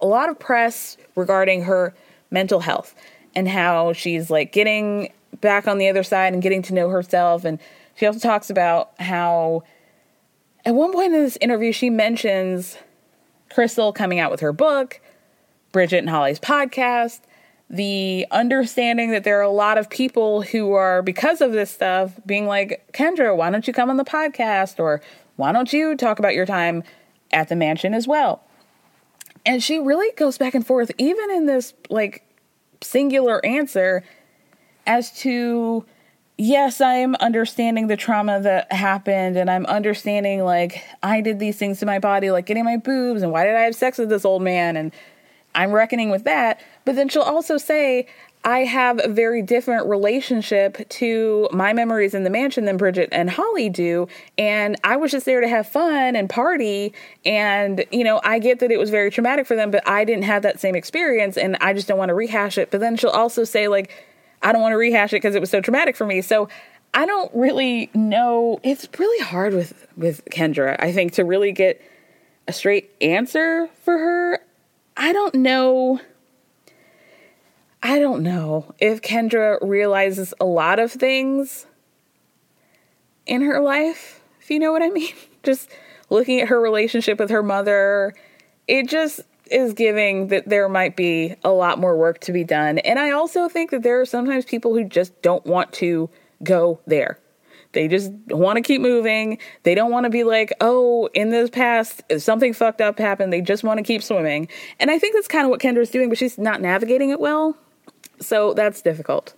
a 0.00 0.06
lot 0.06 0.28
of 0.28 0.38
press 0.38 0.96
regarding 1.14 1.62
her 1.62 1.94
mental 2.30 2.60
health 2.60 2.94
and 3.36 3.48
how 3.48 3.92
she's 3.92 4.30
like 4.30 4.52
getting 4.52 5.12
back 5.40 5.68
on 5.68 5.78
the 5.78 5.88
other 5.88 6.02
side 6.02 6.32
and 6.32 6.42
getting 6.42 6.60
to 6.62 6.74
know 6.74 6.88
herself 6.88 7.44
and 7.44 7.60
she 7.94 8.06
also 8.06 8.18
talks 8.18 8.50
about 8.50 8.90
how 9.00 9.62
at 10.64 10.74
one 10.74 10.92
point 10.92 11.12
in 11.12 11.24
this 11.24 11.38
interview, 11.40 11.72
she 11.72 11.90
mentions 11.90 12.78
Crystal 13.52 13.92
coming 13.92 14.20
out 14.20 14.30
with 14.30 14.40
her 14.40 14.52
book, 14.52 15.00
Bridget 15.72 15.98
and 15.98 16.10
Holly's 16.10 16.38
podcast, 16.38 17.20
the 17.72 18.26
understanding 18.30 19.10
that 19.12 19.24
there 19.24 19.38
are 19.38 19.42
a 19.42 19.50
lot 19.50 19.78
of 19.78 19.88
people 19.88 20.42
who 20.42 20.72
are, 20.74 21.02
because 21.02 21.40
of 21.40 21.52
this 21.52 21.70
stuff, 21.70 22.12
being 22.26 22.46
like, 22.46 22.92
Kendra, 22.92 23.34
why 23.34 23.48
don't 23.48 23.66
you 23.66 23.72
come 23.72 23.88
on 23.88 23.96
the 23.96 24.04
podcast? 24.04 24.78
Or 24.78 25.00
why 25.36 25.52
don't 25.52 25.72
you 25.72 25.96
talk 25.96 26.18
about 26.18 26.34
your 26.34 26.44
time 26.44 26.84
at 27.32 27.48
the 27.48 27.56
mansion 27.56 27.94
as 27.94 28.06
well? 28.06 28.44
And 29.46 29.62
she 29.62 29.78
really 29.78 30.14
goes 30.16 30.36
back 30.36 30.54
and 30.54 30.64
forth, 30.64 30.92
even 30.98 31.30
in 31.30 31.46
this 31.46 31.72
like 31.88 32.22
singular 32.82 33.44
answer, 33.44 34.04
as 34.86 35.10
to 35.20 35.86
yes, 36.36 36.80
I'm 36.80 37.14
understanding 37.16 37.86
the 37.86 37.96
trauma 37.96 38.40
that 38.40 38.70
happened 38.70 39.36
and 39.36 39.50
I'm 39.50 39.64
understanding 39.66 40.44
like 40.44 40.84
I 41.02 41.20
did 41.22 41.38
these 41.38 41.56
things 41.56 41.78
to 41.80 41.86
my 41.86 41.98
body, 41.98 42.30
like 42.30 42.46
getting 42.46 42.64
my 42.64 42.76
boobs 42.76 43.22
and 43.22 43.32
why 43.32 43.44
did 43.44 43.54
I 43.54 43.62
have 43.62 43.74
sex 43.74 43.96
with 43.96 44.10
this 44.10 44.24
old 44.24 44.42
man 44.42 44.76
and 44.76 44.92
I'm 45.54 45.72
reckoning 45.72 46.10
with 46.10 46.24
that. 46.24 46.60
But 46.84 46.96
then 46.96 47.08
she'll 47.08 47.22
also 47.22 47.58
say, 47.58 48.06
I 48.44 48.60
have 48.60 49.00
a 49.02 49.08
very 49.08 49.40
different 49.40 49.86
relationship 49.86 50.88
to 50.88 51.48
my 51.52 51.72
memories 51.72 52.12
in 52.12 52.24
the 52.24 52.30
mansion 52.30 52.64
than 52.64 52.76
Bridget 52.76 53.08
and 53.12 53.30
Holly 53.30 53.68
do. 53.68 54.08
And 54.36 54.76
I 54.82 54.96
was 54.96 55.12
just 55.12 55.26
there 55.26 55.40
to 55.40 55.48
have 55.48 55.68
fun 55.68 56.16
and 56.16 56.28
party. 56.28 56.92
And, 57.24 57.84
you 57.92 58.02
know, 58.02 58.20
I 58.24 58.40
get 58.40 58.58
that 58.58 58.72
it 58.72 58.78
was 58.78 58.90
very 58.90 59.12
traumatic 59.12 59.46
for 59.46 59.54
them, 59.54 59.70
but 59.70 59.86
I 59.88 60.04
didn't 60.04 60.24
have 60.24 60.42
that 60.42 60.58
same 60.58 60.74
experience 60.74 61.36
and 61.36 61.56
I 61.60 61.72
just 61.72 61.86
don't 61.86 61.98
want 61.98 62.08
to 62.08 62.14
rehash 62.14 62.58
it. 62.58 62.72
But 62.72 62.80
then 62.80 62.96
she'll 62.96 63.10
also 63.10 63.44
say, 63.44 63.68
like, 63.68 63.92
I 64.42 64.50
don't 64.50 64.60
want 64.60 64.72
to 64.72 64.78
rehash 64.78 65.12
it 65.12 65.16
because 65.16 65.36
it 65.36 65.40
was 65.40 65.50
so 65.50 65.60
traumatic 65.60 65.94
for 65.94 66.04
me. 66.04 66.20
So 66.20 66.48
I 66.94 67.06
don't 67.06 67.30
really 67.32 67.90
know. 67.94 68.58
It's 68.64 68.88
really 68.98 69.24
hard 69.24 69.54
with, 69.54 69.86
with 69.96 70.24
Kendra, 70.26 70.74
I 70.80 70.90
think, 70.90 71.12
to 71.12 71.24
really 71.24 71.52
get 71.52 71.80
a 72.48 72.52
straight 72.52 72.90
answer 73.00 73.68
for 73.84 73.96
her. 73.96 74.40
I 74.96 75.12
don't 75.12 75.36
know 75.36 76.00
I 77.82 77.98
don't 77.98 78.22
know 78.22 78.74
if 78.78 79.02
Kendra 79.02 79.58
realizes 79.60 80.32
a 80.40 80.44
lot 80.44 80.78
of 80.78 80.92
things 80.92 81.66
in 83.26 83.42
her 83.42 83.60
life, 83.60 84.22
if 84.40 84.50
you 84.50 84.60
know 84.60 84.70
what 84.70 84.82
I 84.82 84.90
mean. 84.90 85.12
Just 85.42 85.68
looking 86.08 86.40
at 86.40 86.48
her 86.48 86.60
relationship 86.60 87.18
with 87.18 87.30
her 87.30 87.42
mother, 87.42 88.14
it 88.68 88.88
just 88.88 89.22
is 89.50 89.72
giving 89.72 90.28
that 90.28 90.48
there 90.48 90.68
might 90.68 90.94
be 90.94 91.34
a 91.42 91.50
lot 91.50 91.80
more 91.80 91.96
work 91.96 92.20
to 92.20 92.32
be 92.32 92.44
done. 92.44 92.78
And 92.78 92.98
I 93.00 93.10
also 93.10 93.48
think 93.48 93.70
that 93.70 93.82
there 93.82 94.00
are 94.00 94.06
sometimes 94.06 94.44
people 94.44 94.72
who 94.72 94.84
just 94.84 95.20
don't 95.20 95.44
want 95.44 95.72
to 95.74 96.08
go 96.44 96.78
there. 96.86 97.18
They 97.72 97.88
just 97.88 98.12
want 98.28 98.56
to 98.56 98.62
keep 98.62 98.80
moving. 98.80 99.38
They 99.64 99.74
don't 99.74 99.90
want 99.90 100.04
to 100.04 100.10
be 100.10 100.22
like, 100.22 100.52
oh, 100.60 101.08
in 101.14 101.30
this 101.30 101.50
past, 101.50 102.02
something 102.18 102.52
fucked 102.52 102.80
up 102.80 102.98
happened. 102.98 103.32
They 103.32 103.40
just 103.40 103.64
want 103.64 103.78
to 103.78 103.82
keep 103.82 104.02
swimming. 104.02 104.46
And 104.78 104.90
I 104.90 104.98
think 105.00 105.14
that's 105.14 105.26
kind 105.26 105.44
of 105.44 105.50
what 105.50 105.60
Kendra's 105.60 105.90
doing, 105.90 106.08
but 106.08 106.18
she's 106.18 106.38
not 106.38 106.60
navigating 106.60 107.10
it 107.10 107.18
well. 107.18 107.56
So 108.22 108.54
that's 108.54 108.80
difficult. 108.82 109.34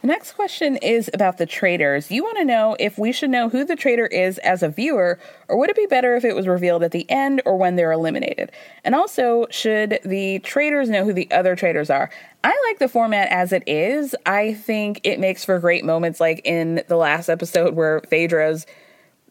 The 0.00 0.06
next 0.06 0.34
question 0.34 0.76
is 0.76 1.10
about 1.12 1.38
the 1.38 1.46
traitors. 1.46 2.08
You 2.08 2.22
want 2.22 2.38
to 2.38 2.44
know 2.44 2.76
if 2.78 2.98
we 2.98 3.10
should 3.10 3.30
know 3.30 3.48
who 3.48 3.64
the 3.64 3.74
traitor 3.74 4.06
is 4.06 4.38
as 4.38 4.62
a 4.62 4.68
viewer, 4.68 5.18
or 5.48 5.58
would 5.58 5.70
it 5.70 5.76
be 5.76 5.86
better 5.86 6.14
if 6.14 6.24
it 6.24 6.36
was 6.36 6.46
revealed 6.46 6.84
at 6.84 6.92
the 6.92 7.04
end 7.10 7.42
or 7.44 7.56
when 7.56 7.74
they're 7.74 7.90
eliminated? 7.90 8.52
And 8.84 8.94
also, 8.94 9.46
should 9.50 9.98
the 10.04 10.38
traitors 10.40 10.88
know 10.88 11.04
who 11.04 11.12
the 11.12 11.28
other 11.32 11.56
traitors 11.56 11.90
are? 11.90 12.10
I 12.44 12.56
like 12.68 12.78
the 12.78 12.88
format 12.88 13.28
as 13.30 13.52
it 13.52 13.64
is. 13.66 14.14
I 14.24 14.54
think 14.54 15.00
it 15.02 15.18
makes 15.18 15.44
for 15.44 15.58
great 15.58 15.84
moments, 15.84 16.20
like 16.20 16.42
in 16.44 16.84
the 16.86 16.96
last 16.96 17.28
episode 17.28 17.74
where 17.74 18.00
Phaedra's 18.02 18.66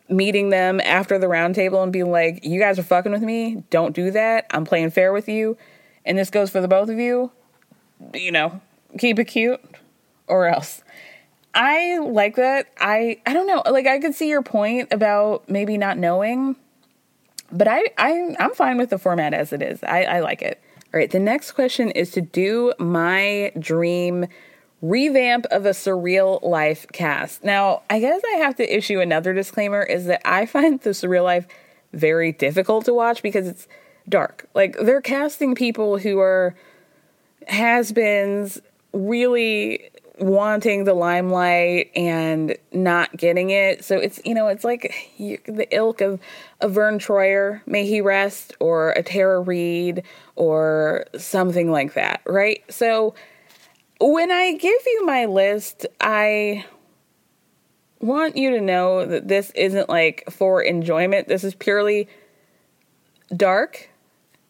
meeting 0.09 0.49
them 0.49 0.81
after 0.81 1.17
the 1.17 1.27
roundtable 1.27 1.81
and 1.81 1.93
being 1.93 2.11
like, 2.11 2.43
You 2.43 2.59
guys 2.59 2.77
are 2.77 2.83
fucking 2.83 3.13
with 3.13 3.23
me. 3.23 3.63
Don't 3.69 3.95
do 3.95 4.11
that. 4.11 4.47
I'm 4.51 4.65
playing 4.65 4.91
fair 4.91 5.13
with 5.13 5.29
you. 5.29 5.57
And 6.03 6.17
this 6.17 6.29
goes 6.29 6.49
for 6.49 6.59
the 6.59 6.67
both 6.67 6.89
of 6.89 6.99
you 6.99 7.31
you 8.13 8.31
know, 8.31 8.61
keep 8.97 9.19
it 9.19 9.25
cute 9.25 9.61
or 10.27 10.47
else. 10.47 10.83
I 11.53 11.97
like 11.97 12.35
that. 12.35 12.67
I 12.79 13.19
I 13.25 13.33
don't 13.33 13.47
know. 13.47 13.63
Like 13.69 13.87
I 13.87 13.99
could 13.99 14.13
see 14.13 14.29
your 14.29 14.43
point 14.43 14.93
about 14.93 15.49
maybe 15.49 15.77
not 15.77 15.97
knowing, 15.97 16.55
but 17.51 17.67
I, 17.67 17.83
I 17.97 18.35
I'm 18.39 18.53
fine 18.53 18.77
with 18.77 18.91
the 18.91 18.99
format 18.99 19.33
as 19.33 19.51
it 19.53 19.61
is. 19.61 19.83
I, 19.83 20.03
I 20.03 20.19
like 20.19 20.41
it. 20.41 20.61
All 20.93 20.99
right, 20.99 21.09
the 21.09 21.19
next 21.19 21.51
question 21.53 21.91
is 21.91 22.11
to 22.11 22.21
do 22.21 22.73
my 22.79 23.51
dream 23.59 24.27
revamp 24.81 25.45
of 25.47 25.65
a 25.65 25.71
surreal 25.71 26.41
life 26.43 26.85
cast. 26.93 27.43
Now, 27.43 27.81
I 27.89 27.99
guess 27.99 28.21
I 28.33 28.37
have 28.37 28.55
to 28.57 28.77
issue 28.77 28.99
another 28.99 29.33
disclaimer 29.33 29.81
is 29.81 30.05
that 30.05 30.21
I 30.23 30.45
find 30.45 30.79
the 30.79 30.91
surreal 30.91 31.23
life 31.23 31.47
very 31.93 32.31
difficult 32.31 32.85
to 32.85 32.93
watch 32.93 33.23
because 33.23 33.47
it's 33.47 33.67
dark. 34.07 34.47
Like 34.53 34.77
they're 34.77 35.01
casting 35.01 35.55
people 35.55 35.97
who 35.97 36.19
are 36.19 36.55
has 37.47 37.91
beens 37.91 38.61
really 38.93 39.89
wanting 40.19 40.83
the 40.85 40.93
limelight 40.93 41.91
and 41.95 42.57
not 42.71 43.15
getting 43.15 43.49
it. 43.49 43.83
So 43.83 43.97
it's 43.97 44.19
you 44.25 44.33
know 44.33 44.47
it's 44.47 44.63
like 44.63 44.93
you, 45.17 45.39
the 45.45 45.67
ilk 45.75 46.01
of 46.01 46.19
a 46.61 46.67
Verne 46.67 46.99
Troyer, 46.99 47.61
may 47.65 47.85
he 47.85 48.01
rest, 48.01 48.55
or 48.59 48.91
a 48.91 49.03
Tara 49.03 49.39
Reid, 49.39 50.03
or 50.35 51.05
something 51.17 51.71
like 51.71 51.93
that, 51.93 52.21
right? 52.25 52.63
So 52.69 53.15
when 53.99 54.31
I 54.31 54.53
give 54.53 54.81
you 54.85 55.05
my 55.05 55.25
list, 55.25 55.85
I 56.01 56.65
want 57.99 58.37
you 58.37 58.51
to 58.51 58.61
know 58.61 59.05
that 59.05 59.27
this 59.27 59.51
isn't 59.51 59.89
like 59.89 60.23
for 60.29 60.61
enjoyment. 60.61 61.27
This 61.27 61.43
is 61.43 61.55
purely 61.55 62.07
dark, 63.35 63.89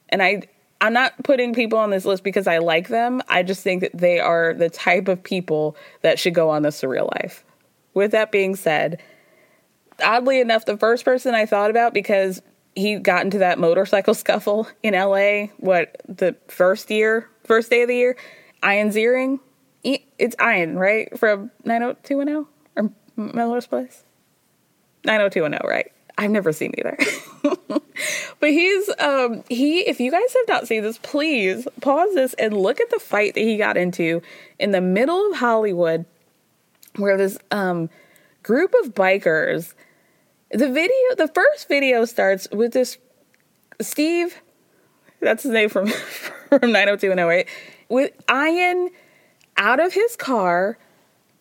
and 0.09 0.21
I 0.21 0.43
I'm 0.79 0.93
not 0.93 1.23
putting 1.23 1.53
people 1.53 1.79
on 1.79 1.89
this 1.89 2.05
list 2.05 2.23
because 2.23 2.47
I 2.47 2.59
like 2.59 2.87
them. 2.87 3.21
I 3.27 3.43
just 3.43 3.63
think 3.63 3.81
that 3.81 3.97
they 3.97 4.19
are 4.19 4.53
the 4.53 4.69
type 4.69 5.07
of 5.07 5.23
people 5.23 5.75
that 6.01 6.19
should 6.19 6.35
go 6.35 6.49
on 6.49 6.61
the 6.61 6.69
surreal 6.69 7.09
life. 7.15 7.43
With 7.93 8.11
that 8.11 8.31
being 8.31 8.55
said, 8.55 9.01
oddly 10.03 10.39
enough, 10.39 10.65
the 10.65 10.77
first 10.77 11.03
person 11.03 11.33
I 11.33 11.45
thought 11.45 11.71
about 11.71 11.93
because 11.93 12.41
he 12.75 12.99
got 12.99 13.23
into 13.23 13.39
that 13.39 13.57
motorcycle 13.57 14.13
scuffle 14.13 14.67
in 14.83 14.93
LA, 14.93 15.47
what, 15.57 15.99
the 16.07 16.35
first 16.47 16.91
year, 16.91 17.29
first 17.43 17.69
day 17.69 17.81
of 17.81 17.87
the 17.87 17.95
year, 17.95 18.15
Ian 18.63 18.89
Ziering. 18.89 19.39
It's 19.83 20.35
Ian, 20.41 20.77
right? 20.77 21.17
From 21.17 21.49
90210 21.63 22.45
or 22.75 22.91
Melrose 23.15 23.67
Place? 23.67 24.03
90210, 25.05 25.67
right? 25.67 25.91
I've 26.17 26.31
never 26.31 26.51
seen 26.51 26.73
either. 26.77 26.97
but 28.39 28.49
he's 28.49 28.89
um 28.99 29.43
he 29.49 29.79
if 29.81 29.99
you 29.99 30.11
guys 30.11 30.33
have 30.33 30.47
not 30.47 30.67
seen 30.67 30.83
this, 30.83 30.97
please 30.99 31.67
pause 31.81 32.13
this 32.15 32.33
and 32.35 32.57
look 32.57 32.79
at 32.79 32.89
the 32.89 32.99
fight 32.99 33.33
that 33.35 33.41
he 33.41 33.57
got 33.57 33.77
into 33.77 34.21
in 34.59 34.71
the 34.71 34.81
middle 34.81 35.31
of 35.31 35.37
Hollywood 35.37 36.05
where 36.95 37.17
this 37.17 37.37
um 37.51 37.89
group 38.43 38.73
of 38.83 38.93
bikers 38.93 39.73
the 40.51 40.71
video 40.71 40.95
the 41.17 41.29
first 41.33 41.67
video 41.67 42.05
starts 42.05 42.47
with 42.51 42.73
this 42.73 42.97
Steve 43.81 44.41
that's 45.19 45.43
his 45.43 45.51
name 45.51 45.69
from 45.69 45.87
from 46.49 46.71
90210 46.71 47.45
with 47.89 48.11
Ian 48.31 48.89
out 49.57 49.79
of 49.79 49.93
his 49.93 50.15
car 50.15 50.77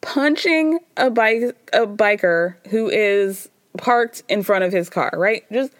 punching 0.00 0.80
a 0.96 1.10
bike 1.10 1.56
a 1.72 1.86
biker 1.86 2.56
who 2.68 2.88
is 2.88 3.48
parked 3.76 4.22
in 4.28 4.42
front 4.42 4.64
of 4.64 4.72
his 4.72 4.88
car, 4.88 5.10
right? 5.14 5.44
Just 5.52 5.72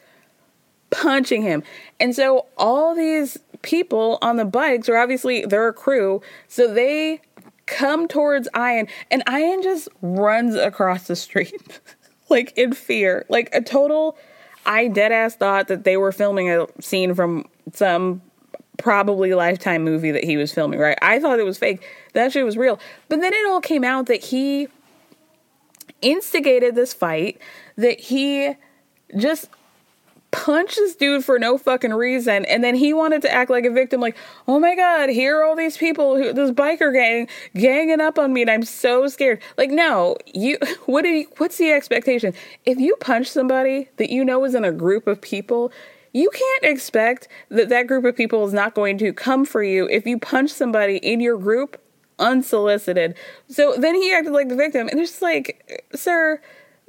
punching 0.91 1.43
him. 1.43 1.63
And 2.01 2.15
so 2.15 2.47
all 2.57 2.95
these 2.95 3.39
people 3.63 4.19
on 4.23 4.37
the 4.37 4.45
bikes 4.45 4.89
are 4.89 4.97
obviously 4.97 5.45
they're 5.45 5.69
a 5.69 5.73
crew, 5.73 6.23
so 6.49 6.73
they 6.73 7.21
come 7.67 8.07
towards 8.07 8.49
Ian 8.57 8.87
and 9.11 9.25
Ian 9.29 9.61
just 9.63 9.89
runs 10.01 10.55
across 10.55 11.09
the 11.09 11.17
street 11.17 11.81
like 12.29 12.57
in 12.57 12.73
fear. 12.73 13.27
Like 13.29 13.49
a 13.53 13.61
total 13.61 14.17
I 14.65 14.89
dead 14.89 15.13
ass 15.13 15.37
thought 15.37 15.69
that 15.69 15.85
they 15.85 15.97
were 15.97 16.13
filming 16.13 16.51
a 16.51 16.67
scene 16.81 17.15
from 17.15 17.47
some 17.73 18.23
probably 18.79 19.35
lifetime 19.35 19.85
movie 19.85 20.11
that 20.11 20.25
he 20.25 20.37
was 20.37 20.53
filming, 20.53 20.79
right? 20.79 20.99
I 21.01 21.19
thought 21.19 21.39
it 21.39 21.45
was 21.45 21.59
fake. 21.59 21.87
That 22.13 22.33
shit 22.33 22.45
was 22.45 22.57
real. 22.57 22.79
But 23.09 23.21
then 23.21 23.33
it 23.33 23.47
all 23.47 23.61
came 23.61 23.85
out 23.85 24.07
that 24.07 24.23
he 24.23 24.69
instigated 26.03 26.75
this 26.75 26.93
fight, 26.93 27.41
that 27.77 28.01
he 28.01 28.55
just 29.17 29.49
punched 30.31 30.77
this 30.77 30.95
dude 30.95 31.25
for 31.25 31.39
no 31.39 31.57
fucking 31.57 31.95
reason 31.95 32.45
and 32.47 32.63
then 32.63 32.75
he 32.75 32.93
wanted 32.93 33.23
to 33.23 33.33
act 33.33 33.49
like 33.49 33.65
a 33.65 33.71
victim 33.71 34.01
like 34.01 34.17
oh 34.49 34.59
my 34.59 34.75
god 34.75 35.09
here 35.09 35.39
are 35.39 35.45
all 35.45 35.57
these 35.57 35.77
people 35.77 36.17
who 36.17 36.33
this 36.33 36.51
biker 36.51 36.93
gang 36.93 37.27
ganging 37.55 38.01
up 38.01 38.19
on 38.19 38.33
me 38.33 38.43
and 38.43 38.51
i'm 38.51 38.65
so 38.65 39.07
scared 39.07 39.41
like 39.57 39.71
no 39.71 40.17
you 40.35 40.59
what 40.87 41.03
do 41.03 41.09
you 41.09 41.27
what's 41.39 41.57
the 41.57 41.71
expectation 41.71 42.35
if 42.67 42.79
you 42.79 42.97
punch 42.97 43.29
somebody 43.29 43.89
that 43.97 44.11
you 44.11 44.25
know 44.25 44.45
is 44.45 44.55
in 44.55 44.65
a 44.65 44.73
group 44.73 45.07
of 45.07 45.21
people 45.21 45.73
you 46.13 46.29
can't 46.31 46.65
expect 46.65 47.29
that 47.49 47.69
that 47.69 47.87
group 47.87 48.05
of 48.05 48.17
people 48.17 48.45
is 48.47 48.53
not 48.53 48.75
going 48.75 48.99
to 48.99 49.13
come 49.13 49.45
for 49.45 49.63
you 49.63 49.89
if 49.89 50.07
you 50.07 50.19
punch 50.19 50.51
somebody 50.51 50.97
in 50.97 51.21
your 51.21 51.39
group 51.39 51.81
unsolicited. 52.19 53.15
So 53.49 53.75
then 53.77 53.95
he 53.95 54.13
acted 54.15 54.33
like 54.33 54.49
the 54.49 54.57
victim, 54.57 54.89
and 54.89 55.01
it's 55.01 55.21
like, 55.21 55.87
sir, 55.95 56.41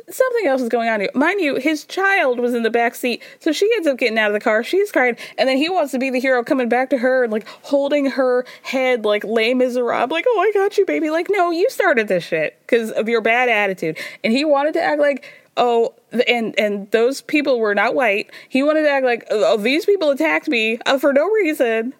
something 0.09 0.47
else 0.47 0.61
is 0.61 0.69
going 0.69 0.89
on 0.89 1.01
here. 1.01 1.09
Mind 1.13 1.41
you, 1.41 1.55
his 1.55 1.85
child 1.85 2.39
was 2.39 2.53
in 2.53 2.63
the 2.63 2.69
back 2.69 2.95
seat, 2.95 3.21
so 3.39 3.51
she 3.51 3.69
ends 3.75 3.87
up 3.87 3.97
getting 3.97 4.17
out 4.17 4.27
of 4.27 4.33
the 4.33 4.39
car. 4.39 4.63
She's 4.63 4.91
crying, 4.91 5.17
and 5.37 5.49
then 5.49 5.57
he 5.57 5.69
wants 5.69 5.91
to 5.91 5.99
be 5.99 6.09
the 6.09 6.19
hero, 6.19 6.43
coming 6.43 6.69
back 6.69 6.89
to 6.91 6.97
her 6.97 7.23
and 7.23 7.31
like 7.31 7.47
holding 7.47 8.11
her 8.11 8.45
head 8.63 9.05
like 9.05 9.23
Les 9.23 9.53
Miserables, 9.53 10.11
like, 10.11 10.25
"Oh, 10.27 10.39
I 10.39 10.51
got 10.53 10.77
you, 10.77 10.85
baby." 10.85 11.09
Like, 11.09 11.27
no, 11.29 11.51
you 11.51 11.69
started 11.69 12.07
this 12.07 12.23
shit 12.23 12.57
because 12.61 12.91
of 12.91 13.09
your 13.09 13.21
bad 13.21 13.49
attitude, 13.49 13.97
and 14.23 14.33
he 14.33 14.45
wanted 14.45 14.73
to 14.73 14.81
act 14.81 14.99
like. 14.99 15.25
Oh, 15.59 15.95
and 16.27 16.53
and 16.59 16.91
those 16.91 17.21
people 17.21 17.59
were 17.59 17.73
not 17.73 17.95
white. 17.95 18.29
He 18.47 18.61
wanted 18.61 18.83
to 18.83 18.91
act 18.91 19.03
like, 19.03 19.25
oh, 19.31 19.57
these 19.57 19.87
people 19.87 20.11
attacked 20.11 20.47
me 20.47 20.77
uh, 20.85 20.99
for 20.99 21.11
no 21.11 21.27
reason. 21.31 21.95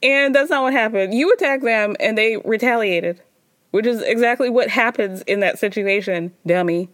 And 0.00 0.32
that's 0.32 0.48
not 0.48 0.62
what 0.62 0.72
happened. 0.72 1.12
You 1.12 1.32
attacked 1.32 1.64
them 1.64 1.96
and 1.98 2.16
they 2.16 2.36
retaliated, 2.36 3.20
which 3.72 3.84
is 3.84 4.00
exactly 4.02 4.48
what 4.48 4.70
happens 4.70 5.22
in 5.22 5.40
that 5.40 5.58
situation, 5.58 6.32
dummy. 6.46 6.88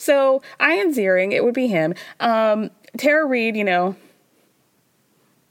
So, 0.00 0.40
Ian 0.58 0.94
Ziering, 0.94 1.32
it 1.32 1.44
would 1.44 1.52
be 1.52 1.66
him. 1.66 1.92
Um, 2.20 2.70
Tara 2.96 3.26
Reid, 3.26 3.54
you 3.54 3.64
know, 3.64 3.96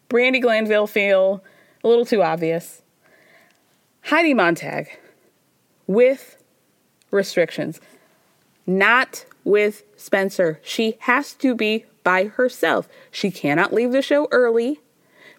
Brandi 0.10 0.42
Glanville 0.42 0.88
feel 0.88 1.44
a 1.84 1.88
little 1.88 2.04
too 2.04 2.24
obvious. 2.24 2.82
Heidi 4.06 4.34
Montag 4.34 4.90
with 5.86 6.36
restrictions, 7.12 7.80
not 8.66 9.24
with 9.44 9.84
Spencer. 9.96 10.60
She 10.64 10.98
has 11.02 11.36
to 11.36 11.54
be 11.54 11.86
by 12.04 12.26
herself. 12.26 12.90
She 13.12 13.30
cannot 13.30 13.72
leave 13.72 13.92
the 13.92 14.02
show 14.02 14.28
early 14.32 14.80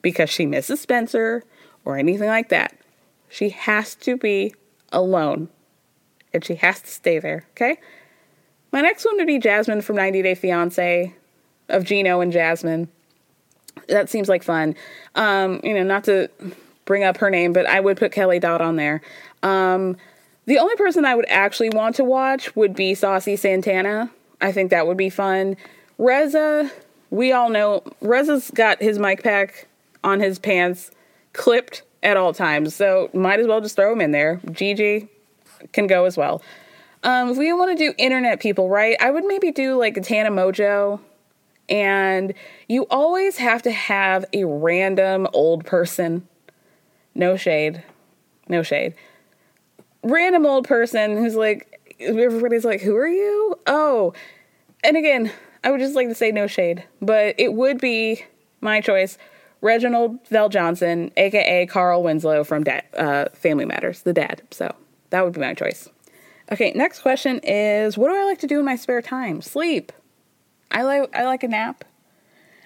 because 0.02 0.30
she 0.30 0.46
misses 0.46 0.82
Spencer 0.82 1.42
or 1.84 1.98
anything 1.98 2.28
like 2.28 2.48
that. 2.50 2.78
She 3.28 3.48
has 3.48 3.96
to 3.96 4.16
be 4.16 4.54
alone 4.92 5.48
and 6.32 6.44
she 6.44 6.54
has 6.54 6.80
to 6.82 6.88
stay 6.88 7.18
there, 7.18 7.46
okay? 7.56 7.80
My 8.72 8.80
next 8.80 9.04
one 9.04 9.16
would 9.16 9.26
be 9.26 9.38
Jasmine 9.38 9.82
from 9.82 9.96
90 9.96 10.22
Day 10.22 10.34
Fiance 10.34 11.14
of 11.68 11.84
Gino 11.84 12.20
and 12.20 12.32
Jasmine. 12.32 12.88
That 13.88 14.08
seems 14.08 14.28
like 14.28 14.42
fun. 14.42 14.74
Um, 15.14 15.60
you 15.64 15.74
know, 15.74 15.82
not 15.82 16.04
to 16.04 16.28
bring 16.84 17.04
up 17.04 17.16
her 17.18 17.30
name, 17.30 17.52
but 17.52 17.66
I 17.66 17.80
would 17.80 17.96
put 17.96 18.12
Kelly 18.12 18.38
Dodd 18.38 18.60
on 18.60 18.76
there. 18.76 19.00
Um, 19.42 19.96
the 20.46 20.58
only 20.58 20.76
person 20.76 21.04
I 21.04 21.14
would 21.14 21.28
actually 21.28 21.70
want 21.70 21.96
to 21.96 22.04
watch 22.04 22.54
would 22.56 22.74
be 22.74 22.94
Saucy 22.94 23.36
Santana. 23.36 24.10
I 24.40 24.52
think 24.52 24.70
that 24.70 24.86
would 24.86 24.96
be 24.96 25.10
fun. 25.10 25.56
Reza, 25.98 26.70
we 27.10 27.32
all 27.32 27.50
know 27.50 27.82
Reza's 28.00 28.50
got 28.50 28.80
his 28.80 28.98
mic 28.98 29.22
pack 29.22 29.68
on 30.02 30.20
his 30.20 30.38
pants 30.38 30.90
clipped 31.32 31.82
at 32.02 32.16
all 32.16 32.32
times, 32.32 32.74
so 32.74 33.10
might 33.12 33.38
as 33.38 33.46
well 33.46 33.60
just 33.60 33.76
throw 33.76 33.92
him 33.92 34.00
in 34.00 34.12
there. 34.12 34.40
Gigi 34.50 35.08
can 35.72 35.86
go 35.86 36.04
as 36.06 36.16
well. 36.16 36.42
Um, 37.02 37.30
if 37.30 37.38
we 37.38 37.52
want 37.52 37.76
to 37.76 37.84
do 37.84 37.94
internet 37.98 38.40
people, 38.40 38.68
right? 38.68 38.96
I 39.00 39.10
would 39.10 39.24
maybe 39.24 39.52
do 39.52 39.78
like 39.78 40.00
Tana 40.02 40.30
Mongeau. 40.30 41.00
And 41.68 42.34
you 42.68 42.86
always 42.90 43.36
have 43.36 43.62
to 43.62 43.70
have 43.70 44.24
a 44.32 44.44
random 44.44 45.28
old 45.32 45.64
person. 45.64 46.26
No 47.14 47.36
shade. 47.36 47.82
No 48.48 48.62
shade. 48.62 48.94
Random 50.02 50.44
old 50.46 50.66
person 50.66 51.16
who's 51.16 51.36
like, 51.36 51.80
everybody's 52.00 52.64
like, 52.64 52.80
who 52.80 52.96
are 52.96 53.08
you? 53.08 53.58
Oh. 53.66 54.12
And 54.82 54.96
again, 54.96 55.30
I 55.62 55.70
would 55.70 55.80
just 55.80 55.94
like 55.94 56.08
to 56.08 56.14
say 56.14 56.32
no 56.32 56.46
shade, 56.46 56.84
but 57.00 57.34
it 57.38 57.52
would 57.52 57.80
be 57.80 58.24
my 58.60 58.80
choice. 58.80 59.18
Reginald 59.60 60.24
VelJohnson, 60.24 61.12
aka 61.16 61.66
Carl 61.66 62.02
Winslow 62.02 62.44
from 62.44 62.64
dad, 62.64 62.84
uh, 62.96 63.26
Family 63.34 63.66
Matters, 63.66 64.02
the 64.02 64.14
dad. 64.14 64.42
So 64.50 64.74
that 65.10 65.22
would 65.22 65.34
be 65.34 65.40
my 65.40 65.54
choice. 65.54 65.88
Okay, 66.52 66.72
next 66.74 67.00
question 67.00 67.40
is 67.44 67.96
what 67.96 68.08
do 68.08 68.16
I 68.16 68.24
like 68.24 68.40
to 68.40 68.46
do 68.46 68.58
in 68.58 68.64
my 68.64 68.76
spare 68.76 69.02
time? 69.02 69.40
Sleep. 69.40 69.92
I 70.70 70.82
like 70.82 71.14
I 71.14 71.24
like 71.24 71.42
a 71.42 71.48
nap. 71.48 71.84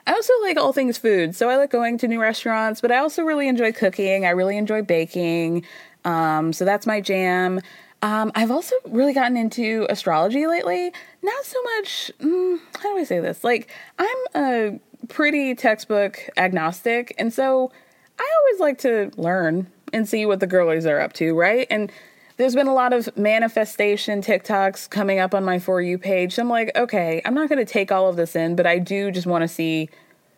I 0.06 0.12
also 0.12 0.32
like 0.42 0.58
all 0.58 0.72
things 0.72 0.98
food, 0.98 1.34
so 1.34 1.48
I 1.48 1.56
like 1.56 1.70
going 1.70 1.96
to 1.98 2.08
new 2.08 2.20
restaurants, 2.20 2.80
but 2.80 2.92
I 2.92 2.98
also 2.98 3.22
really 3.22 3.48
enjoy 3.48 3.72
cooking. 3.72 4.26
I 4.26 4.30
really 4.30 4.58
enjoy 4.58 4.82
baking. 4.82 5.64
Um, 6.04 6.52
so 6.52 6.64
that's 6.64 6.86
my 6.86 7.00
jam. 7.00 7.60
Um, 8.02 8.30
I've 8.34 8.50
also 8.50 8.76
really 8.86 9.14
gotten 9.14 9.38
into 9.38 9.86
astrology 9.88 10.46
lately. 10.46 10.92
Not 11.22 11.44
so 11.46 11.62
much, 11.62 12.12
mm, 12.20 12.60
how 12.76 12.92
do 12.92 12.98
I 12.98 13.04
say 13.04 13.18
this? 13.20 13.42
Like, 13.42 13.70
I'm 13.98 14.16
a 14.34 14.80
pretty 15.08 15.54
textbook 15.54 16.18
agnostic, 16.36 17.14
and 17.16 17.32
so 17.32 17.72
I 18.18 18.30
always 18.40 18.60
like 18.60 18.78
to 18.80 19.10
learn 19.16 19.68
and 19.94 20.06
see 20.06 20.26
what 20.26 20.40
the 20.40 20.46
girlies 20.46 20.84
are 20.84 21.00
up 21.00 21.14
to, 21.14 21.32
right? 21.34 21.66
And 21.70 21.90
there's 22.36 22.54
been 22.54 22.66
a 22.66 22.74
lot 22.74 22.92
of 22.92 23.16
manifestation 23.16 24.20
TikToks 24.20 24.90
coming 24.90 25.18
up 25.18 25.34
on 25.34 25.44
my 25.44 25.58
For 25.58 25.80
You 25.80 25.98
page. 25.98 26.38
I'm 26.38 26.48
like, 26.48 26.72
okay, 26.76 27.22
I'm 27.24 27.34
not 27.34 27.48
going 27.48 27.64
to 27.64 27.70
take 27.70 27.92
all 27.92 28.08
of 28.08 28.16
this 28.16 28.34
in, 28.34 28.56
but 28.56 28.66
I 28.66 28.78
do 28.78 29.10
just 29.10 29.26
want 29.26 29.42
to 29.42 29.48
see 29.48 29.88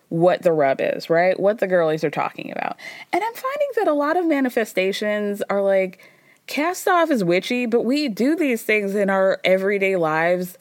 what 0.08 0.42
the 0.42 0.52
rub 0.52 0.80
is, 0.80 1.10
right? 1.10 1.38
What 1.38 1.58
the 1.58 1.66
girlies 1.66 2.04
are 2.04 2.10
talking 2.10 2.52
about. 2.52 2.76
And 3.12 3.22
I'm 3.24 3.34
finding 3.34 3.68
that 3.76 3.88
a 3.88 3.94
lot 3.94 4.16
of 4.16 4.26
manifestations 4.26 5.42
are 5.48 5.62
like 5.62 5.98
cast 6.46 6.86
off 6.86 7.10
as 7.10 7.24
witchy, 7.24 7.66
but 7.66 7.82
we 7.82 8.08
do 8.08 8.36
these 8.36 8.62
things 8.62 8.94
in 8.94 9.10
our 9.10 9.40
everyday 9.42 9.96
lives 9.96 10.58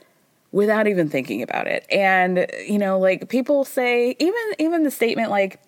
without 0.52 0.88
even 0.88 1.10
thinking 1.10 1.42
about 1.44 1.68
it. 1.68 1.86
And 1.92 2.48
you 2.66 2.80
know, 2.80 2.98
like 2.98 3.30
people 3.30 3.66
say 3.66 4.16
even 4.20 4.42
even 4.58 4.84
the 4.84 4.92
statement 4.92 5.30
like 5.30 5.60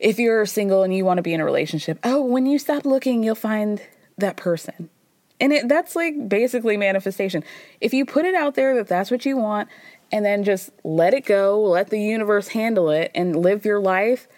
if 0.00 0.18
you're 0.18 0.46
single 0.46 0.82
and 0.82 0.94
you 0.94 1.04
want 1.04 1.18
to 1.18 1.22
be 1.22 1.34
in 1.34 1.40
a 1.40 1.44
relationship, 1.44 1.98
oh, 2.02 2.24
when 2.24 2.46
you 2.46 2.58
stop 2.58 2.86
looking, 2.86 3.22
you'll 3.22 3.34
find 3.34 3.82
that 4.20 4.36
person. 4.36 4.90
And 5.40 5.52
it, 5.52 5.68
that's 5.68 5.96
like 5.96 6.28
basically 6.28 6.76
manifestation. 6.76 7.42
If 7.80 7.94
you 7.94 8.04
put 8.04 8.24
it 8.24 8.34
out 8.34 8.54
there 8.54 8.74
that 8.76 8.88
that's 8.88 9.10
what 9.10 9.24
you 9.24 9.36
want 9.36 9.68
and 10.12 10.24
then 10.24 10.44
just 10.44 10.70
let 10.84 11.14
it 11.14 11.24
go, 11.24 11.60
let 11.62 11.90
the 11.90 12.00
universe 12.00 12.48
handle 12.48 12.90
it 12.90 13.10
and 13.14 13.34
live 13.36 13.64
your 13.64 13.80
life, 13.80 14.28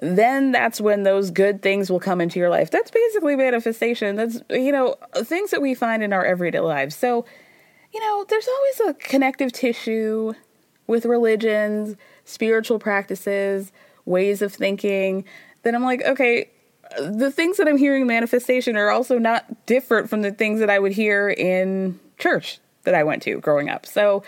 then 0.00 0.52
that's 0.52 0.80
when 0.80 1.02
those 1.02 1.30
good 1.30 1.62
things 1.62 1.90
will 1.90 2.00
come 2.00 2.20
into 2.20 2.38
your 2.38 2.50
life. 2.50 2.70
That's 2.70 2.90
basically 2.90 3.36
manifestation. 3.36 4.16
That's, 4.16 4.40
you 4.50 4.72
know, 4.72 4.96
things 5.16 5.50
that 5.50 5.62
we 5.62 5.74
find 5.74 6.02
in 6.02 6.12
our 6.12 6.24
everyday 6.24 6.60
lives. 6.60 6.96
So, 6.96 7.24
you 7.92 8.00
know, 8.00 8.24
there's 8.28 8.48
always 8.48 8.96
a 8.96 8.98
connective 8.98 9.52
tissue 9.52 10.34
with 10.86 11.06
religions, 11.06 11.96
spiritual 12.24 12.78
practices, 12.78 13.72
ways 14.04 14.42
of 14.42 14.52
thinking 14.52 15.24
that 15.62 15.74
I'm 15.74 15.84
like, 15.84 16.02
okay, 16.04 16.50
the 16.98 17.30
things 17.30 17.56
that 17.56 17.68
I'm 17.68 17.76
hearing 17.76 18.06
manifestation 18.06 18.76
are 18.76 18.90
also 18.90 19.18
not 19.18 19.66
different 19.66 20.10
from 20.10 20.22
the 20.22 20.32
things 20.32 20.60
that 20.60 20.70
I 20.70 20.78
would 20.78 20.92
hear 20.92 21.28
in 21.28 21.98
church 22.18 22.58
that 22.84 22.94
I 22.94 23.04
went 23.04 23.22
to 23.24 23.40
growing 23.40 23.68
up. 23.68 23.86
So 23.86 24.22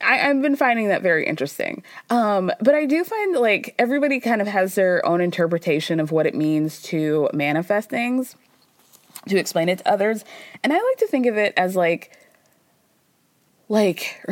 I, 0.00 0.16
have 0.16 0.42
been 0.42 0.56
finding 0.56 0.88
that 0.88 1.02
very 1.02 1.26
interesting. 1.26 1.82
Um, 2.10 2.52
but 2.60 2.74
I 2.74 2.86
do 2.86 3.04
find 3.04 3.36
like 3.36 3.74
everybody 3.78 4.20
kind 4.20 4.40
of 4.40 4.46
has 4.46 4.74
their 4.74 5.04
own 5.04 5.20
interpretation 5.20 6.00
of 6.00 6.12
what 6.12 6.26
it 6.26 6.34
means 6.34 6.80
to 6.82 7.28
manifest 7.32 7.90
things, 7.90 8.36
to 9.28 9.36
explain 9.36 9.68
it 9.68 9.78
to 9.78 9.90
others. 9.90 10.24
And 10.62 10.72
I 10.72 10.76
like 10.76 10.96
to 10.98 11.08
think 11.08 11.26
of 11.26 11.36
it 11.36 11.52
as 11.56 11.74
like, 11.74 12.16
like, 13.68 14.24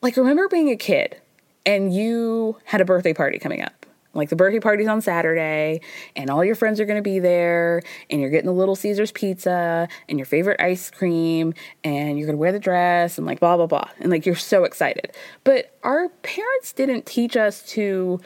like 0.00 0.16
remember 0.16 0.48
being 0.48 0.70
a 0.70 0.76
kid 0.76 1.20
and 1.66 1.94
you 1.94 2.56
had 2.64 2.80
a 2.80 2.84
birthday 2.84 3.12
party 3.12 3.38
coming 3.38 3.62
up 3.62 3.79
like 4.12 4.28
the 4.28 4.36
birthday 4.36 4.60
party's 4.60 4.88
on 4.88 5.00
Saturday, 5.00 5.80
and 6.16 6.30
all 6.30 6.44
your 6.44 6.54
friends 6.54 6.80
are 6.80 6.84
going 6.84 6.98
to 6.98 7.02
be 7.02 7.18
there, 7.18 7.82
and 8.08 8.20
you're 8.20 8.30
getting 8.30 8.46
the 8.46 8.52
Little 8.52 8.76
Caesars 8.76 9.12
pizza 9.12 9.88
and 10.08 10.18
your 10.18 10.26
favorite 10.26 10.60
ice 10.60 10.90
cream, 10.90 11.54
and 11.84 12.18
you're 12.18 12.26
going 12.26 12.36
to 12.36 12.40
wear 12.40 12.52
the 12.52 12.58
dress, 12.58 13.18
and 13.18 13.26
like 13.26 13.40
blah, 13.40 13.56
blah, 13.56 13.66
blah. 13.66 13.88
And 14.00 14.10
like 14.10 14.26
you're 14.26 14.34
so 14.34 14.64
excited. 14.64 15.12
But 15.44 15.76
our 15.82 16.08
parents 16.08 16.72
didn't 16.72 17.06
teach 17.06 17.36
us 17.36 17.62
to, 17.72 18.20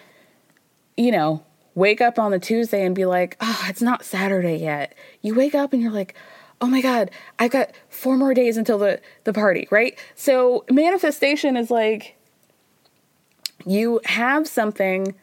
you 0.96 1.10
know, 1.12 1.44
wake 1.74 2.00
up 2.00 2.18
on 2.18 2.30
the 2.30 2.38
Tuesday 2.38 2.84
and 2.84 2.94
be 2.94 3.04
like, 3.04 3.36
oh, 3.40 3.66
it's 3.68 3.82
not 3.82 4.04
Saturday 4.04 4.56
yet. 4.56 4.94
You 5.22 5.34
wake 5.34 5.54
up 5.54 5.72
and 5.72 5.82
you're 5.82 5.90
like, 5.92 6.14
oh 6.60 6.66
my 6.66 6.80
God, 6.80 7.10
I've 7.38 7.50
got 7.50 7.72
four 7.88 8.16
more 8.16 8.32
days 8.32 8.56
until 8.56 8.78
the, 8.78 9.00
the 9.24 9.32
party, 9.32 9.66
right? 9.70 9.98
So 10.14 10.64
manifestation 10.70 11.56
is 11.56 11.70
like 11.70 12.16
you 13.66 14.00
have 14.04 14.46
something 14.46 15.14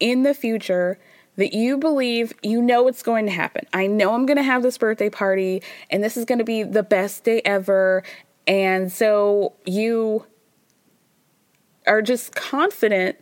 in 0.00 0.22
the 0.22 0.34
future 0.34 0.98
that 1.36 1.54
you 1.54 1.78
believe 1.78 2.32
you 2.42 2.60
know 2.60 2.88
it's 2.88 3.02
going 3.02 3.26
to 3.26 3.32
happen. 3.32 3.66
I 3.72 3.86
know 3.86 4.14
I'm 4.14 4.26
going 4.26 4.36
to 4.36 4.42
have 4.42 4.62
this 4.62 4.76
birthday 4.76 5.08
party 5.08 5.62
and 5.90 6.02
this 6.02 6.16
is 6.16 6.24
going 6.24 6.38
to 6.38 6.44
be 6.44 6.62
the 6.62 6.82
best 6.82 7.24
day 7.24 7.40
ever. 7.44 8.02
And 8.46 8.92
so 8.92 9.54
you 9.64 10.26
are 11.86 12.02
just 12.02 12.34
confident 12.34 13.16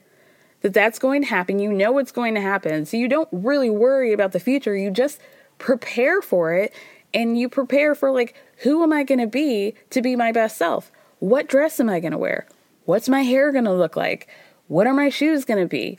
that 0.63 0.75
that's 0.75 0.99
going 0.99 1.23
to 1.23 1.29
happen. 1.29 1.59
You 1.59 1.73
know 1.73 1.99
it's 1.99 2.13
going 2.13 2.35
to 2.35 2.41
happen. 2.41 2.87
So 2.87 2.97
you 2.97 3.09
don't 3.09 3.29
really 3.31 3.71
worry 3.71 4.13
about 4.13 4.33
the 4.33 4.41
future. 4.41 4.77
You 4.77 4.91
just 4.91 5.21
prepare 5.59 6.21
for 6.21 6.55
it 6.55 6.73
and 7.15 7.39
you 7.39 7.49
prepare 7.49 7.95
for 7.95 8.11
like 8.11 8.35
who 8.59 8.83
am 8.83 8.93
I 8.93 9.05
going 9.05 9.21
to 9.21 9.27
be 9.27 9.75
to 9.91 10.03
be 10.03 10.17
my 10.17 10.33
best 10.33 10.57
self? 10.57 10.91
What 11.21 11.49
dress 11.49 11.79
am 11.79 11.89
I 11.89 12.01
going 12.01 12.13
to 12.13 12.19
wear? 12.19 12.47
What's 12.85 13.09
my 13.09 13.23
hair 13.23 13.53
going 13.53 13.65
to 13.65 13.73
look 13.73 13.97
like? 13.97 14.29
What 14.67 14.87
are 14.87 14.95
my 14.95 15.09
shoes 15.09 15.45
going 15.45 15.61
to 15.61 15.69
be? 15.69 15.99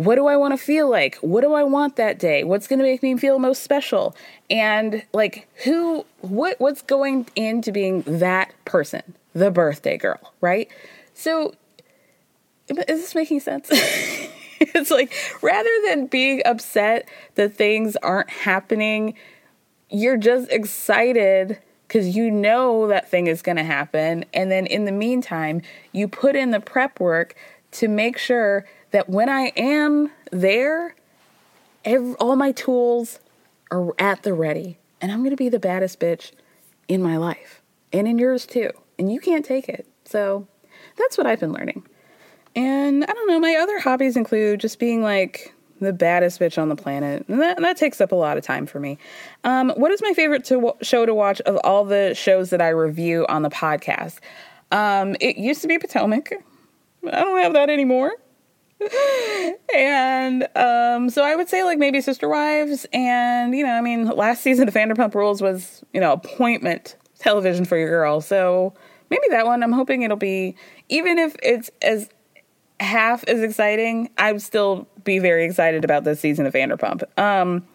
What 0.00 0.14
do 0.14 0.28
I 0.28 0.36
want 0.38 0.54
to 0.54 0.56
feel 0.56 0.88
like? 0.88 1.16
What 1.16 1.42
do 1.42 1.52
I 1.52 1.62
want 1.62 1.96
that 1.96 2.18
day? 2.18 2.42
What's 2.42 2.66
going 2.66 2.78
to 2.78 2.84
make 2.84 3.02
me 3.02 3.18
feel 3.18 3.38
most 3.38 3.62
special? 3.62 4.16
And 4.48 5.04
like 5.12 5.46
who 5.64 6.06
what 6.22 6.58
what's 6.58 6.80
going 6.80 7.26
into 7.36 7.70
being 7.70 8.00
that 8.06 8.54
person, 8.64 9.02
the 9.34 9.50
birthday 9.50 9.98
girl, 9.98 10.32
right? 10.40 10.70
So 11.12 11.52
is 12.70 12.86
this 12.86 13.14
making 13.14 13.40
sense? 13.40 13.68
it's 14.60 14.90
like 14.90 15.12
rather 15.42 15.70
than 15.86 16.06
being 16.06 16.40
upset 16.46 17.06
that 17.34 17.54
things 17.54 17.94
aren't 17.96 18.30
happening, 18.30 19.12
you're 19.90 20.16
just 20.16 20.50
excited 20.50 21.58
because 21.86 22.16
you 22.16 22.30
know 22.30 22.86
that 22.86 23.10
thing 23.10 23.26
is 23.26 23.42
going 23.42 23.56
to 23.56 23.64
happen. 23.64 24.24
And 24.32 24.50
then 24.50 24.64
in 24.64 24.86
the 24.86 24.92
meantime, 24.92 25.60
you 25.92 26.08
put 26.08 26.36
in 26.36 26.52
the 26.52 26.60
prep 26.60 27.00
work 27.00 27.34
to 27.72 27.86
make 27.86 28.16
sure 28.16 28.64
that 28.90 29.08
when 29.08 29.28
I 29.28 29.52
am 29.56 30.10
there, 30.32 30.94
every, 31.84 32.14
all 32.14 32.36
my 32.36 32.52
tools 32.52 33.20
are 33.70 33.94
at 33.98 34.22
the 34.22 34.34
ready. 34.34 34.78
And 35.00 35.10
I'm 35.10 35.20
going 35.20 35.30
to 35.30 35.36
be 35.36 35.48
the 35.48 35.58
baddest 35.58 35.98
bitch 36.00 36.32
in 36.88 37.02
my 37.02 37.16
life 37.16 37.62
and 37.92 38.06
in 38.06 38.18
yours 38.18 38.46
too. 38.46 38.70
And 38.98 39.12
you 39.12 39.20
can't 39.20 39.44
take 39.44 39.68
it. 39.68 39.86
So 40.04 40.46
that's 40.98 41.16
what 41.16 41.26
I've 41.26 41.40
been 41.40 41.52
learning. 41.52 41.86
And 42.54 43.04
I 43.04 43.12
don't 43.12 43.28
know, 43.28 43.40
my 43.40 43.56
other 43.56 43.78
hobbies 43.78 44.16
include 44.16 44.60
just 44.60 44.78
being 44.78 45.02
like 45.02 45.54
the 45.80 45.92
baddest 45.92 46.40
bitch 46.40 46.60
on 46.60 46.68
the 46.68 46.76
planet. 46.76 47.24
And 47.28 47.40
that, 47.40 47.58
that 47.60 47.76
takes 47.76 48.00
up 48.00 48.12
a 48.12 48.16
lot 48.16 48.36
of 48.36 48.44
time 48.44 48.66
for 48.66 48.80
me. 48.80 48.98
Um, 49.44 49.70
what 49.76 49.90
is 49.90 50.02
my 50.02 50.12
favorite 50.12 50.44
to, 50.46 50.74
show 50.82 51.06
to 51.06 51.14
watch 51.14 51.40
of 51.42 51.56
all 51.64 51.84
the 51.84 52.12
shows 52.14 52.50
that 52.50 52.60
I 52.60 52.68
review 52.68 53.24
on 53.28 53.42
the 53.42 53.50
podcast? 53.50 54.18
Um, 54.72 55.16
it 55.20 55.36
used 55.36 55.62
to 55.62 55.68
be 55.68 55.78
Potomac. 55.78 56.32
I 57.06 57.10
don't 57.10 57.42
have 57.42 57.54
that 57.54 57.70
anymore. 57.70 58.12
And 59.74 60.48
um, 60.56 61.10
so 61.10 61.22
I 61.22 61.34
would 61.36 61.48
say 61.48 61.64
like 61.64 61.78
maybe 61.78 62.00
Sister 62.00 62.28
Wives, 62.28 62.86
and 62.92 63.54
you 63.54 63.64
know, 63.64 63.72
I 63.72 63.80
mean, 63.80 64.06
last 64.06 64.42
season 64.42 64.68
of 64.68 64.74
Vanderpump 64.74 65.14
Rules 65.14 65.42
was 65.42 65.84
you 65.92 66.00
know 66.00 66.12
appointment 66.12 66.96
television 67.18 67.64
for 67.64 67.76
your 67.76 67.88
girl. 67.88 68.20
So 68.20 68.74
maybe 69.10 69.24
that 69.30 69.46
one. 69.46 69.62
I'm 69.62 69.72
hoping 69.72 70.02
it'll 70.02 70.16
be 70.16 70.56
even 70.88 71.18
if 71.18 71.36
it's 71.42 71.70
as 71.82 72.08
half 72.80 73.24
as 73.24 73.42
exciting. 73.42 74.10
I'd 74.18 74.40
still 74.42 74.88
be 75.04 75.18
very 75.18 75.44
excited 75.44 75.84
about 75.84 76.04
this 76.04 76.20
season 76.20 76.46
of 76.46 76.54
Vanderpump. 76.54 77.02
Um, 77.18 77.66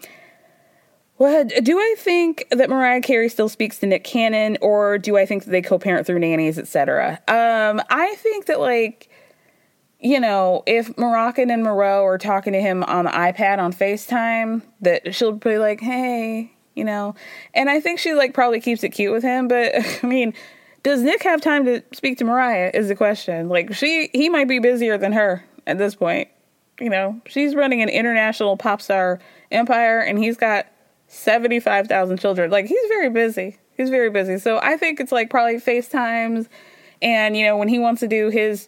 what 1.17 1.63
do 1.63 1.79
I 1.79 1.95
think 1.97 2.45
that 2.51 2.69
Mariah 2.69 3.01
Carey 3.01 3.29
still 3.29 3.47
speaks 3.47 3.79
to 3.79 3.85
Nick 3.85 4.03
Cannon, 4.03 4.57
or 4.61 4.97
do 4.97 5.15
I 5.15 5.25
think 5.25 5.45
that 5.45 5.51
they 5.51 5.61
co-parent 5.61 6.05
through 6.05 6.19
nannies, 6.19 6.59
etc.? 6.59 7.21
Um, 7.27 7.81
I 7.89 8.15
think 8.15 8.47
that 8.47 8.59
like 8.59 9.09
you 10.05 10.19
know, 10.19 10.61
if 10.67 10.95
Moroccan 10.99 11.49
and 11.49 11.63
Monroe 11.63 12.05
are 12.05 12.19
talking 12.19 12.53
to 12.53 12.61
him 12.61 12.83
on 12.83 13.05
the 13.05 13.11
iPad 13.11 13.57
on 13.57 13.73
FaceTime, 13.73 14.61
that 14.81 15.15
she'll 15.15 15.31
be 15.31 15.57
like, 15.57 15.81
hey, 15.81 16.53
you 16.75 16.83
know. 16.83 17.15
And 17.55 17.71
I 17.71 17.79
think 17.79 17.97
she 17.97 18.13
like 18.13 18.35
probably 18.35 18.61
keeps 18.61 18.83
it 18.83 18.89
cute 18.89 19.11
with 19.11 19.23
him, 19.23 19.47
but 19.47 19.73
I 20.03 20.05
mean, 20.05 20.35
does 20.83 21.01
Nick 21.01 21.23
have 21.23 21.41
time 21.41 21.65
to 21.65 21.81
speak 21.91 22.19
to 22.19 22.23
Mariah 22.23 22.69
is 22.71 22.87
the 22.87 22.95
question. 22.95 23.49
Like 23.49 23.73
she 23.73 24.11
he 24.13 24.29
might 24.29 24.47
be 24.47 24.59
busier 24.59 24.99
than 24.99 25.11
her 25.13 25.43
at 25.65 25.79
this 25.79 25.95
point. 25.95 26.29
You 26.79 26.91
know, 26.91 27.19
she's 27.25 27.55
running 27.55 27.81
an 27.81 27.89
international 27.89 28.57
pop 28.57 28.83
star 28.83 29.19
empire 29.49 30.01
and 30.01 30.19
he's 30.19 30.37
got 30.37 30.67
75,000 31.07 32.19
children. 32.19 32.51
Like 32.51 32.67
he's 32.67 32.87
very 32.89 33.09
busy. 33.09 33.57
He's 33.75 33.89
very 33.89 34.11
busy. 34.11 34.37
So 34.37 34.59
I 34.61 34.77
think 34.77 34.99
it's 34.99 35.11
like 35.11 35.31
probably 35.31 35.55
FaceTimes 35.55 36.47
and 37.01 37.35
you 37.35 37.43
know, 37.43 37.57
when 37.57 37.69
he 37.69 37.79
wants 37.79 38.01
to 38.01 38.07
do 38.07 38.29
his 38.29 38.67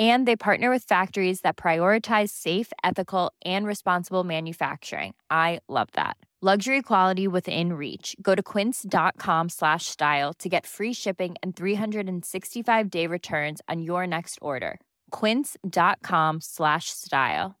and 0.00 0.26
they 0.26 0.34
partner 0.34 0.70
with 0.70 0.84
factories 0.84 1.42
that 1.42 1.58
prioritize 1.58 2.30
safe 2.30 2.72
ethical 2.82 3.32
and 3.44 3.66
responsible 3.66 4.24
manufacturing. 4.24 5.14
I 5.30 5.60
love 5.68 5.88
that. 5.92 6.16
Luxury 6.42 6.80
quality 6.80 7.28
within 7.28 7.74
reach. 7.74 8.16
Go 8.22 8.34
to 8.34 8.42
quince.com 8.42 9.50
slash 9.50 9.84
style 9.84 10.32
to 10.38 10.48
get 10.48 10.66
free 10.66 10.94
shipping 10.94 11.34
and 11.42 11.54
365 11.54 12.88
day 12.88 13.06
returns 13.06 13.60
on 13.68 13.82
your 13.82 14.06
next 14.06 14.38
order. 14.40 14.80
quince.com 15.10 16.40
slash 16.40 16.88
style. 16.88 17.56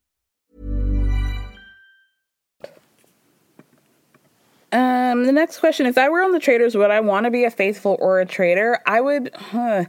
Um 4.72 5.24
the 5.24 5.32
next 5.32 5.58
question 5.58 5.84
if 5.84 5.98
i 5.98 6.08
were 6.08 6.22
on 6.22 6.30
the 6.32 6.38
traitors 6.38 6.76
would 6.76 6.92
i 6.92 7.00
want 7.00 7.24
to 7.24 7.30
be 7.30 7.44
a 7.44 7.50
faithful 7.50 7.98
or 8.00 8.20
a 8.20 8.24
traitor? 8.24 8.78
I 8.86 9.02
would 9.02 9.30
huh, 9.34 9.84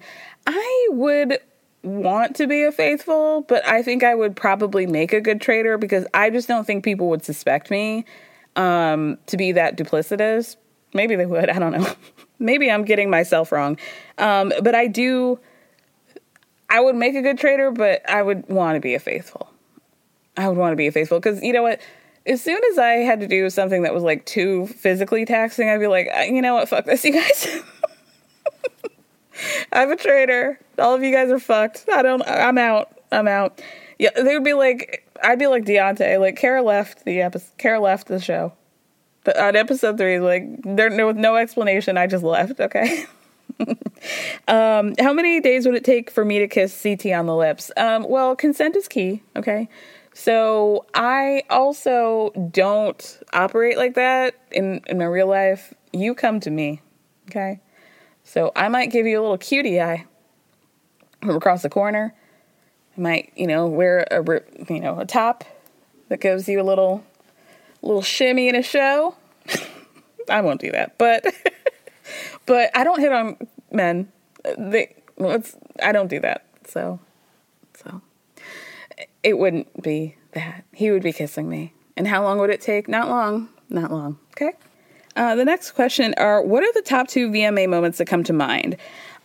i 0.47 0.87
would 0.89 1.39
want 1.83 2.35
to 2.35 2.47
be 2.47 2.63
a 2.63 2.71
faithful, 2.71 3.41
but 3.41 3.65
I 3.67 3.81
think 3.81 4.03
I 4.03 4.13
would 4.15 4.35
probably 4.35 4.85
make 4.85 5.13
a 5.13 5.21
good 5.21 5.41
traitor 5.41 5.77
because 5.77 6.05
I 6.13 6.29
just 6.29 6.47
don't 6.47 6.65
think 6.65 6.83
people 6.83 7.09
would 7.09 7.23
suspect 7.23 7.71
me 7.71 8.05
um, 8.55 9.17
to 9.27 9.37
be 9.37 9.51
that 9.53 9.77
duplicitous. 9.77 10.57
Maybe 10.93 11.15
they 11.15 11.25
would. 11.25 11.49
I 11.49 11.59
don't 11.59 11.71
know. 11.71 11.93
Maybe 12.39 12.71
I'm 12.71 12.85
getting 12.85 13.09
myself 13.09 13.51
wrong. 13.51 13.77
Um, 14.17 14.51
but 14.61 14.73
I 14.73 14.87
do, 14.87 15.39
I 16.69 16.79
would 16.79 16.95
make 16.95 17.15
a 17.15 17.21
good 17.21 17.37
traitor, 17.37 17.71
but 17.71 18.07
I 18.09 18.21
would 18.21 18.47
want 18.49 18.75
to 18.75 18.79
be 18.79 18.95
a 18.95 18.99
faithful. 18.99 19.49
I 20.37 20.47
would 20.47 20.57
want 20.57 20.71
to 20.71 20.77
be 20.77 20.87
a 20.87 20.91
faithful 20.91 21.19
because 21.19 21.41
you 21.43 21.53
know 21.53 21.63
what? 21.63 21.81
As 22.25 22.41
soon 22.41 22.61
as 22.71 22.77
I 22.77 22.91
had 22.97 23.19
to 23.21 23.27
do 23.27 23.49
something 23.49 23.81
that 23.81 23.93
was 23.93 24.03
like 24.03 24.25
too 24.25 24.67
physically 24.67 25.25
taxing, 25.25 25.69
I'd 25.69 25.79
be 25.79 25.87
like, 25.87 26.07
you 26.27 26.41
know 26.41 26.53
what? 26.55 26.69
Fuck 26.69 26.85
this, 26.85 27.03
you 27.03 27.13
guys. 27.13 27.47
I'm 29.71 29.91
a 29.91 29.95
traitor. 29.95 30.59
All 30.77 30.95
of 30.95 31.03
you 31.03 31.13
guys 31.13 31.29
are 31.29 31.39
fucked. 31.39 31.85
I 31.91 32.01
don't. 32.01 32.23
I'm 32.27 32.57
out. 32.57 32.99
I'm 33.11 33.27
out. 33.27 33.61
Yeah, 33.99 34.09
they 34.15 34.33
would 34.33 34.43
be 34.43 34.53
like, 34.53 35.07
I'd 35.23 35.39
be 35.39 35.47
like 35.47 35.65
Deontay. 35.65 36.19
Like 36.19 36.35
Kara 36.35 36.61
left 36.61 37.05
the 37.05 37.21
episode. 37.21 37.51
Kara 37.57 37.79
left 37.79 38.07
the 38.07 38.19
show. 38.19 38.53
But 39.23 39.37
on 39.37 39.55
episode 39.55 39.97
three, 39.97 40.19
like 40.19 40.43
there 40.63 40.89
no 40.89 41.07
with 41.07 41.17
no 41.17 41.35
explanation. 41.35 41.97
I 41.97 42.07
just 42.07 42.23
left. 42.23 42.59
Okay. 42.59 43.05
um, 44.47 44.95
how 44.99 45.13
many 45.13 45.39
days 45.39 45.65
would 45.65 45.75
it 45.75 45.83
take 45.83 46.09
for 46.09 46.25
me 46.25 46.39
to 46.39 46.47
kiss 46.47 46.81
CT 46.81 47.07
on 47.07 47.27
the 47.27 47.35
lips? 47.35 47.71
Um, 47.77 48.05
well, 48.09 48.35
consent 48.35 48.75
is 48.75 48.87
key. 48.87 49.21
Okay. 49.35 49.69
So 50.13 50.85
I 50.93 51.43
also 51.49 52.31
don't 52.51 53.19
operate 53.33 53.77
like 53.77 53.95
that 53.95 54.35
in 54.51 54.81
in 54.87 54.97
my 54.97 55.05
real 55.05 55.27
life. 55.27 55.73
You 55.93 56.15
come 56.15 56.39
to 56.41 56.49
me. 56.49 56.81
Okay. 57.29 57.59
So 58.31 58.53
I 58.55 58.69
might 58.69 58.91
give 58.91 59.05
you 59.05 59.19
a 59.19 59.21
little 59.21 59.37
cutie 59.37 59.81
eye 59.81 60.05
from 61.19 61.35
across 61.35 61.63
the 61.63 61.69
corner. 61.69 62.15
I 62.97 63.01
might, 63.01 63.33
you 63.35 63.45
know, 63.45 63.67
wear 63.67 64.07
a 64.09 64.23
you 64.73 64.79
know 64.79 64.97
a 64.97 65.05
top 65.05 65.43
that 66.07 66.21
gives 66.21 66.47
you 66.47 66.61
a 66.61 66.63
little 66.63 67.03
little 67.81 68.01
shimmy 68.01 68.47
in 68.47 68.55
a 68.55 68.63
show. 68.63 69.15
I 70.29 70.39
won't 70.39 70.61
do 70.61 70.71
that, 70.71 70.97
but 70.97 71.25
but 72.45 72.71
I 72.73 72.85
don't 72.85 73.01
hit 73.01 73.11
on 73.11 73.35
men. 73.69 74.09
They, 74.57 74.95
I 75.83 75.91
don't 75.91 76.07
do 76.09 76.21
that. 76.21 76.45
So 76.65 77.01
so 77.83 78.01
it 79.23 79.37
wouldn't 79.39 79.83
be 79.83 80.15
that. 80.31 80.63
He 80.71 80.89
would 80.89 81.03
be 81.03 81.11
kissing 81.11 81.49
me. 81.49 81.73
And 81.97 82.07
how 82.07 82.23
long 82.23 82.39
would 82.39 82.49
it 82.49 82.61
take? 82.61 82.87
Not 82.87 83.09
long. 83.09 83.49
Not 83.69 83.91
long. 83.91 84.19
Okay. 84.37 84.53
Uh, 85.15 85.35
the 85.35 85.45
next 85.45 85.71
question 85.71 86.13
are 86.17 86.41
what 86.41 86.63
are 86.63 86.73
the 86.73 86.81
top 86.81 87.07
two 87.07 87.29
VMA 87.29 87.67
moments 87.67 87.97
that 87.97 88.05
come 88.05 88.23
to 88.23 88.33
mind? 88.33 88.77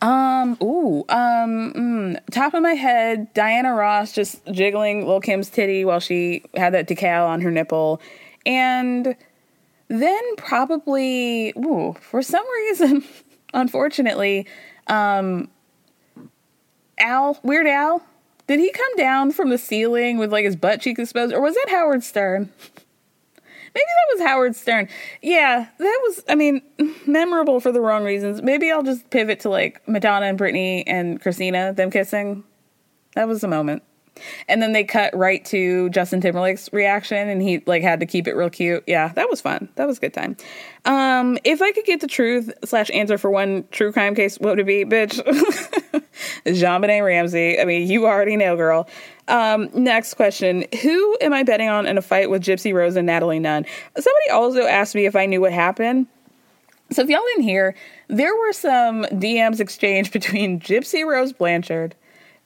Um, 0.02 0.58
ooh, 0.62 1.04
um, 1.08 1.72
mm, 1.72 2.20
top 2.30 2.52
of 2.54 2.62
my 2.62 2.74
head, 2.74 3.32
Diana 3.32 3.72
Ross 3.74 4.12
just 4.12 4.44
jiggling 4.52 5.06
Lil 5.06 5.20
Kim's 5.20 5.48
titty 5.48 5.84
while 5.84 6.00
she 6.00 6.42
had 6.54 6.74
that 6.74 6.86
decal 6.86 7.26
on 7.26 7.40
her 7.40 7.50
nipple. 7.50 8.00
And 8.44 9.16
then 9.88 10.36
probably, 10.36 11.54
ooh, 11.56 11.96
for 12.00 12.20
some 12.20 12.44
reason, 12.54 13.04
unfortunately, 13.54 14.46
um, 14.88 15.48
Al, 16.98 17.38
Weird 17.42 17.66
Al, 17.66 18.02
did 18.46 18.60
he 18.60 18.70
come 18.70 18.96
down 18.96 19.32
from 19.32 19.48
the 19.50 19.58
ceiling 19.58 20.18
with 20.18 20.30
like 20.30 20.44
his 20.44 20.56
butt 20.56 20.80
cheek 20.80 20.98
exposed, 20.98 21.32
or 21.32 21.40
was 21.40 21.54
that 21.54 21.70
Howard 21.70 22.04
Stern? 22.04 22.52
Maybe 23.76 23.84
that 23.84 24.14
was 24.14 24.26
Howard 24.26 24.56
Stern. 24.56 24.88
Yeah, 25.20 25.66
that 25.76 26.00
was, 26.04 26.24
I 26.30 26.34
mean, 26.34 26.62
memorable 27.06 27.60
for 27.60 27.72
the 27.72 27.80
wrong 27.82 28.04
reasons. 28.04 28.40
Maybe 28.40 28.70
I'll 28.70 28.82
just 28.82 29.10
pivot 29.10 29.40
to 29.40 29.50
like 29.50 29.86
Madonna 29.86 30.24
and 30.24 30.38
Britney 30.38 30.82
and 30.86 31.20
Christina, 31.20 31.74
them 31.74 31.90
kissing. 31.90 32.42
That 33.16 33.28
was 33.28 33.42
the 33.42 33.48
moment. 33.48 33.82
And 34.48 34.62
then 34.62 34.72
they 34.72 34.82
cut 34.82 35.14
right 35.14 35.44
to 35.46 35.90
Justin 35.90 36.22
Timberlake's 36.22 36.72
reaction 36.72 37.28
and 37.28 37.42
he 37.42 37.62
like 37.66 37.82
had 37.82 38.00
to 38.00 38.06
keep 38.06 38.26
it 38.26 38.32
real 38.32 38.48
cute. 38.48 38.82
Yeah, 38.86 39.08
that 39.08 39.28
was 39.28 39.42
fun. 39.42 39.68
That 39.74 39.86
was 39.86 39.98
a 39.98 40.00
good 40.00 40.14
time. 40.14 40.38
Um, 40.86 41.36
if 41.44 41.60
I 41.60 41.70
could 41.72 41.84
get 41.84 42.00
the 42.00 42.06
truth 42.06 42.50
slash 42.64 42.90
answer 42.94 43.18
for 43.18 43.30
one 43.30 43.68
true 43.72 43.92
crime 43.92 44.14
case, 44.14 44.38
what 44.38 44.56
would 44.56 44.60
it 44.60 44.66
be? 44.66 44.86
Bitch. 44.86 45.20
JonBenét 46.46 47.04
Ramsey. 47.04 47.60
I 47.60 47.66
mean, 47.66 47.90
you 47.90 48.06
already 48.06 48.36
know, 48.36 48.56
girl. 48.56 48.88
Um, 49.28 49.68
next 49.74 50.14
question. 50.14 50.64
Who 50.82 51.18
am 51.20 51.32
I 51.32 51.42
betting 51.42 51.68
on 51.68 51.86
in 51.86 51.98
a 51.98 52.02
fight 52.02 52.30
with 52.30 52.42
Gypsy 52.42 52.72
Rose 52.72 52.96
and 52.96 53.06
Natalie 53.06 53.38
Nunn? 53.38 53.66
Somebody 53.96 54.30
also 54.30 54.62
asked 54.62 54.94
me 54.94 55.06
if 55.06 55.16
I 55.16 55.26
knew 55.26 55.40
what 55.40 55.52
happened. 55.52 56.06
So 56.92 57.02
if 57.02 57.08
y'all 57.08 57.22
didn't 57.34 57.42
hear, 57.42 57.74
there 58.08 58.34
were 58.34 58.52
some 58.52 59.04
DMs 59.04 59.58
exchanged 59.58 60.12
between 60.12 60.60
Gypsy 60.60 61.04
Rose 61.04 61.32
Blanchard 61.32 61.94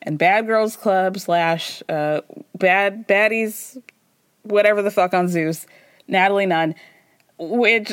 and 0.03 0.19
Bad 0.19 0.47
Girls 0.47 0.77
Club 0.77 1.19
slash 1.19 1.83
uh, 1.89 2.23
Bad 2.57 3.07
Baddies, 3.07 3.81
whatever 4.43 4.81
the 4.81 4.91
fuck 4.91 5.13
on 5.13 5.29
Zeus, 5.29 5.67
Natalie 6.09 6.47
Nunn, 6.47 6.75
which 7.39 7.93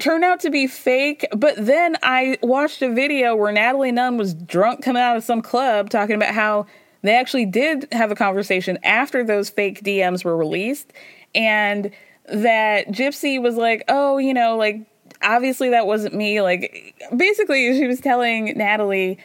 turned 0.00 0.24
out 0.24 0.40
to 0.40 0.50
be 0.50 0.66
fake. 0.66 1.26
But 1.36 1.54
then 1.56 1.96
I 2.02 2.38
watched 2.42 2.82
a 2.82 2.92
video 2.92 3.36
where 3.36 3.52
Natalie 3.52 3.92
Nunn 3.92 4.16
was 4.16 4.34
drunk 4.34 4.82
coming 4.82 5.02
out 5.02 5.16
of 5.16 5.24
some 5.24 5.42
club 5.42 5.90
talking 5.90 6.16
about 6.16 6.34
how 6.34 6.66
they 7.02 7.14
actually 7.14 7.46
did 7.46 7.88
have 7.92 8.10
a 8.10 8.14
conversation 8.14 8.78
after 8.82 9.24
those 9.24 9.50
fake 9.50 9.82
DMs 9.82 10.24
were 10.24 10.36
released, 10.36 10.92
and 11.34 11.90
that 12.26 12.88
Gypsy 12.88 13.40
was 13.40 13.56
like, 13.56 13.84
"Oh, 13.88 14.18
you 14.18 14.34
know, 14.34 14.56
like 14.56 14.80
obviously 15.22 15.70
that 15.70 15.86
wasn't 15.86 16.14
me." 16.14 16.40
Like 16.40 16.94
basically, 17.16 17.76
she 17.78 17.86
was 17.86 18.00
telling 18.00 18.56
Natalie 18.56 19.18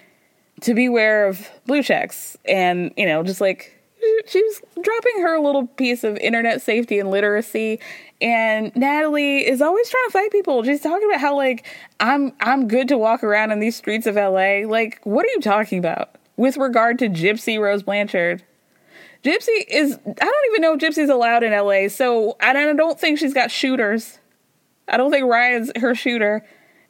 to 0.62 0.74
beware 0.74 1.28
of 1.28 1.50
blue 1.66 1.84
checks, 1.84 2.38
and 2.46 2.92
you 2.98 3.06
know, 3.06 3.24
just 3.24 3.42
like 3.42 3.80
she 4.28 4.42
was 4.42 4.62
dropping 4.82 5.22
her 5.22 5.40
little 5.40 5.68
piece 5.68 6.04
of 6.04 6.18
internet 6.18 6.62
safety 6.62 7.00
and 7.00 7.10
literacy 7.10 7.80
and 8.24 8.74
Natalie 8.74 9.46
is 9.46 9.62
always 9.62 9.90
trying 9.90 10.06
to 10.08 10.12
fight 10.12 10.32
people. 10.32 10.64
She's 10.64 10.80
talking 10.80 11.08
about 11.10 11.20
how 11.20 11.36
like 11.36 11.68
I'm 12.00 12.32
I'm 12.40 12.68
good 12.68 12.88
to 12.88 12.98
walk 12.98 13.24
around 13.24 13.52
in 13.52 13.60
these 13.60 13.76
streets 13.76 14.08
of 14.08 14.16
LA. 14.16 14.62
Like 14.66 15.02
what 15.04 15.26
are 15.26 15.30
you 15.30 15.42
talking 15.42 15.78
about? 15.78 16.16
With 16.38 16.58
regard 16.58 17.00
to 17.00 17.10
Gypsy 17.10 17.60
Rose 17.60 17.84
Blanchard. 17.84 18.44
Gypsy 19.24 19.64
is, 19.70 19.98
I 20.06 20.26
don't 20.26 20.46
even 20.52 20.62
know 20.62 20.74
if 20.74 20.80
Gypsy's 20.80 21.10
allowed 21.10 21.44
in 21.44 21.54
LA, 21.54 21.88
so 21.88 22.36
I 22.42 22.52
don't 22.52 23.00
think 23.00 23.20
she's 23.20 23.34
got 23.34 23.52
shooters. 23.52 24.20
I 24.88 24.98
don't 24.98 25.12
think 25.12 25.26
Ryan's 25.26 25.72
her 25.78 25.96
shooter, 25.96 26.46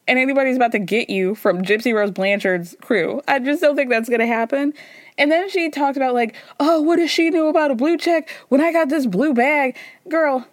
and 0.08 0.18
anybody's 0.18 0.56
about 0.56 0.72
to 0.72 0.80
get 0.80 1.10
you 1.10 1.36
from 1.36 1.62
Gypsy 1.62 1.94
Rose 1.94 2.12
Blanchard's 2.12 2.76
crew. 2.82 3.22
I 3.28 3.39
just 3.39 3.62
don't 3.62 3.76
think 3.76 3.89
that's 3.89 4.10
gonna 4.10 4.26
happen. 4.26 4.74
And 5.18 5.32
then 5.32 5.48
she 5.50 5.70
talked 5.70 5.96
about, 5.96 6.16
like, 6.16 6.36
oh, 6.60 6.82
what 6.82 6.96
does 6.96 7.12
she 7.12 7.30
know 7.30 7.50
about 7.50 7.70
a 7.70 7.76
blue 7.76 7.98
check 7.98 8.30
when 8.50 8.62
I 8.62 8.72
got 8.72 8.89
this 8.89 9.06
blue 9.06 9.36
bag? 9.36 9.78
Girl, 10.10 10.48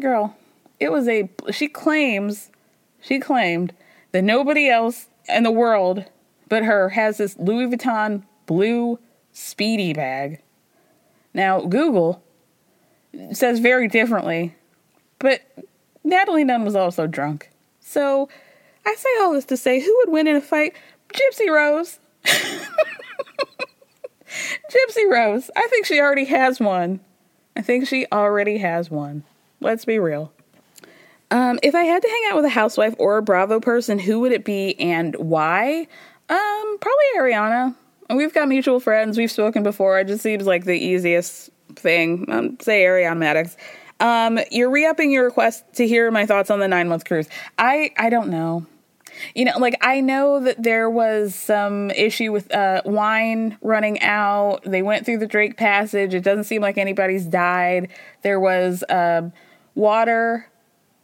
girl, 0.00 0.36
it 0.80 0.90
was 0.90 1.06
a, 1.06 1.30
she 1.52 1.68
claims, 1.68 2.50
she 3.00 3.20
claimed 3.20 3.72
that 4.10 4.24
nobody 4.24 4.68
else 4.68 5.06
in 5.28 5.44
the 5.44 5.52
world 5.52 6.06
but 6.50 6.64
her 6.64 6.90
has 6.90 7.16
this 7.16 7.38
Louis 7.38 7.68
Vuitton 7.68 8.24
blue 8.50 8.98
speedy 9.30 9.92
bag. 9.92 10.42
Now, 11.32 11.60
Google 11.60 12.20
says 13.32 13.60
very 13.60 13.86
differently, 13.86 14.56
but 15.20 15.42
Natalie 16.02 16.42
Nunn 16.42 16.64
was 16.64 16.74
also 16.74 17.06
drunk. 17.06 17.48
So 17.78 18.28
I 18.84 18.96
say 18.98 19.08
all 19.20 19.32
this 19.34 19.44
to 19.46 19.56
say 19.56 19.78
who 19.78 19.96
would 19.98 20.12
win 20.12 20.26
in 20.26 20.34
a 20.34 20.40
fight? 20.40 20.74
Gypsy 21.14 21.48
Rose. 21.48 22.00
Gypsy 22.24 22.68
Rose. 25.08 25.48
I 25.54 25.68
think 25.68 25.86
she 25.86 26.00
already 26.00 26.24
has 26.24 26.58
one. 26.58 26.98
I 27.54 27.62
think 27.62 27.86
she 27.86 28.04
already 28.10 28.58
has 28.58 28.90
one. 28.90 29.22
Let's 29.60 29.84
be 29.84 30.00
real. 30.00 30.32
Um, 31.30 31.60
if 31.62 31.76
I 31.76 31.84
had 31.84 32.02
to 32.02 32.08
hang 32.08 32.22
out 32.30 32.36
with 32.36 32.46
a 32.46 32.50
housewife 32.50 32.96
or 32.98 33.16
a 33.16 33.22
Bravo 33.22 33.60
person, 33.60 34.00
who 34.00 34.18
would 34.18 34.32
it 34.32 34.44
be 34.44 34.74
and 34.80 35.14
why? 35.14 35.86
Um, 36.28 36.78
probably 36.80 37.04
Ariana 37.16 37.76
we've 38.16 38.34
got 38.34 38.48
mutual 38.48 38.80
friends. 38.80 39.18
We've 39.18 39.30
spoken 39.30 39.62
before. 39.62 40.00
It 40.00 40.06
just 40.06 40.22
seems 40.22 40.46
like 40.46 40.64
the 40.64 40.78
easiest 40.78 41.50
thing. 41.74 42.26
Um, 42.28 42.58
say 42.60 42.82
Madix. 42.82 43.56
Um, 44.00 44.38
you're 44.50 44.70
re-upping 44.70 45.10
your 45.10 45.24
request 45.24 45.64
to 45.74 45.86
hear 45.86 46.10
my 46.10 46.24
thoughts 46.24 46.50
on 46.50 46.58
the 46.58 46.68
nine 46.68 46.88
month 46.88 47.04
cruise. 47.04 47.28
I 47.58 47.90
I 47.98 48.08
don't 48.10 48.30
know. 48.30 48.66
You 49.34 49.44
know, 49.44 49.58
like 49.58 49.76
I 49.82 50.00
know 50.00 50.40
that 50.40 50.62
there 50.62 50.88
was 50.88 51.34
some 51.34 51.90
issue 51.90 52.32
with 52.32 52.52
uh, 52.54 52.82
wine 52.84 53.58
running 53.60 54.00
out. 54.00 54.62
They 54.64 54.82
went 54.82 55.04
through 55.04 55.18
the 55.18 55.26
Drake 55.26 55.56
Passage. 55.56 56.14
It 56.14 56.24
doesn't 56.24 56.44
seem 56.44 56.62
like 56.62 56.78
anybody's 56.78 57.26
died. 57.26 57.88
There 58.22 58.40
was 58.40 58.82
um, 58.88 59.32
water 59.74 60.49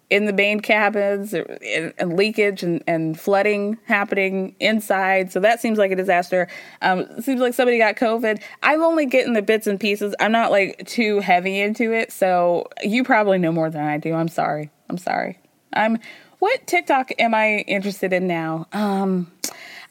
in 0.09 0.27
the 0.27 0.33
main 0.33 0.61
cabins 0.61 1.35
and, 1.35 1.93
and 1.99 2.17
leakage 2.17 2.63
and, 2.63 2.83
and, 2.87 3.19
flooding 3.19 3.77
happening 3.87 4.55
inside. 4.61 5.33
So 5.33 5.41
that 5.41 5.61
seems 5.61 5.79
like 5.79 5.91
a 5.91 5.97
disaster. 5.97 6.47
Um, 6.81 7.21
seems 7.21 7.41
like 7.41 7.55
somebody 7.55 7.79
got 7.79 7.97
COVID. 7.97 8.41
I'm 8.63 8.83
only 8.83 9.07
getting 9.07 9.33
the 9.33 9.43
bits 9.43 9.67
and 9.67 9.81
pieces. 9.81 10.15
I'm 10.21 10.31
not 10.31 10.51
like 10.53 10.87
too 10.87 11.21
heavy 11.21 11.61
into 11.61 11.93
it. 11.93 12.13
So 12.13 12.69
you 12.83 13.03
probably 13.03 13.39
know 13.39 13.51
more 13.51 13.69
than 13.69 13.83
I 13.83 13.99
do. 13.99 14.15
I'm 14.15 14.29
sorry. 14.29 14.71
I'm 14.89 14.99
sorry. 14.99 15.39
I'm 15.73 15.99
what 16.39 16.67
TikTok 16.67 17.13
am 17.19 17.35
I 17.35 17.59
interested 17.67 18.13
in 18.13 18.27
now? 18.27 18.67
Um, 18.73 19.33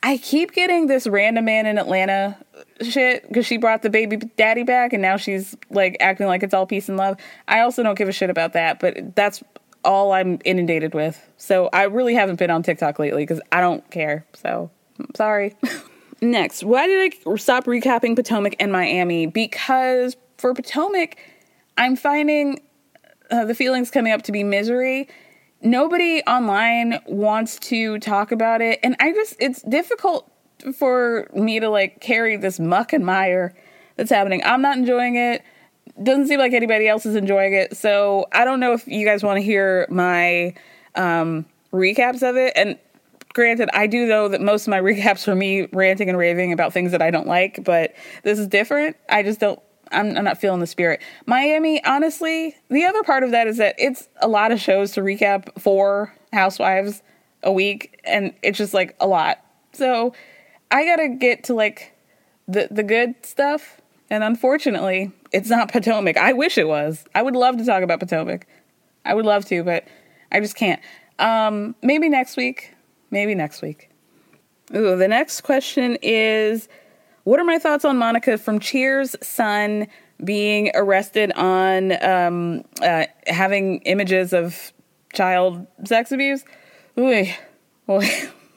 I 0.04 0.18
keep 0.18 0.52
getting 0.52 0.88
this 0.88 1.08
random 1.08 1.46
man 1.46 1.66
in 1.66 1.78
Atlanta 1.78 2.38
shit 2.82 3.28
because 3.28 3.46
she 3.46 3.58
brought 3.58 3.82
the 3.82 3.90
baby 3.90 4.18
daddy 4.18 4.64
back 4.64 4.94
and 4.94 5.02
now 5.02 5.18
she's 5.18 5.56
like 5.72 5.98
acting 6.00 6.28
like 6.28 6.44
it's 6.44 6.54
all 6.54 6.68
peace 6.68 6.88
and 6.88 6.98
love. 6.98 7.18
I 7.48 7.62
also 7.62 7.82
don't 7.82 7.98
give 7.98 8.08
a 8.08 8.12
shit 8.12 8.30
about 8.30 8.54
that, 8.54 8.80
but 8.80 9.16
that's 9.16 9.44
all 9.86 10.12
I'm 10.12 10.40
inundated 10.44 10.94
with. 10.94 11.20
So 11.38 11.70
I 11.72 11.84
really 11.84 12.16
haven't 12.16 12.38
been 12.38 12.50
on 12.50 12.64
TikTok 12.64 13.00
lately 13.00 13.24
because 13.24 13.42
I 13.52 13.62
don't 13.62 13.90
care. 13.92 14.26
So 14.34 14.70
I'm 15.00 15.16
sorry. 15.16 15.56
Next, 16.22 16.64
why 16.64 16.88
did 16.88 17.14
I 17.28 17.36
stop 17.36 17.66
recapping 17.66 18.16
Potomac 18.16 18.56
and 18.60 18.72
Miami? 18.72 19.28
Because 19.28 20.18
for 20.38 20.54
Potomac, 20.54 21.18
I'm 21.78 21.96
finding 21.96 22.62
uh, 23.30 23.46
the 23.46 23.56
feelings 23.56 23.92
coming 23.92 24.12
up 24.12 24.24
to 24.24 24.32
be 24.32 24.44
misery. 24.44 25.08
Nobody 25.62 26.22
online 26.24 27.00
wants 27.06 27.60
to 27.60 28.00
talk 28.00 28.32
about 28.32 28.62
it. 28.62 28.80
And 28.84 28.96
I 29.00 29.12
just, 29.14 29.36
it's 29.40 29.62
difficult 29.62 30.32
for 30.74 31.30
me 31.34 31.60
to 31.60 31.70
like 31.70 32.02
carry 32.02 32.38
this 32.38 32.60
muck 32.60 32.94
and 32.94 33.06
mire 33.06 33.54
that's 33.96 34.10
happening. 34.10 34.42
I'm 34.46 34.62
not 34.62 34.78
enjoying 34.78 35.16
it 35.16 35.44
doesn't 36.02 36.28
seem 36.28 36.40
like 36.40 36.54
anybody 36.54 36.88
else 36.88 37.06
is 37.06 37.16
enjoying 37.16 37.54
it. 37.54 37.78
So 37.78 38.28
I 38.32 38.46
don't 38.46 38.60
know 38.60 38.74
if 38.74 38.88
you 38.88 39.06
guys 39.06 39.24
want 39.24 39.38
to 39.38 39.42
hear 39.42 39.88
my 39.90 40.54
um, 40.96 41.46
recaps 41.72 42.28
of 42.28 42.36
it. 42.36 42.54
And 42.56 42.78
granted, 43.34 43.70
I 43.74 43.88
do 43.88 44.06
know 44.06 44.28
that 44.28 44.42
most 44.42 44.64
of 44.64 44.72
my 44.72 44.80
recaps 44.82 45.28
are 45.28 45.36
me 45.36 45.68
ranting 45.72 46.10
and 46.10 46.18
raving 46.18 46.52
about 46.52 46.74
things 46.74 46.92
that 46.92 47.02
I 47.02 47.12
don't 47.12 47.28
like, 47.28 47.64
but 47.64 47.94
this 48.24 48.40
is 48.40 48.48
different. 48.48 48.98
I 49.10 49.24
just 49.24 49.40
don't. 49.40 49.60
I'm, 49.92 50.18
I'm 50.18 50.24
not 50.24 50.40
feeling 50.40 50.62
the 50.62 50.68
spirit. 50.68 51.00
Miami, 51.28 51.84
honestly, 51.86 52.56
the 52.70 52.86
other 52.86 53.04
part 53.04 53.24
of 53.24 53.30
that 53.32 53.46
is 53.46 53.58
that 53.58 53.76
it's 53.78 54.10
a 54.20 54.28
lot 54.28 54.52
of 54.52 54.60
shows 54.60 54.92
to 54.94 55.02
recap 55.02 55.62
for 55.62 56.12
Housewives 56.34 57.04
a 57.44 57.52
week, 57.52 58.02
and 58.04 58.34
it's 58.42 58.58
just 58.58 58.74
like 58.74 58.96
a 59.00 59.06
lot. 59.06 59.46
So 59.74 60.14
I 60.72 60.86
gotta 60.86 61.10
get 61.10 61.44
to 61.46 61.54
like 61.54 61.94
the 62.48 62.68
the 62.72 62.84
good 62.84 63.14
stuff, 63.24 63.80
and 64.10 64.24
unfortunately, 64.24 65.12
it's 65.32 65.50
not 65.50 65.72
Potomac. 65.72 66.18
I 66.18 66.34
wish 66.34 66.58
it 66.58 66.68
was. 66.68 67.06
I 67.16 67.22
would 67.22 67.36
love 67.36 67.58
to 67.58 67.66
talk 67.66 67.84
about 67.84 68.00
Potomac. 68.00 68.48
I 69.04 69.14
would 69.14 69.26
love 69.26 69.46
to, 69.46 69.64
but 69.64 69.88
I 70.32 70.40
just 70.40 70.56
can't. 70.56 70.82
Um, 71.20 71.76
maybe 71.82 72.10
next 72.10 72.38
week. 72.38 72.74
Maybe 73.12 73.36
next 73.36 73.62
week. 73.62 73.90
Ooh, 74.76 74.96
the 74.96 75.08
next 75.08 75.42
question 75.42 75.98
is 76.02 76.68
What 77.24 77.40
are 77.40 77.46
my 77.46 77.60
thoughts 77.60 77.86
on 77.86 77.98
Monica 77.98 78.38
from 78.38 78.60
Cheers' 78.60 79.16
son 79.22 79.88
being 80.24 80.72
arrested 80.74 81.32
on 81.34 82.04
um, 82.04 82.64
uh, 82.82 83.06
having 83.28 83.80
images 83.82 84.34
of 84.34 84.74
child 85.14 85.66
sex 85.86 86.12
abuse? 86.12 86.44
Ooh, 87.00 87.26
boy, 87.86 88.10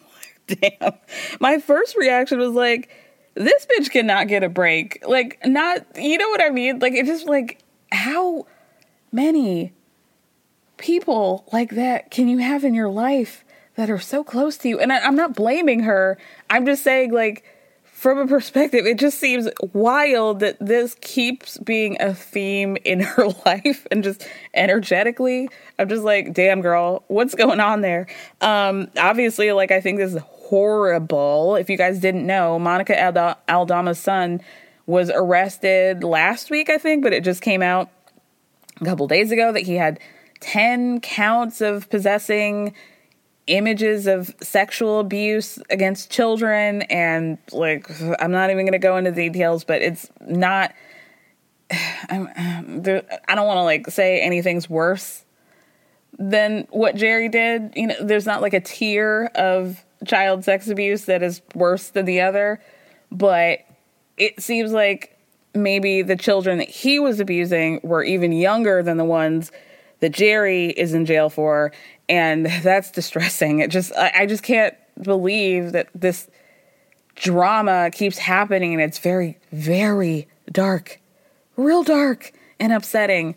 damn. 0.46 0.92
My 1.40 1.58
first 1.58 1.96
reaction 1.96 2.38
was 2.38 2.52
like, 2.52 2.90
this 3.38 3.66
bitch 3.66 3.90
cannot 3.90 4.28
get 4.28 4.42
a 4.42 4.48
break. 4.48 5.02
Like, 5.06 5.38
not, 5.46 5.86
you 5.96 6.18
know 6.18 6.28
what 6.28 6.42
I 6.42 6.50
mean? 6.50 6.80
Like, 6.80 6.92
it's 6.92 7.08
just 7.08 7.26
like, 7.26 7.62
how 7.92 8.46
many 9.12 9.72
people 10.76 11.48
like 11.52 11.70
that 11.70 12.10
can 12.10 12.28
you 12.28 12.38
have 12.38 12.64
in 12.64 12.74
your 12.74 12.88
life 12.88 13.44
that 13.76 13.90
are 13.90 13.98
so 13.98 14.24
close 14.24 14.56
to 14.58 14.68
you? 14.68 14.80
And 14.80 14.92
I, 14.92 14.98
I'm 14.98 15.14
not 15.14 15.34
blaming 15.34 15.80
her. 15.80 16.18
I'm 16.50 16.66
just 16.66 16.82
saying, 16.82 17.12
like, 17.12 17.44
from 17.84 18.18
a 18.18 18.26
perspective, 18.26 18.86
it 18.86 18.98
just 18.98 19.18
seems 19.18 19.48
wild 19.72 20.40
that 20.40 20.56
this 20.60 20.96
keeps 21.00 21.58
being 21.58 21.96
a 22.00 22.14
theme 22.14 22.76
in 22.84 23.00
her 23.00 23.28
life 23.46 23.86
and 23.90 24.02
just 24.02 24.26
energetically. 24.54 25.48
I'm 25.78 25.88
just 25.88 26.04
like, 26.04 26.32
damn, 26.32 26.60
girl, 26.60 27.04
what's 27.06 27.34
going 27.34 27.60
on 27.60 27.80
there? 27.82 28.08
Um, 28.40 28.88
obviously, 28.96 29.52
like, 29.52 29.70
I 29.70 29.80
think 29.80 29.98
this 29.98 30.14
is 30.14 30.22
horrible. 30.48 31.56
If 31.56 31.68
you 31.68 31.76
guys 31.76 32.00
didn't 32.00 32.26
know, 32.26 32.58
Monica 32.58 32.94
Aldama's 33.48 33.98
son 33.98 34.40
was 34.86 35.10
arrested 35.14 36.02
last 36.02 36.48
week, 36.48 36.70
I 36.70 36.78
think, 36.78 37.02
but 37.02 37.12
it 37.12 37.22
just 37.22 37.42
came 37.42 37.60
out 37.60 37.90
a 38.80 38.84
couple 38.84 39.06
days 39.06 39.30
ago 39.30 39.52
that 39.52 39.64
he 39.64 39.74
had 39.74 40.00
10 40.40 41.00
counts 41.00 41.60
of 41.60 41.90
possessing 41.90 42.72
images 43.46 44.06
of 44.06 44.34
sexual 44.40 45.00
abuse 45.00 45.58
against 45.68 46.10
children 46.10 46.82
and 46.82 47.38
like 47.52 47.90
I'm 48.18 48.30
not 48.30 48.50
even 48.50 48.64
going 48.64 48.72
to 48.72 48.78
go 48.78 48.96
into 48.96 49.10
details, 49.10 49.64
but 49.64 49.82
it's 49.82 50.08
not 50.20 50.72
I'm, 52.08 52.82
there, 52.82 53.02
I 53.28 53.34
don't 53.34 53.46
want 53.46 53.58
to 53.58 53.64
like 53.64 53.90
say 53.90 54.20
anything's 54.20 54.68
worse 54.70 55.24
than 56.18 56.66
what 56.70 56.96
Jerry 56.96 57.28
did. 57.28 57.72
You 57.76 57.88
know, 57.88 57.96
there's 58.00 58.26
not 58.26 58.40
like 58.40 58.54
a 58.54 58.60
tier 58.60 59.30
of 59.34 59.84
child 60.06 60.44
sex 60.44 60.68
abuse 60.68 61.06
that 61.06 61.22
is 61.22 61.42
worse 61.54 61.88
than 61.88 62.04
the 62.04 62.20
other, 62.20 62.60
but 63.10 63.60
it 64.16 64.40
seems 64.40 64.72
like 64.72 65.16
maybe 65.54 66.02
the 66.02 66.16
children 66.16 66.58
that 66.58 66.68
he 66.68 66.98
was 66.98 67.20
abusing 67.20 67.80
were 67.82 68.04
even 68.04 68.32
younger 68.32 68.82
than 68.82 68.96
the 68.96 69.04
ones 69.04 69.50
that 70.00 70.12
Jerry 70.12 70.70
is 70.70 70.94
in 70.94 71.06
jail 71.06 71.30
for, 71.30 71.72
and 72.08 72.46
that's 72.62 72.90
distressing. 72.90 73.60
It 73.60 73.70
just 73.70 73.92
I, 73.96 74.12
I 74.20 74.26
just 74.26 74.42
can't 74.42 74.74
believe 75.02 75.72
that 75.72 75.88
this 75.94 76.28
drama 77.14 77.90
keeps 77.92 78.18
happening 78.18 78.72
and 78.72 78.82
it's 78.82 78.98
very, 78.98 79.38
very 79.52 80.28
dark. 80.50 81.00
Real 81.56 81.82
dark 81.82 82.32
and 82.60 82.72
upsetting. 82.72 83.34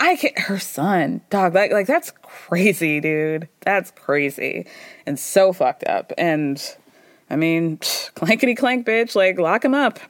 I 0.00 0.16
can 0.16 0.30
her 0.36 0.58
son, 0.58 1.20
dog, 1.30 1.54
like 1.54 1.72
like 1.72 1.86
that's 1.86 2.12
crazy, 2.22 3.00
dude. 3.00 3.48
That's 3.60 3.90
crazy. 3.92 4.66
And 5.06 5.18
so 5.18 5.52
fucked 5.52 5.84
up. 5.84 6.12
And 6.18 6.60
I 7.30 7.36
mean, 7.36 7.78
clankety 8.16 8.56
clank 8.56 8.86
bitch, 8.86 9.14
like 9.14 9.38
lock 9.38 9.64
him 9.64 9.74
up. 9.74 10.00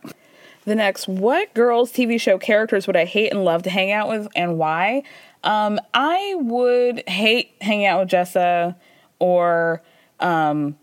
The 0.65 0.75
next, 0.77 1.09
what 1.09 1.53
girls 1.55 1.93
TV 1.93 2.21
show 2.21 2.39
characters 2.39 2.87
would 2.87 2.97
I 2.97 3.05
hate 3.05 3.33
and 3.33 3.45
love 3.45 3.65
to 3.65 3.71
hang 3.71 3.91
out 3.91 4.09
with 4.09 4.29
and 4.37 4.59
why? 4.59 5.03
Um, 5.45 5.81
I 5.93 6.37
would 6.39 7.03
hate 7.09 7.55
hanging 7.61 7.87
out 7.87 8.01
with 8.01 8.11
Jessa 8.11 8.77
or 9.19 9.83
um, 10.21 10.79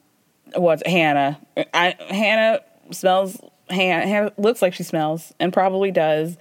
what's 0.55 0.83
Hannah. 0.85 1.39
I, 1.73 1.95
Hannah 2.09 2.59
smells. 2.91 3.39
Hannah, 3.69 4.07
Hannah 4.07 4.31
looks 4.37 4.63
like 4.63 4.73
she 4.73 4.83
smells 4.83 5.33
and 5.39 5.53
probably 5.53 5.91
does. 5.91 6.37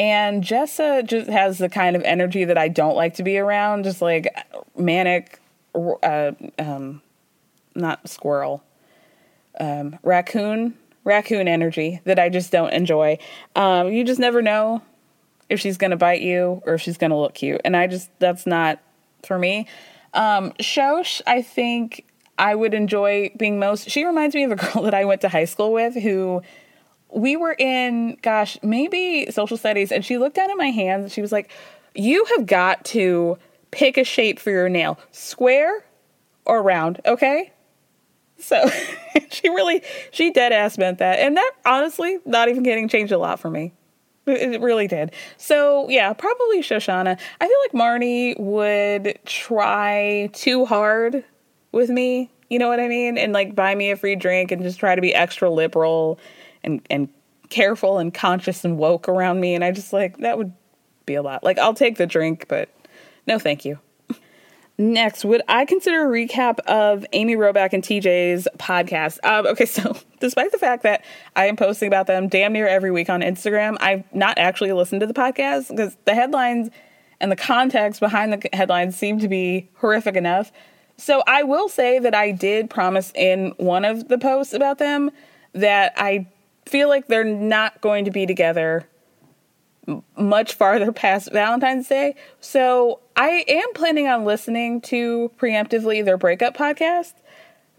And 0.00 0.42
Jessa 0.42 1.04
just 1.04 1.28
has 1.28 1.58
the 1.58 1.68
kind 1.68 1.94
of 1.94 2.02
energy 2.04 2.46
that 2.46 2.56
I 2.56 2.68
don't 2.68 2.96
like 2.96 3.16
to 3.16 3.22
be 3.22 3.36
around, 3.36 3.84
just 3.84 4.00
like 4.00 4.34
manic, 4.74 5.38
uh, 5.74 6.32
um, 6.58 7.02
not 7.74 8.08
squirrel, 8.08 8.64
um, 9.60 9.98
raccoon, 10.02 10.72
raccoon 11.04 11.48
energy 11.48 12.00
that 12.04 12.18
I 12.18 12.30
just 12.30 12.50
don't 12.50 12.72
enjoy. 12.72 13.18
Um, 13.54 13.92
you 13.92 14.02
just 14.02 14.18
never 14.18 14.40
know 14.40 14.80
if 15.50 15.60
she's 15.60 15.76
gonna 15.76 15.98
bite 15.98 16.22
you 16.22 16.62
or 16.64 16.74
if 16.74 16.80
she's 16.80 16.96
gonna 16.96 17.20
look 17.20 17.34
cute, 17.34 17.60
and 17.62 17.76
I 17.76 17.86
just 17.86 18.08
that's 18.20 18.46
not 18.46 18.80
for 19.22 19.38
me. 19.38 19.66
Um, 20.14 20.52
Shosh, 20.52 21.20
I 21.26 21.42
think 21.42 22.06
I 22.38 22.54
would 22.54 22.72
enjoy 22.72 23.32
being 23.36 23.58
most. 23.58 23.90
She 23.90 24.06
reminds 24.06 24.34
me 24.34 24.44
of 24.44 24.52
a 24.52 24.56
girl 24.72 24.84
that 24.84 24.94
I 24.94 25.04
went 25.04 25.20
to 25.20 25.28
high 25.28 25.44
school 25.44 25.74
with 25.74 25.94
who 25.94 26.40
we 27.12 27.36
were 27.36 27.54
in, 27.58 28.16
gosh, 28.22 28.58
maybe 28.62 29.30
social 29.30 29.56
studies, 29.56 29.92
and 29.92 30.04
she 30.04 30.18
looked 30.18 30.36
down 30.36 30.50
at 30.50 30.56
my 30.56 30.70
hands 30.70 31.04
and 31.04 31.12
she 31.12 31.20
was 31.20 31.32
like, 31.32 31.50
You 31.94 32.24
have 32.36 32.46
got 32.46 32.84
to 32.86 33.38
pick 33.70 33.96
a 33.96 34.04
shape 34.04 34.38
for 34.38 34.50
your 34.50 34.68
nail 34.68 34.98
square 35.12 35.84
or 36.44 36.62
round, 36.62 37.00
okay? 37.06 37.52
So 38.38 38.68
she 39.30 39.48
really, 39.48 39.82
she 40.10 40.32
dead 40.32 40.52
ass 40.52 40.78
meant 40.78 40.98
that. 40.98 41.18
And 41.18 41.36
that 41.36 41.52
honestly, 41.64 42.18
not 42.24 42.48
even 42.48 42.62
getting 42.62 42.88
changed 42.88 43.12
a 43.12 43.18
lot 43.18 43.38
for 43.38 43.50
me. 43.50 43.72
It 44.26 44.60
really 44.60 44.86
did. 44.86 45.12
So 45.36 45.88
yeah, 45.88 46.12
probably 46.12 46.60
Shoshana. 46.60 47.18
I 47.40 47.46
feel 47.46 47.56
like 47.64 47.72
Marnie 47.72 48.38
would 48.38 49.18
try 49.24 50.30
too 50.32 50.64
hard 50.64 51.24
with 51.72 51.90
me. 51.90 52.30
You 52.48 52.58
know 52.58 52.68
what 52.68 52.80
I 52.80 52.88
mean? 52.88 53.16
And 53.16 53.32
like 53.32 53.54
buy 53.54 53.74
me 53.74 53.90
a 53.90 53.96
free 53.96 54.16
drink 54.16 54.52
and 54.52 54.62
just 54.62 54.78
try 54.78 54.94
to 54.94 55.00
be 55.00 55.14
extra 55.14 55.50
liberal 55.50 56.18
and 56.62 56.80
and 56.90 57.08
careful 57.48 57.98
and 57.98 58.14
conscious 58.14 58.64
and 58.64 58.78
woke 58.78 59.08
around 59.08 59.40
me. 59.40 59.54
And 59.54 59.64
I 59.64 59.72
just 59.72 59.92
like 59.92 60.18
that 60.18 60.38
would 60.38 60.52
be 61.06 61.14
a 61.14 61.22
lot. 61.22 61.44
Like 61.44 61.58
I'll 61.58 61.74
take 61.74 61.96
the 61.96 62.06
drink, 62.06 62.46
but 62.48 62.68
no, 63.26 63.38
thank 63.38 63.64
you. 63.64 63.78
Next, 64.78 65.24
would 65.24 65.42
I 65.48 65.66
consider 65.66 66.06
a 66.06 66.08
recap 66.08 66.60
of 66.60 67.04
Amy 67.12 67.36
Robach 67.36 67.72
and 67.72 67.82
TJ's 67.82 68.48
podcast? 68.56 69.18
Um, 69.24 69.46
okay, 69.48 69.66
so 69.66 69.96
despite 70.20 70.52
the 70.52 70.58
fact 70.58 70.84
that 70.84 71.04
I 71.36 71.46
am 71.46 71.56
posting 71.56 71.88
about 71.88 72.06
them 72.06 72.28
damn 72.28 72.52
near 72.52 72.66
every 72.66 72.90
week 72.90 73.10
on 73.10 73.20
Instagram, 73.20 73.76
I've 73.80 74.04
not 74.14 74.38
actually 74.38 74.72
listened 74.72 75.00
to 75.00 75.06
the 75.06 75.14
podcast 75.14 75.68
because 75.68 75.96
the 76.04 76.14
headlines 76.14 76.70
and 77.20 77.30
the 77.30 77.36
context 77.36 78.00
behind 78.00 78.32
the 78.32 78.48
headlines 78.52 78.96
seem 78.96 79.18
to 79.18 79.28
be 79.28 79.68
horrific 79.74 80.16
enough. 80.16 80.50
So 80.96 81.22
I 81.26 81.42
will 81.42 81.68
say 81.68 81.98
that 81.98 82.14
I 82.14 82.30
did 82.30 82.70
promise 82.70 83.12
in 83.14 83.52
one 83.56 83.84
of 83.84 84.08
the 84.08 84.18
posts 84.18 84.52
about 84.52 84.78
them 84.78 85.10
that 85.54 85.92
I 85.96 86.26
feel 86.66 86.88
like 86.88 87.08
they're 87.08 87.24
not 87.24 87.80
going 87.80 88.04
to 88.04 88.10
be 88.10 88.26
together 88.26 88.88
much 90.16 90.54
farther 90.54 90.92
past 90.92 91.32
Valentine's 91.32 91.88
Day. 91.88 92.14
So 92.40 93.00
I 93.16 93.44
am 93.48 93.72
planning 93.74 94.08
on 94.08 94.24
listening 94.24 94.80
to 94.82 95.30
preemptively 95.38 96.04
their 96.04 96.16
breakup 96.16 96.56
podcast, 96.56 97.14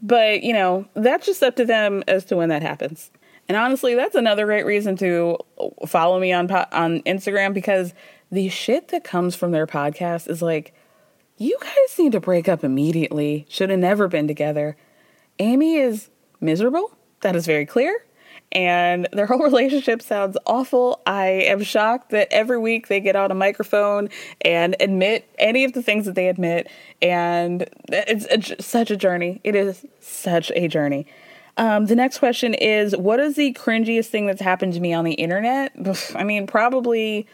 but 0.00 0.42
you 0.42 0.52
know, 0.52 0.86
that's 0.94 1.26
just 1.26 1.42
up 1.42 1.56
to 1.56 1.64
them 1.64 2.02
as 2.08 2.24
to 2.26 2.36
when 2.36 2.48
that 2.50 2.62
happens. 2.62 3.10
And 3.48 3.56
honestly, 3.56 3.94
that's 3.94 4.14
another 4.14 4.46
great 4.46 4.66
reason 4.66 4.96
to 4.96 5.38
follow 5.86 6.18
me 6.20 6.32
on 6.32 6.50
on 6.50 7.00
Instagram 7.00 7.52
because 7.54 7.92
the 8.30 8.48
shit 8.48 8.88
that 8.88 9.04
comes 9.04 9.34
from 9.34 9.50
their 9.50 9.66
podcast 9.66 10.28
is 10.28 10.42
like 10.42 10.74
you 11.38 11.58
guys 11.60 11.98
need 11.98 12.12
to 12.12 12.20
break 12.20 12.48
up 12.48 12.62
immediately. 12.62 13.46
Should 13.48 13.70
have 13.70 13.78
never 13.78 14.06
been 14.06 14.28
together. 14.28 14.76
Amy 15.38 15.76
is 15.76 16.08
miserable. 16.40 16.96
That 17.22 17.36
is 17.36 17.46
very 17.46 17.66
clear 17.66 18.04
and 18.52 19.08
their 19.12 19.26
whole 19.26 19.38
relationship 19.42 20.02
sounds 20.02 20.36
awful. 20.46 21.00
I 21.06 21.26
am 21.26 21.62
shocked 21.62 22.10
that 22.10 22.28
every 22.30 22.58
week 22.58 22.88
they 22.88 23.00
get 23.00 23.16
on 23.16 23.30
a 23.30 23.34
microphone 23.34 24.08
and 24.42 24.76
admit 24.78 25.28
any 25.38 25.64
of 25.64 25.72
the 25.72 25.82
things 25.82 26.06
that 26.06 26.14
they 26.14 26.28
admit, 26.28 26.68
and 27.00 27.68
it's 27.88 28.64
such 28.64 28.90
a 28.90 28.96
journey. 28.96 29.40
It 29.42 29.54
is 29.54 29.84
such 30.00 30.52
a 30.54 30.68
journey. 30.68 31.06
Um, 31.56 31.86
the 31.86 31.96
next 31.96 32.18
question 32.18 32.54
is 32.54 32.96
What 32.96 33.20
is 33.20 33.36
the 33.36 33.52
cringiest 33.54 34.06
thing 34.06 34.26
that's 34.26 34.40
happened 34.40 34.74
to 34.74 34.80
me 34.80 34.92
on 34.92 35.04
the 35.04 35.14
internet? 35.14 35.72
I 36.14 36.24
mean, 36.24 36.46
probably. 36.46 37.26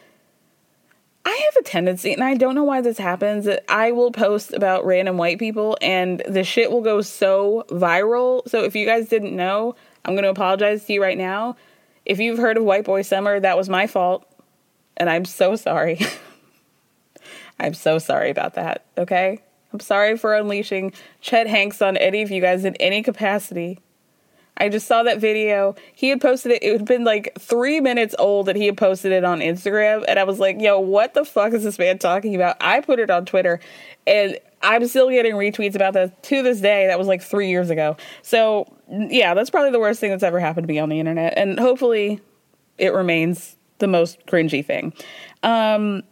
I 1.24 1.30
have 1.52 1.56
a 1.60 1.68
tendency, 1.68 2.14
and 2.14 2.24
I 2.24 2.36
don't 2.36 2.54
know 2.54 2.64
why 2.64 2.80
this 2.80 2.96
happens, 2.96 3.44
that 3.44 3.62
I 3.68 3.92
will 3.92 4.12
post 4.12 4.54
about 4.54 4.86
random 4.86 5.18
white 5.18 5.38
people 5.38 5.76
and 5.82 6.22
the 6.26 6.42
shit 6.42 6.70
will 6.70 6.80
go 6.80 7.02
so 7.02 7.66
viral. 7.68 8.48
So 8.48 8.64
if 8.64 8.74
you 8.74 8.86
guys 8.86 9.10
didn't 9.10 9.36
know, 9.36 9.74
I'm 10.04 10.14
going 10.14 10.24
to 10.24 10.30
apologize 10.30 10.84
to 10.84 10.92
you 10.92 11.02
right 11.02 11.18
now. 11.18 11.56
If 12.04 12.18
you've 12.18 12.38
heard 12.38 12.56
of 12.56 12.64
White 12.64 12.84
Boy 12.84 13.02
Summer, 13.02 13.38
that 13.40 13.56
was 13.56 13.68
my 13.68 13.86
fault. 13.86 14.26
And 14.96 15.10
I'm 15.10 15.24
so 15.24 15.56
sorry. 15.56 16.00
I'm 17.60 17.74
so 17.74 17.98
sorry 17.98 18.30
about 18.30 18.54
that, 18.54 18.84
okay? 18.96 19.40
I'm 19.72 19.80
sorry 19.80 20.16
for 20.16 20.34
unleashing 20.34 20.92
Chet 21.20 21.46
Hanks 21.46 21.82
on 21.82 21.96
any 21.96 22.22
of 22.22 22.30
you 22.30 22.40
guys 22.40 22.64
in 22.64 22.74
any 22.76 23.02
capacity. 23.02 23.80
I 24.56 24.68
just 24.68 24.86
saw 24.86 25.04
that 25.04 25.18
video. 25.18 25.76
He 25.94 26.08
had 26.08 26.20
posted 26.20 26.52
it. 26.52 26.62
It 26.62 26.72
had 26.72 26.84
been 26.84 27.04
like 27.04 27.32
three 27.38 27.80
minutes 27.80 28.14
old 28.18 28.46
that 28.46 28.56
he 28.56 28.66
had 28.66 28.76
posted 28.76 29.12
it 29.12 29.24
on 29.24 29.38
Instagram. 29.38 30.04
And 30.08 30.18
I 30.18 30.24
was 30.24 30.40
like, 30.40 30.60
yo, 30.60 30.80
what 30.80 31.14
the 31.14 31.24
fuck 31.24 31.52
is 31.52 31.62
this 31.62 31.78
man 31.78 31.98
talking 31.98 32.34
about? 32.34 32.56
I 32.60 32.80
put 32.80 32.98
it 32.98 33.08
on 33.08 33.24
Twitter 33.24 33.60
and 34.06 34.38
I'm 34.60 34.86
still 34.88 35.10
getting 35.10 35.34
retweets 35.34 35.76
about 35.76 35.94
that 35.94 36.22
to 36.24 36.42
this 36.42 36.60
day. 36.60 36.88
That 36.88 36.98
was 36.98 37.06
like 37.06 37.22
three 37.22 37.48
years 37.48 37.70
ago. 37.70 37.96
So, 38.22 38.72
yeah, 38.90 39.34
that's 39.34 39.50
probably 39.50 39.70
the 39.70 39.80
worst 39.80 40.00
thing 40.00 40.10
that's 40.10 40.22
ever 40.22 40.40
happened 40.40 40.66
to 40.66 40.72
me 40.72 40.78
on 40.78 40.88
the 40.88 40.98
internet. 40.98 41.34
And 41.36 41.58
hopefully 41.58 42.20
it 42.78 42.92
remains 42.92 43.56
the 43.78 43.86
most 43.86 44.24
cringy 44.26 44.64
thing. 44.64 44.92
Um, 45.42 46.02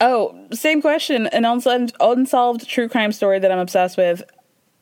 oh, 0.00 0.38
same 0.52 0.80
question. 0.80 1.26
An 1.28 1.44
unsolved, 1.44 1.94
unsolved 2.00 2.68
true 2.68 2.88
crime 2.88 3.12
story 3.12 3.38
that 3.38 3.50
I'm 3.50 3.58
obsessed 3.58 3.96
with. 3.96 4.22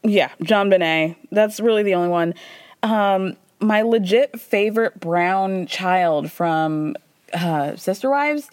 Yeah, 0.02 0.30
JonBenét. 0.42 1.16
That's 1.32 1.60
really 1.60 1.82
the 1.82 1.94
only 1.94 2.08
one. 2.08 2.34
Um, 2.82 3.36
my 3.58 3.82
legit 3.82 4.38
favorite 4.40 5.00
brown 5.00 5.66
child 5.66 6.30
from 6.30 6.96
uh, 7.32 7.76
Sister 7.76 8.10
Wives. 8.10 8.50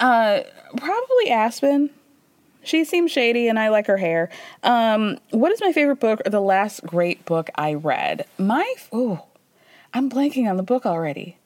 Uh, 0.00 0.40
probably 0.76 1.26
Aspyn 1.26 1.90
she 2.62 2.84
seems 2.84 3.10
shady 3.10 3.48
and 3.48 3.58
I 3.58 3.68
like 3.68 3.86
her 3.86 3.96
hair. 3.96 4.30
Um, 4.62 5.18
what 5.30 5.52
is 5.52 5.60
my 5.60 5.72
favorite 5.72 6.00
book 6.00 6.22
or 6.24 6.30
the 6.30 6.40
last 6.40 6.84
great 6.84 7.24
book 7.24 7.50
I 7.54 7.74
read? 7.74 8.26
My 8.38 8.74
oh, 8.92 9.26
I'm 9.92 10.10
blanking 10.10 10.48
on 10.48 10.56
the 10.56 10.62
book 10.62 10.86
already. 10.86 11.36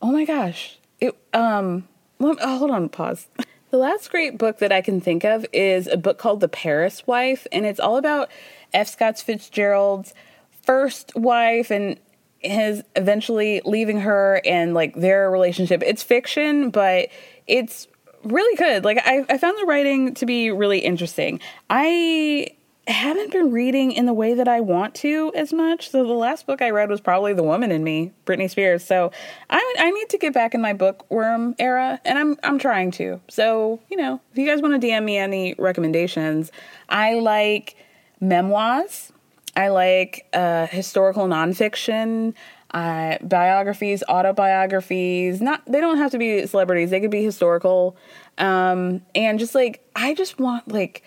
Oh 0.00 0.12
my 0.12 0.24
gosh. 0.24 0.78
It 1.00 1.16
um 1.32 1.88
oh, 2.20 2.58
hold 2.58 2.70
on, 2.70 2.88
pause. 2.88 3.26
The 3.70 3.76
last 3.76 4.10
great 4.10 4.38
book 4.38 4.60
that 4.60 4.72
I 4.72 4.80
can 4.80 4.98
think 4.98 5.24
of 5.24 5.44
is 5.52 5.88
a 5.88 5.98
book 5.98 6.16
called 6.16 6.40
The 6.40 6.48
Paris 6.48 7.06
Wife, 7.06 7.46
and 7.52 7.66
it's 7.66 7.78
all 7.78 7.98
about 7.98 8.30
F. 8.72 8.88
Scott 8.88 9.18
Fitzgerald's 9.18 10.14
first 10.62 11.14
wife 11.14 11.70
and 11.70 11.98
his 12.38 12.82
eventually 12.96 13.60
leaving 13.66 14.00
her 14.00 14.40
and 14.46 14.72
like 14.72 14.94
their 14.94 15.30
relationship. 15.30 15.82
It's 15.84 16.02
fiction, 16.02 16.70
but 16.70 17.08
it's 17.46 17.88
really 18.24 18.56
good. 18.56 18.84
Like 18.84 18.98
I, 19.04 19.24
I 19.28 19.38
found 19.38 19.58
the 19.58 19.66
writing 19.66 20.14
to 20.14 20.26
be 20.26 20.50
really 20.50 20.78
interesting. 20.78 21.40
I 21.70 22.48
haven't 22.88 23.30
been 23.32 23.52
reading 23.52 23.92
in 23.92 24.06
the 24.06 24.14
way 24.14 24.34
that 24.34 24.48
I 24.48 24.60
want 24.60 24.94
to 24.96 25.30
as 25.34 25.52
much. 25.52 25.90
So 25.90 26.06
the 26.06 26.14
last 26.14 26.46
book 26.46 26.62
I 26.62 26.70
read 26.70 26.88
was 26.88 27.00
probably 27.00 27.34
The 27.34 27.42
Woman 27.42 27.70
in 27.70 27.84
Me, 27.84 28.12
Britney 28.24 28.48
Spears. 28.48 28.82
So 28.82 29.12
I 29.50 29.74
I 29.78 29.90
need 29.90 30.08
to 30.10 30.18
get 30.18 30.32
back 30.32 30.54
in 30.54 30.62
my 30.62 30.72
bookworm 30.72 31.54
era, 31.58 32.00
and 32.04 32.18
I'm 32.18 32.36
I'm 32.42 32.58
trying 32.58 32.90
to. 32.92 33.20
So 33.28 33.80
you 33.90 33.96
know, 33.96 34.20
if 34.32 34.38
you 34.38 34.46
guys 34.46 34.62
want 34.62 34.80
to 34.80 34.86
DM 34.86 35.04
me 35.04 35.18
any 35.18 35.54
recommendations, 35.58 36.50
I 36.88 37.14
like 37.14 37.76
memoirs. 38.20 39.12
I 39.56 39.68
like 39.68 40.26
uh, 40.32 40.66
historical 40.68 41.26
nonfiction. 41.26 42.34
Uh, 42.72 43.16
biographies, 43.22 44.02
autobiographies. 44.08 45.40
Not 45.40 45.64
they 45.66 45.80
don't 45.80 45.96
have 45.96 46.10
to 46.10 46.18
be 46.18 46.46
celebrities. 46.46 46.90
They 46.90 47.00
could 47.00 47.10
be 47.10 47.24
historical. 47.24 47.96
Um, 48.36 49.02
and 49.14 49.38
just 49.38 49.54
like 49.54 49.88
I 49.96 50.14
just 50.14 50.38
want 50.38 50.68
like 50.68 51.02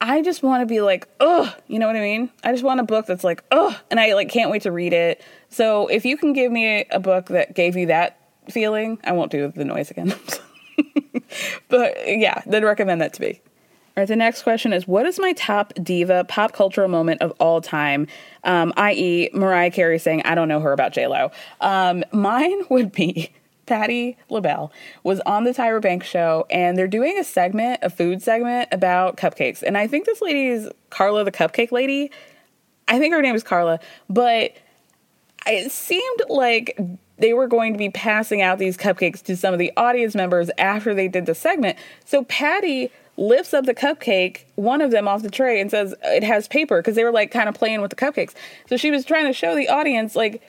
I 0.00 0.22
just 0.22 0.42
want 0.42 0.62
to 0.62 0.66
be 0.66 0.80
like, 0.80 1.08
ugh, 1.20 1.52
you 1.66 1.78
know 1.78 1.86
what 1.86 1.96
I 1.96 2.00
mean? 2.00 2.30
I 2.44 2.52
just 2.52 2.62
want 2.62 2.80
a 2.80 2.84
book 2.84 3.06
that's 3.06 3.24
like, 3.24 3.42
ugh, 3.50 3.74
and 3.90 3.98
I 3.98 4.14
like 4.14 4.28
can't 4.28 4.50
wait 4.50 4.62
to 4.62 4.72
read 4.72 4.92
it. 4.92 5.22
So 5.48 5.88
if 5.88 6.04
you 6.04 6.16
can 6.16 6.32
give 6.32 6.52
me 6.52 6.84
a 6.90 7.00
book 7.00 7.26
that 7.26 7.54
gave 7.54 7.76
you 7.76 7.86
that 7.86 8.18
feeling, 8.48 8.98
I 9.04 9.12
won't 9.12 9.30
do 9.30 9.52
the 9.54 9.64
noise 9.64 9.90
again. 9.90 10.14
but 11.68 11.96
yeah, 12.06 12.42
then 12.46 12.64
recommend 12.64 13.00
that 13.00 13.12
to 13.14 13.22
me. 13.22 13.40
All 13.98 14.02
right, 14.02 14.08
the 14.08 14.14
next 14.14 14.44
question 14.44 14.72
is 14.72 14.86
What 14.86 15.06
is 15.06 15.18
my 15.18 15.32
top 15.32 15.72
diva 15.82 16.22
pop 16.22 16.52
cultural 16.52 16.86
moment 16.86 17.20
of 17.20 17.32
all 17.40 17.60
time? 17.60 18.06
Um, 18.44 18.72
i.e., 18.76 19.28
Mariah 19.32 19.72
Carey 19.72 19.98
saying, 19.98 20.22
I 20.24 20.36
don't 20.36 20.46
know 20.46 20.60
her 20.60 20.70
about 20.72 20.94
JLo. 20.94 21.32
Um, 21.60 22.04
mine 22.12 22.60
would 22.70 22.92
be 22.92 23.32
Patti 23.66 24.16
LaBelle 24.30 24.70
was 25.02 25.18
on 25.26 25.42
the 25.42 25.50
Tyra 25.50 25.82
Banks 25.82 26.06
show, 26.06 26.46
and 26.48 26.78
they're 26.78 26.86
doing 26.86 27.18
a 27.18 27.24
segment, 27.24 27.80
a 27.82 27.90
food 27.90 28.22
segment 28.22 28.68
about 28.70 29.16
cupcakes. 29.16 29.64
And 29.64 29.76
I 29.76 29.88
think 29.88 30.06
this 30.06 30.22
lady 30.22 30.46
is 30.46 30.70
Carla, 30.90 31.24
the 31.24 31.32
cupcake 31.32 31.72
lady. 31.72 32.12
I 32.86 33.00
think 33.00 33.12
her 33.12 33.20
name 33.20 33.34
is 33.34 33.42
Carla, 33.42 33.80
but 34.08 34.52
it 35.44 35.72
seemed 35.72 36.20
like 36.28 36.78
they 37.16 37.32
were 37.32 37.48
going 37.48 37.72
to 37.72 37.78
be 37.78 37.90
passing 37.90 38.42
out 38.42 38.60
these 38.60 38.76
cupcakes 38.76 39.24
to 39.24 39.36
some 39.36 39.52
of 39.52 39.58
the 39.58 39.72
audience 39.76 40.14
members 40.14 40.52
after 40.56 40.94
they 40.94 41.08
did 41.08 41.26
the 41.26 41.34
segment. 41.34 41.76
So 42.04 42.22
Patti 42.22 42.92
lifts 43.18 43.52
up 43.52 43.66
the 43.66 43.74
cupcake, 43.74 44.44
one 44.54 44.80
of 44.80 44.90
them 44.90 45.08
off 45.08 45.22
the 45.22 45.30
tray, 45.30 45.60
and 45.60 45.70
says 45.70 45.94
it 46.04 46.22
has 46.22 46.48
paper 46.48 46.80
because 46.80 46.94
they 46.94 47.04
were 47.04 47.12
like 47.12 47.30
kind 47.30 47.48
of 47.48 47.54
playing 47.54 47.82
with 47.82 47.90
the 47.90 47.96
cupcakes. 47.96 48.32
So 48.68 48.76
she 48.76 48.90
was 48.90 49.04
trying 49.04 49.26
to 49.26 49.32
show 49.32 49.54
the 49.54 49.68
audience, 49.68 50.16
like, 50.16 50.40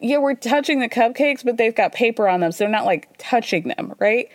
yeah, 0.00 0.18
we're 0.18 0.34
touching 0.34 0.80
the 0.80 0.88
cupcakes, 0.88 1.44
but 1.44 1.56
they've 1.56 1.74
got 1.74 1.92
paper 1.92 2.28
on 2.28 2.40
them, 2.40 2.52
so 2.52 2.64
they're 2.64 2.68
not 2.68 2.84
like 2.84 3.08
touching 3.16 3.68
them, 3.68 3.94
right? 3.98 4.28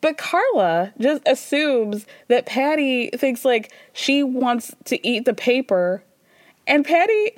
But 0.00 0.18
Carla 0.18 0.92
just 0.98 1.22
assumes 1.26 2.06
that 2.28 2.46
Patti 2.46 3.10
thinks 3.10 3.44
like 3.44 3.72
she 3.92 4.22
wants 4.22 4.74
to 4.86 5.06
eat 5.06 5.24
the 5.24 5.34
paper, 5.34 6.02
and 6.66 6.84
Patti 6.84 7.36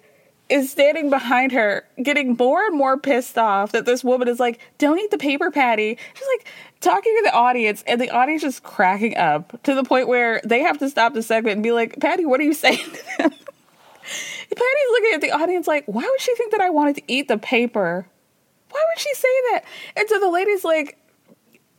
is 0.48 0.70
standing 0.70 1.10
behind 1.10 1.52
her, 1.52 1.84
getting 2.02 2.36
more 2.36 2.64
and 2.64 2.76
more 2.76 2.96
pissed 2.98 3.36
off 3.36 3.72
that 3.72 3.84
this 3.84 4.04
woman 4.04 4.28
is 4.28 4.38
like, 4.38 4.60
"Don't 4.78 4.98
eat 4.98 5.10
the 5.10 5.18
paper, 5.18 5.50
Patti. 5.50 5.98
She's 6.14 6.28
like 6.38 6.46
talking 6.80 7.14
to 7.18 7.22
the 7.24 7.34
audience, 7.34 7.82
and 7.86 8.00
the 8.00 8.10
audience 8.10 8.44
is 8.44 8.60
cracking 8.60 9.16
up 9.16 9.60
to 9.64 9.74
the 9.74 9.82
point 9.82 10.08
where 10.08 10.40
they 10.44 10.60
have 10.60 10.78
to 10.78 10.88
stop 10.88 11.14
the 11.14 11.22
segment 11.22 11.54
and 11.54 11.62
be 11.62 11.72
like, 11.72 11.98
Patti, 12.00 12.24
what 12.26 12.40
are 12.40 12.44
you 12.44 12.54
saying 12.64 12.78
to 12.78 13.18
them?" 13.18 13.32
Patti's 14.48 14.90
looking 14.90 15.14
at 15.14 15.20
the 15.20 15.32
audience 15.32 15.66
like, 15.66 15.84
why 15.86 16.02
would 16.02 16.20
she 16.20 16.34
think 16.36 16.52
that 16.52 16.60
I 16.60 16.70
wanted 16.70 16.96
to 16.96 17.02
eat 17.08 17.28
the 17.28 17.38
paper? 17.38 18.06
Why 18.70 18.84
would 18.88 19.00
she 19.00 19.12
say 19.14 19.28
that? 19.50 19.64
And 19.96 20.08
so 20.08 20.20
the 20.20 20.30
lady's 20.30 20.64
like, 20.64 20.98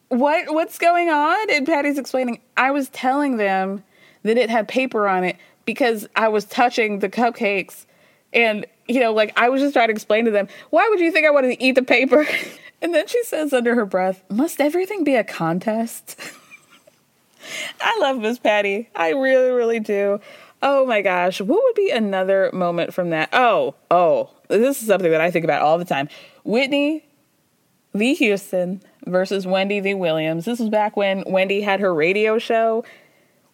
what 0.09 0.53
what's 0.53 0.77
going 0.77 1.09
on? 1.09 1.49
And 1.49 1.65
Patti's 1.65 1.97
explaining, 1.97 2.41
I 2.55 2.71
was 2.71 2.89
telling 2.89 3.37
them 3.37 3.83
that 4.23 4.37
it 4.37 4.49
had 4.49 4.67
paper 4.67 5.07
on 5.07 5.23
it 5.23 5.37
because 5.65 6.07
I 6.15 6.27
was 6.27 6.45
touching 6.45 6.99
the 6.99 7.09
cupcakes 7.09 7.85
and 8.33 8.65
you 8.87 8.99
know, 8.99 9.13
like 9.13 9.33
I 9.37 9.49
was 9.49 9.61
just 9.61 9.73
trying 9.73 9.87
to 9.87 9.93
explain 9.93 10.25
to 10.25 10.31
them, 10.31 10.47
why 10.69 10.87
would 10.89 10.99
you 10.99 11.11
think 11.11 11.25
I 11.25 11.31
wanted 11.31 11.49
to 11.49 11.63
eat 11.63 11.73
the 11.73 11.83
paper? 11.83 12.25
and 12.81 12.93
then 12.93 13.07
she 13.07 13.23
says 13.23 13.53
under 13.53 13.75
her 13.75 13.85
breath, 13.85 14.23
must 14.29 14.61
everything 14.61 15.03
be 15.03 15.15
a 15.15 15.23
contest? 15.23 16.19
I 17.81 17.97
love 17.99 18.19
Miss 18.19 18.39
Patti. 18.39 18.89
I 18.95 19.09
really, 19.11 19.51
really 19.51 19.79
do. 19.79 20.19
Oh 20.61 20.85
my 20.85 21.01
gosh, 21.01 21.39
what 21.39 21.63
would 21.63 21.75
be 21.75 21.91
another 21.91 22.49
moment 22.51 22.93
from 22.93 23.11
that? 23.11 23.29
Oh, 23.31 23.75
oh, 23.91 24.31
this 24.47 24.81
is 24.81 24.87
something 24.87 25.11
that 25.11 25.21
I 25.21 25.29
think 25.29 25.43
about 25.43 25.61
all 25.61 25.77
the 25.77 25.85
time. 25.85 26.09
Whitney 26.43 27.05
v. 27.93 28.15
Houston 28.15 28.81
versus 29.05 29.45
Wendy 29.45 29.79
v. 29.79 29.93
Williams. 29.93 30.45
This 30.45 30.59
was 30.59 30.69
back 30.69 30.97
when 30.97 31.23
Wendy 31.27 31.61
had 31.61 31.79
her 31.79 31.93
radio 31.93 32.39
show. 32.39 32.83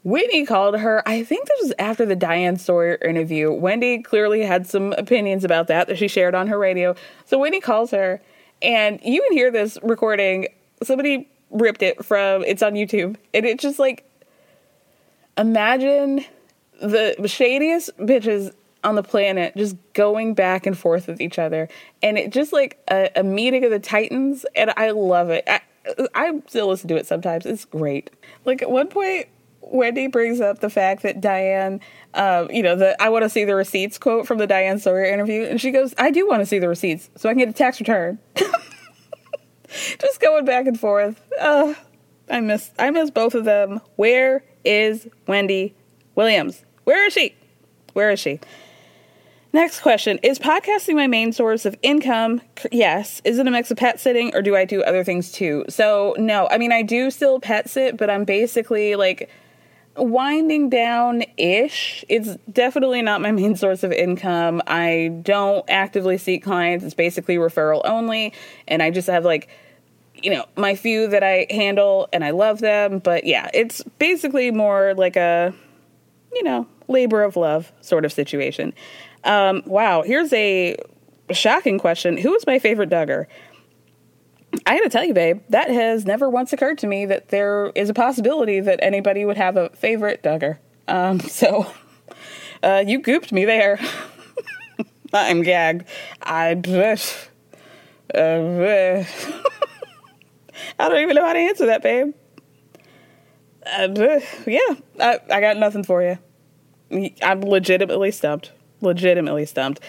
Whitney 0.04 0.46
called 0.46 0.78
her, 0.80 1.08
I 1.08 1.24
think 1.24 1.48
this 1.48 1.62
was 1.64 1.74
after 1.80 2.06
the 2.06 2.16
Diane 2.16 2.58
Sawyer 2.58 2.98
interview. 3.04 3.52
Wendy 3.52 4.02
clearly 4.02 4.42
had 4.42 4.68
some 4.68 4.94
opinions 4.94 5.44
about 5.44 5.68
that 5.68 5.88
that 5.88 5.98
she 5.98 6.08
shared 6.08 6.36
on 6.36 6.48
her 6.48 6.60
radio. 6.60 6.96
So 7.26 7.40
Whitney 7.40 7.62
calls 7.62 7.92
her, 7.92 8.22
and 8.62 9.00
you 9.04 9.22
can 9.22 9.32
hear 9.32 9.50
this 9.50 9.78
recording. 9.82 10.48
Somebody 10.84 11.30
ripped 11.52 11.82
it 11.82 12.04
from, 12.04 12.44
it's 12.44 12.62
on 12.62 12.74
YouTube. 12.74 13.16
And 13.34 13.46
it's 13.46 13.62
just 13.62 13.80
like, 13.80 14.04
imagine 15.38 16.26
the 16.82 17.16
shadiest 17.26 17.98
bitches 17.98 18.54
on 18.84 18.96
the 18.96 19.04
planet 19.04 19.56
just 19.56 19.78
going 19.94 20.34
back 20.34 20.66
and 20.66 20.78
forth 20.78 21.08
with 21.08 21.22
each 21.22 21.40
other 21.40 21.70
and 22.02 22.18
it 22.18 22.32
just 22.32 22.52
like 22.52 22.78
a, 22.92 23.10
a 23.16 23.24
meeting 23.24 23.64
of 23.64 23.72
the 23.72 23.80
titans 23.80 24.46
and 24.56 24.74
i 24.76 24.92
love 24.92 25.30
it 25.30 25.46
I, 25.48 25.62
I 26.14 26.42
still 26.48 26.68
listen 26.68 26.90
to 26.90 26.98
it 26.98 27.08
sometimes 27.08 27.46
it's 27.46 27.64
great 27.64 28.10
like 28.44 28.62
at 28.62 28.70
one 28.70 28.90
point 28.90 29.28
wendy 29.72 30.08
brings 30.08 30.42
up 30.42 30.60
the 30.60 30.70
fact 30.70 31.04
that 31.04 31.22
diane 31.22 31.80
um, 32.14 32.50
you 32.52 32.62
know 32.62 32.76
the 32.76 33.02
i 33.02 33.10
want 33.10 33.24
to 33.24 33.30
see 33.30 33.44
the 33.44 33.56
receipts 33.56 33.98
quote 33.98 34.28
from 34.28 34.38
the 34.38 34.48
diane 34.48 34.80
sawyer 34.80 35.06
interview 35.06 35.44
and 35.44 35.60
she 35.60 35.72
goes 35.72 35.94
i 35.98 36.12
do 36.12 36.28
want 36.28 36.42
to 36.42 36.46
see 36.46 36.60
the 36.60 36.68
receipts 36.68 37.10
so 37.16 37.30
i 37.30 37.32
can 37.32 37.40
get 37.40 37.50
a 37.50 37.54
tax 37.54 37.80
return 37.80 38.20
just 39.68 40.20
going 40.20 40.46
back 40.46 40.68
and 40.68 40.80
forth 40.80 41.22
uh, 41.40 41.74
i 42.30 42.40
miss 42.40 42.72
i 42.78 42.92
miss 42.92 43.10
both 43.10 43.34
of 43.34 43.46
them 43.46 43.82
where 43.96 44.44
is 44.64 45.08
wendy 45.28 45.74
williams 46.16 46.64
where 46.84 47.06
is 47.06 47.14
she? 47.14 47.36
Where 47.94 48.12
is 48.12 48.20
she? 48.20 48.40
Next 49.54 49.82
question 49.82 50.20
Is 50.24 50.40
podcasting 50.40 50.96
my 50.96 51.08
main 51.08 51.32
source 51.32 51.66
of 51.66 51.78
income? 51.82 52.42
Yes. 52.72 53.22
Is 53.24 53.40
it 53.40 53.48
a 53.48 53.52
mix 53.52 53.72
of 53.72 53.78
pet 53.78 54.00
sitting 54.00 54.36
or 54.36 54.42
do 54.42 54.56
I 54.56 54.66
do 54.66 54.82
other 54.84 55.04
things 55.04 55.32
too? 55.32 55.66
So, 55.70 56.16
no. 56.18 56.48
I 56.50 56.58
mean, 56.58 56.72
I 56.72 56.82
do 56.82 57.12
still 57.12 57.40
pet 57.40 57.70
sit, 57.70 57.98
but 57.98 58.10
I'm 58.10 58.26
basically 58.26 58.96
like 58.96 59.30
winding 59.96 60.70
down 60.70 61.24
ish. 61.38 62.04
It's 62.10 62.36
definitely 62.52 63.02
not 63.02 63.22
my 63.22 63.32
main 63.32 63.56
source 63.56 63.84
of 63.84 63.92
income. 63.92 64.62
I 64.68 65.20
don't 65.22 65.66
actively 65.70 66.18
seek 66.18 66.44
clients, 66.44 66.84
it's 66.84 66.94
basically 66.94 67.38
referral 67.38 67.82
only. 67.86 68.34
And 68.68 68.82
I 68.82 68.92
just 68.92 69.08
have 69.08 69.26
like, 69.26 69.50
you 70.16 70.32
know, 70.32 70.46
my 70.56 70.76
few 70.76 71.08
that 71.08 71.24
I 71.24 71.48
handle 71.50 72.08
and 72.14 72.24
I 72.24 72.32
love 72.32 72.60
them. 72.60 73.00
But 73.00 73.26
yeah, 73.26 73.50
it's 73.54 73.84
basically 74.00 74.52
more 74.52 74.94
like 74.96 75.16
a, 75.16 75.54
you 76.32 76.44
know, 76.44 76.68
labor 76.88 77.24
of 77.24 77.36
love 77.36 77.72
sort 77.82 78.06
of 78.06 78.12
situation. 78.12 78.74
Um, 79.24 79.64
wow, 79.66 80.02
here's 80.04 80.34
a 80.34 80.78
shocking 81.32 81.80
question. 81.80 82.18
Who 82.18 82.34
is 82.36 82.46
my 82.46 82.60
favorite 82.60 82.90
Duggar? 82.90 83.26
I 84.66 84.78
gotta 84.78 84.90
tell 84.90 85.04
you, 85.04 85.14
babe, 85.14 85.42
that 85.50 85.70
has 85.70 86.06
never 86.06 86.30
once 86.30 86.54
occurred 86.54 86.78
to 86.80 86.88
me 86.88 87.06
that 87.06 87.30
there 87.30 87.72
is 87.76 87.90
a 87.90 87.94
possibility 87.94 88.60
that 88.60 88.80
anybody 88.82 89.26
would 89.26 89.38
have 89.38 89.58
a 89.58 89.70
favorite 89.70 90.22
Duggar. 90.22 90.60
Um, 90.88 91.20
so, 91.22 91.72
uh, 92.62 92.84
you 92.86 93.02
gooped 93.02 93.32
me 93.32 93.46
there. 93.46 93.80
I'm 95.14 95.44
gagged. 95.44 95.86
I. 96.22 96.54
Uh, 98.14 98.18
uh, 98.18 99.04
I 100.80 100.90
don't 100.90 101.02
even 101.02 101.16
know 101.16 101.26
how 101.26 101.34
to 101.34 101.40
answer 101.40 101.66
that, 101.68 101.84
babe. 101.84 102.14
Uh, 103.66 104.20
yeah, 104.46 104.76
I, 105.00 105.20
I 105.32 105.42
got 105.42 105.58
nothing 105.58 105.84
for 105.84 106.04
you. 106.04 106.20
I'm 107.22 107.42
legitimately 107.42 108.12
stumped. 108.12 108.52
Legitimately 108.82 109.46
stumped. 109.46 109.80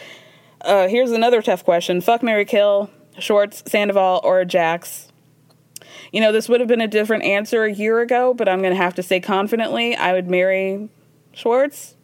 Uh, 0.60 0.88
here's 0.88 1.10
another 1.10 1.42
tough 1.42 1.64
question. 1.64 2.00
Fuck 2.00 2.22
Mary 2.22 2.44
Kill, 2.44 2.90
Schwartz, 3.18 3.62
Sandoval, 3.66 4.20
or 4.24 4.44
Jax. 4.44 5.08
You 6.12 6.20
know, 6.20 6.32
this 6.32 6.48
would 6.48 6.60
have 6.60 6.68
been 6.68 6.80
a 6.80 6.88
different 6.88 7.24
answer 7.24 7.64
a 7.64 7.72
year 7.72 8.00
ago, 8.00 8.34
but 8.34 8.48
I'm 8.48 8.60
going 8.60 8.72
to 8.72 8.80
have 8.80 8.94
to 8.94 9.02
say 9.02 9.20
confidently 9.20 9.96
I 9.96 10.12
would 10.12 10.28
marry 10.28 10.88
Schwartz. 11.32 11.94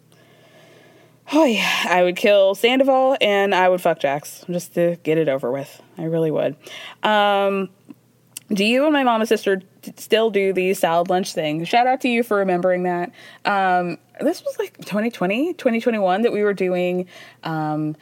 Oh, 1.33 1.45
yeah. 1.45 1.85
I 1.89 2.03
would 2.03 2.17
kill 2.17 2.55
Sandoval 2.55 3.17
and 3.21 3.55
I 3.55 3.69
would 3.69 3.81
fuck 3.81 4.01
Jax 4.01 4.45
just 4.51 4.75
to 4.75 4.97
get 5.05 5.17
it 5.17 5.29
over 5.29 5.53
with. 5.53 5.81
I 5.97 6.05
really 6.05 6.31
would. 6.31 6.57
Um, 7.05 7.69
do 8.53 8.65
you 8.65 8.85
and 8.85 8.93
my 8.93 9.05
mom 9.05 9.21
and 9.21 9.29
sister 9.29 9.63
still 9.97 10.31
do 10.31 10.53
the 10.53 10.75
salad 10.75 11.09
lunch 11.09 11.33
thing? 11.33 11.65
Shout 11.65 11.87
out 11.87 12.01
to 12.01 12.09
you 12.09 12.25
for 12.25 12.39
remembering 12.39 12.83
that. 12.83 13.13
Um, 13.45 13.99
this 14.21 14.43
was 14.45 14.59
like 14.59 14.77
2020, 14.79 15.55
2021 15.55 16.23
that 16.23 16.33
we 16.33 16.43
were 16.43 16.53
doing 16.53 17.07
um, 17.45 17.95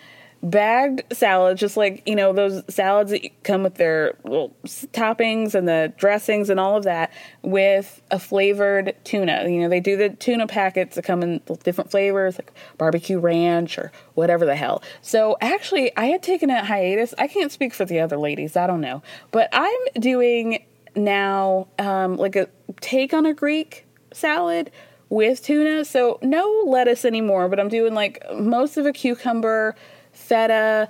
bagged 0.43 1.03
salads, 1.13 1.61
just 1.61 1.77
like, 1.77 2.03
you 2.07 2.15
know, 2.15 2.33
those 2.33 2.63
salads 2.73 3.11
that 3.11 3.29
come 3.43 3.63
with 3.63 3.75
their 3.75 4.17
little 4.25 4.55
toppings 4.93 5.55
and 5.55 5.67
the 5.67 5.93
dressings 5.97 6.49
and 6.49 6.61
all 6.61 6.77
of 6.77 6.85
that, 6.85 7.13
with 7.43 8.01
a 8.11 8.19
flavored 8.19 8.95
tuna. 9.05 9.49
You 9.49 9.61
know, 9.61 9.69
they 9.69 9.81
do 9.81 9.97
the 9.97 10.11
tuna 10.11 10.47
packets 10.47 10.97
that 10.97 11.05
come 11.05 11.23
in 11.23 11.41
different 11.65 11.91
flavors, 11.91 12.39
like 12.39 12.53
barbecue 12.77 13.19
ranch 13.19 13.79
or 13.79 13.91
whatever 14.15 14.45
the 14.45 14.57
hell. 14.57 14.83
So 15.03 15.37
actually, 15.41 15.97
I 15.97 16.07
had 16.07 16.23
taken 16.23 16.51
a 16.51 16.65
hiatus. 16.65 17.15
I 17.19 17.27
can't 17.27 17.51
speak 17.51 17.75
for 17.75 17.85
the 17.85 18.01
other 18.01 18.17
ladies, 18.17 18.57
I 18.57 18.67
don't 18.67 18.81
know. 18.81 19.03
But 19.31 19.49
I'm 19.53 19.81
doing 19.99 20.65
now 20.95 21.69
um, 21.79 22.17
like 22.17 22.37
a 22.37 22.49
take 22.81 23.13
on 23.13 23.27
a 23.27 23.35
Greek 23.35 23.87
salad 24.13 24.71
with 25.09 25.43
tuna. 25.43 25.85
So 25.85 26.19
no 26.23 26.65
lettuce 26.67 27.05
anymore, 27.05 27.49
but 27.49 27.59
I'm 27.59 27.69
doing 27.69 27.95
like 27.95 28.23
most 28.35 28.77
of 28.77 28.87
a 28.87 28.93
cucumber 28.93 29.75
feta, 30.19 30.89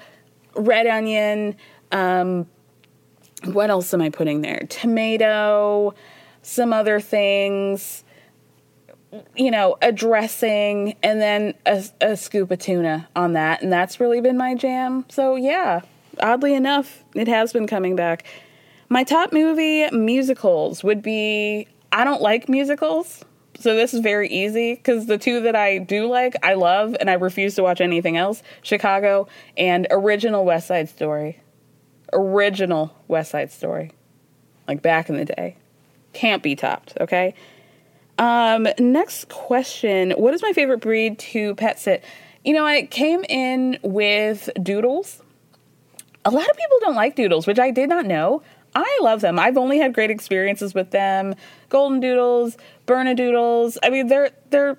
red 0.55 0.86
onion. 0.86 1.56
Um, 1.92 2.46
what 3.44 3.70
else 3.70 3.94
am 3.94 4.02
I 4.02 4.10
putting 4.10 4.40
there? 4.40 4.66
Tomato, 4.68 5.94
some 6.42 6.72
other 6.72 6.98
things, 7.00 8.05
you 9.36 9.50
know, 9.50 9.76
a 9.80 9.92
dressing, 9.92 10.96
and 11.02 11.20
then 11.20 11.55
a, 11.66 11.84
a 12.00 12.16
scoop 12.16 12.50
of 12.50 12.59
tuna 12.59 13.09
on 13.14 13.34
that. 13.34 13.62
And 13.62 13.72
that's 13.72 14.00
really 14.00 14.20
been 14.20 14.36
my 14.36 14.55
jam. 14.55 15.05
So, 15.09 15.36
yeah, 15.36 15.82
oddly 16.20 16.55
enough, 16.55 17.05
it 17.14 17.28
has 17.28 17.52
been 17.52 17.66
coming 17.66 17.94
back. 17.94 18.24
My 18.88 19.05
top 19.05 19.32
movie 19.32 19.88
musicals 19.90 20.82
would 20.82 21.02
be 21.02 21.68
I 21.92 22.05
don't 22.05 22.22
like 22.22 22.48
musicals. 22.48 23.24
So 23.59 23.74
this 23.74 23.93
is 23.93 24.01
very 24.01 24.28
easy 24.28 24.74
because 24.74 25.06
the 25.06 25.18
two 25.18 25.40
that 25.43 25.56
I 25.56 25.78
do 25.78 26.06
like, 26.06 26.36
I 26.44 26.55
love, 26.55 26.97
and 27.01 27.10
I 27.10 27.14
refuse 27.14 27.56
to 27.56 27.62
watch 27.62 27.80
anything 27.80 28.16
else 28.16 28.43
Chicago 28.62 29.26
and 29.56 29.86
original 29.90 30.44
West 30.44 30.68
Side 30.68 30.89
Story. 30.89 31.40
Original 32.12 32.94
West 33.09 33.32
Side 33.32 33.51
Story. 33.51 33.90
Like 34.68 34.80
back 34.80 35.09
in 35.09 35.16
the 35.16 35.24
day. 35.24 35.56
Can't 36.12 36.43
be 36.43 36.55
topped, 36.55 36.94
okay? 37.01 37.35
Um, 38.16 38.68
next 38.78 39.28
question 39.28 40.12
What 40.12 40.35
is 40.35 40.43
my 40.43 40.52
favorite 40.52 40.78
breed 40.78 41.18
to 41.18 41.56
pet 41.56 41.80
sit? 41.80 42.05
You 42.44 42.55
know, 42.55 42.64
I 42.64 42.86
came 42.86 43.24
in 43.28 43.78
with 43.82 44.51
doodles. 44.62 45.20
A 46.24 46.30
lot 46.30 46.48
of 46.48 46.56
people 46.56 46.78
don't 46.80 46.94
like 46.94 47.16
doodles, 47.16 47.47
which 47.47 47.59
I 47.59 47.70
did 47.72 47.89
not 47.89 48.06
know. 48.06 48.43
I 48.84 48.98
love 49.02 49.20
them. 49.20 49.38
I've 49.38 49.56
only 49.56 49.78
had 49.78 49.94
great 49.94 50.10
experiences 50.10 50.74
with 50.74 50.90
them. 50.90 51.34
Golden 51.68 52.00
doodles, 52.00 52.56
Bernedoodles. 52.86 53.78
I 53.82 53.90
mean, 53.90 54.09
they're 54.09 54.30
they're 54.50 54.78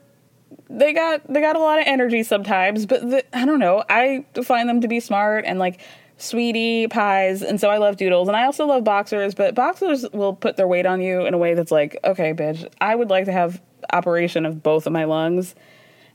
they 0.69 0.93
got 0.93 1.31
they 1.31 1.41
got 1.41 1.55
a 1.55 1.59
lot 1.59 1.79
of 1.79 1.85
energy 1.87 2.23
sometimes, 2.23 2.85
but 2.85 3.01
the, 3.01 3.37
I 3.37 3.45
don't 3.45 3.59
know. 3.59 3.83
I 3.89 4.25
find 4.43 4.69
them 4.69 4.81
to 4.81 4.87
be 4.87 4.99
smart 4.99 5.45
and 5.45 5.59
like 5.59 5.79
sweetie 6.17 6.87
pies, 6.87 7.41
and 7.41 7.59
so 7.59 7.69
I 7.69 7.77
love 7.77 7.97
doodles, 7.97 8.27
and 8.27 8.37
I 8.37 8.45
also 8.45 8.65
love 8.65 8.83
boxers. 8.83 9.33
But 9.33 9.55
boxers 9.55 10.05
will 10.13 10.33
put 10.33 10.57
their 10.57 10.67
weight 10.67 10.85
on 10.85 11.01
you 11.01 11.25
in 11.25 11.33
a 11.33 11.37
way 11.37 11.53
that's 11.53 11.71
like, 11.71 11.97
okay, 12.03 12.33
bitch, 12.33 12.69
I 12.79 12.95
would 12.95 13.09
like 13.09 13.25
to 13.25 13.31
have 13.31 13.61
operation 13.91 14.45
of 14.45 14.61
both 14.61 14.85
of 14.85 14.93
my 14.93 15.05
lungs, 15.05 15.55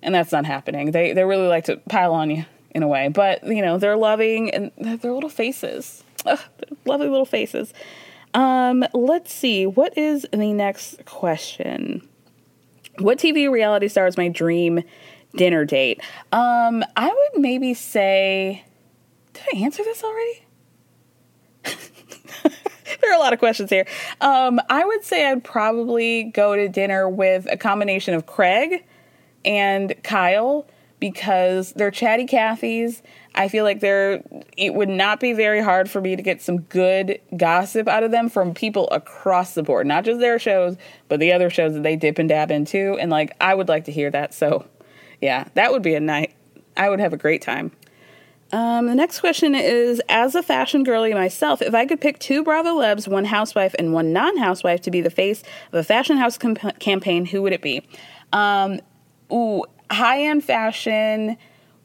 and 0.03 0.15
that's 0.15 0.33
not 0.33 0.47
happening. 0.47 0.93
They 0.93 1.13
they 1.13 1.25
really 1.25 1.49
like 1.49 1.65
to 1.65 1.79
pile 1.89 2.15
on 2.15 2.31
you 2.31 2.45
in 2.71 2.83
a 2.83 2.89
way, 2.89 3.09
but 3.09 3.45
you 3.45 3.63
know 3.63 3.79
they're 3.79 3.97
loving 3.97 4.51
and 4.51 4.71
their 4.77 5.13
little 5.13 5.31
faces, 5.31 6.04
Lovely 6.85 7.09
little 7.09 7.27
faces. 7.27 7.73
Um, 8.33 8.85
let's 8.93 9.33
see. 9.33 9.67
What 9.67 9.97
is 9.97 10.27
the 10.33 10.53
next 10.53 11.05
question? 11.05 12.07
What 12.99 13.19
TV 13.19 13.51
reality 13.51 13.89
star 13.89 14.07
is 14.07 14.17
my 14.17 14.29
dream 14.29 14.83
dinner 15.37 15.65
date? 15.65 16.01
Um, 16.33 16.85
I 16.97 17.09
would 17.09 17.41
maybe 17.41 17.75
say. 17.75 18.65
Did 19.33 19.43
I 19.55 19.59
answer 19.65 19.83
this 19.83 20.05
already? 20.05 20.45
there 23.01 23.11
are 23.11 23.17
a 23.17 23.19
lot 23.19 23.33
of 23.33 23.41
questions 23.41 23.71
here. 23.71 23.87
Um, 24.21 24.61
I 24.71 24.85
would 24.85 25.05
say 25.05 25.29
I'd 25.29 25.43
probably 25.43 26.25
go 26.25 26.55
to 26.55 26.69
dinner 26.69 27.09
with 27.09 27.47
a 27.51 27.57
combination 27.57 28.15
of 28.15 28.27
Craig 28.27 28.85
and 29.45 29.95
Kyle 30.05 30.67
because 31.01 31.73
they're 31.73 31.91
chatty 31.91 32.27
Cathys 32.27 33.03
I 33.35 33.49
feel 33.49 33.65
like 33.65 33.81
there 33.81 34.23
it 34.57 34.75
would 34.75 34.89
not 34.89 35.19
be 35.19 35.33
very 35.33 35.61
hard 35.61 35.91
for 35.91 36.01
me 36.01 36.15
to 36.15 36.23
get 36.23 36.41
some 36.41 36.61
good 36.63 37.21
gossip 37.37 37.89
out 37.89 38.05
of 38.05 38.13
them 38.13 38.29
from 38.29 38.55
people 38.55 38.89
across 38.91 39.55
the 39.55 39.63
board, 39.63 39.87
not 39.87 40.05
just 40.05 40.21
their 40.21 40.39
shows, 40.39 40.77
but 41.09 41.19
the 41.19 41.33
other 41.33 41.51
shows 41.51 41.75
that 41.75 41.83
they 41.83 41.97
dip 41.97 42.19
and 42.19 42.29
dab 42.29 42.51
into. 42.51 42.97
And 43.01 43.11
like 43.11 43.35
I 43.41 43.55
would 43.55 43.69
like 43.69 43.85
to 43.87 43.93
hear 43.93 44.11
that. 44.11 44.35
So 44.35 44.67
yeah, 45.21 45.49
that 45.55 45.73
would 45.73 45.83
be 45.83 45.95
a 45.95 46.01
night. 46.01 46.35
I 46.77 46.89
would 46.89 47.01
have 47.01 47.13
a 47.13 47.17
great 47.17 47.43
time. 47.43 47.73
Um, 48.53 48.87
the 48.87 48.95
next 48.95 49.19
question 49.19 49.57
is 49.57 50.01
As 50.09 50.37
a 50.37 50.43
fashion 50.43 50.85
girly 50.85 51.13
myself, 51.13 51.61
if 51.61 51.75
I 51.75 51.87
could 51.87 52.01
pick 52.01 52.21
two 52.21 52.45
Bravo 52.45 52.75
Lebs, 52.75 53.09
one 53.09 53.25
housewife 53.25 53.75
and 53.79 53.93
one 53.93 54.13
non 54.13 54.37
housewife, 54.37 54.81
to 54.83 54.93
be 54.93 55.01
the 55.01 55.11
face 55.11 55.43
of 55.73 55.81
a 55.81 55.85
fashion 55.85 56.19
house 56.19 56.39
comp- 56.39 56.79
campaign, 56.79 57.27
who 57.27 57.43
would 57.43 57.53
it 57.53 57.63
be? 57.63 57.83
Um, 58.33 58.81
ooh, 59.33 59.65
high 59.91 60.23
end 60.23 60.45
fashion 60.45 61.37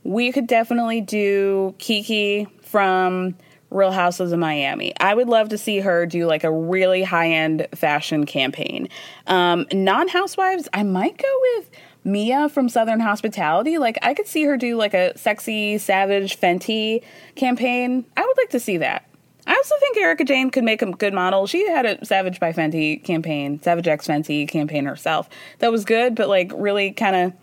we 0.04 0.32
could 0.32 0.48
definitely 0.48 1.02
do 1.02 1.76
Kiki 1.78 2.48
from 2.62 3.36
Real 3.70 3.92
Houses 3.92 4.32
of 4.32 4.40
Miami. 4.40 4.94
I 5.00 5.14
would 5.14 5.28
love 5.28 5.50
to 5.50 5.58
see 5.58 5.80
her 5.80 6.06
do 6.06 6.26
like 6.26 6.44
a 6.44 6.52
really 6.52 7.04
high 7.04 7.30
end 7.30 7.68
fashion 7.76 8.26
campaign. 8.26 8.90
Um, 9.28 9.68
non 9.72 10.08
housewives, 10.08 10.68
I 10.74 10.84
might 10.84 11.18
go 11.18 11.40
with 11.42 11.70
Mia 12.04 12.50
from 12.50 12.70
Southern 12.70 13.02
Hospitality. 13.02 13.78
Like, 13.78 14.00
I 14.02 14.14
could 14.14 14.28
see 14.28 14.44
her 14.46 14.58
do 14.58 14.78
like 14.78 14.94
a 14.94 15.16
sexy, 15.18 15.78
savage 15.78 16.40
Fenty 16.40 17.04
campaign. 17.36 18.06
I 18.18 18.22
would 18.22 18.38
like 18.38 18.50
to 18.52 18.60
see 18.60 18.78
that. 18.78 19.06
I 19.46 19.54
also 19.54 19.76
think 19.80 19.98
Erika 19.98 20.24
Jayne 20.24 20.52
could 20.52 20.64
make 20.64 20.82
a 20.82 20.92
good 20.92 21.14
model. 21.14 21.48
She 21.48 21.68
had 21.68 21.86
a 21.86 22.06
Savage 22.06 22.40
by 22.40 22.54
Fenty 22.54 23.04
campaign, 23.04 23.60
Savage 23.62 23.88
X 23.88 24.08
Fenty 24.08 24.48
campaign 24.48 24.86
herself. 24.86 25.28
That 25.58 25.72
was 25.72 25.86
good, 25.86 26.14
but 26.14 26.30
like 26.30 26.52
really 26.56 26.92
kind 26.92 27.16
of, 27.16 27.34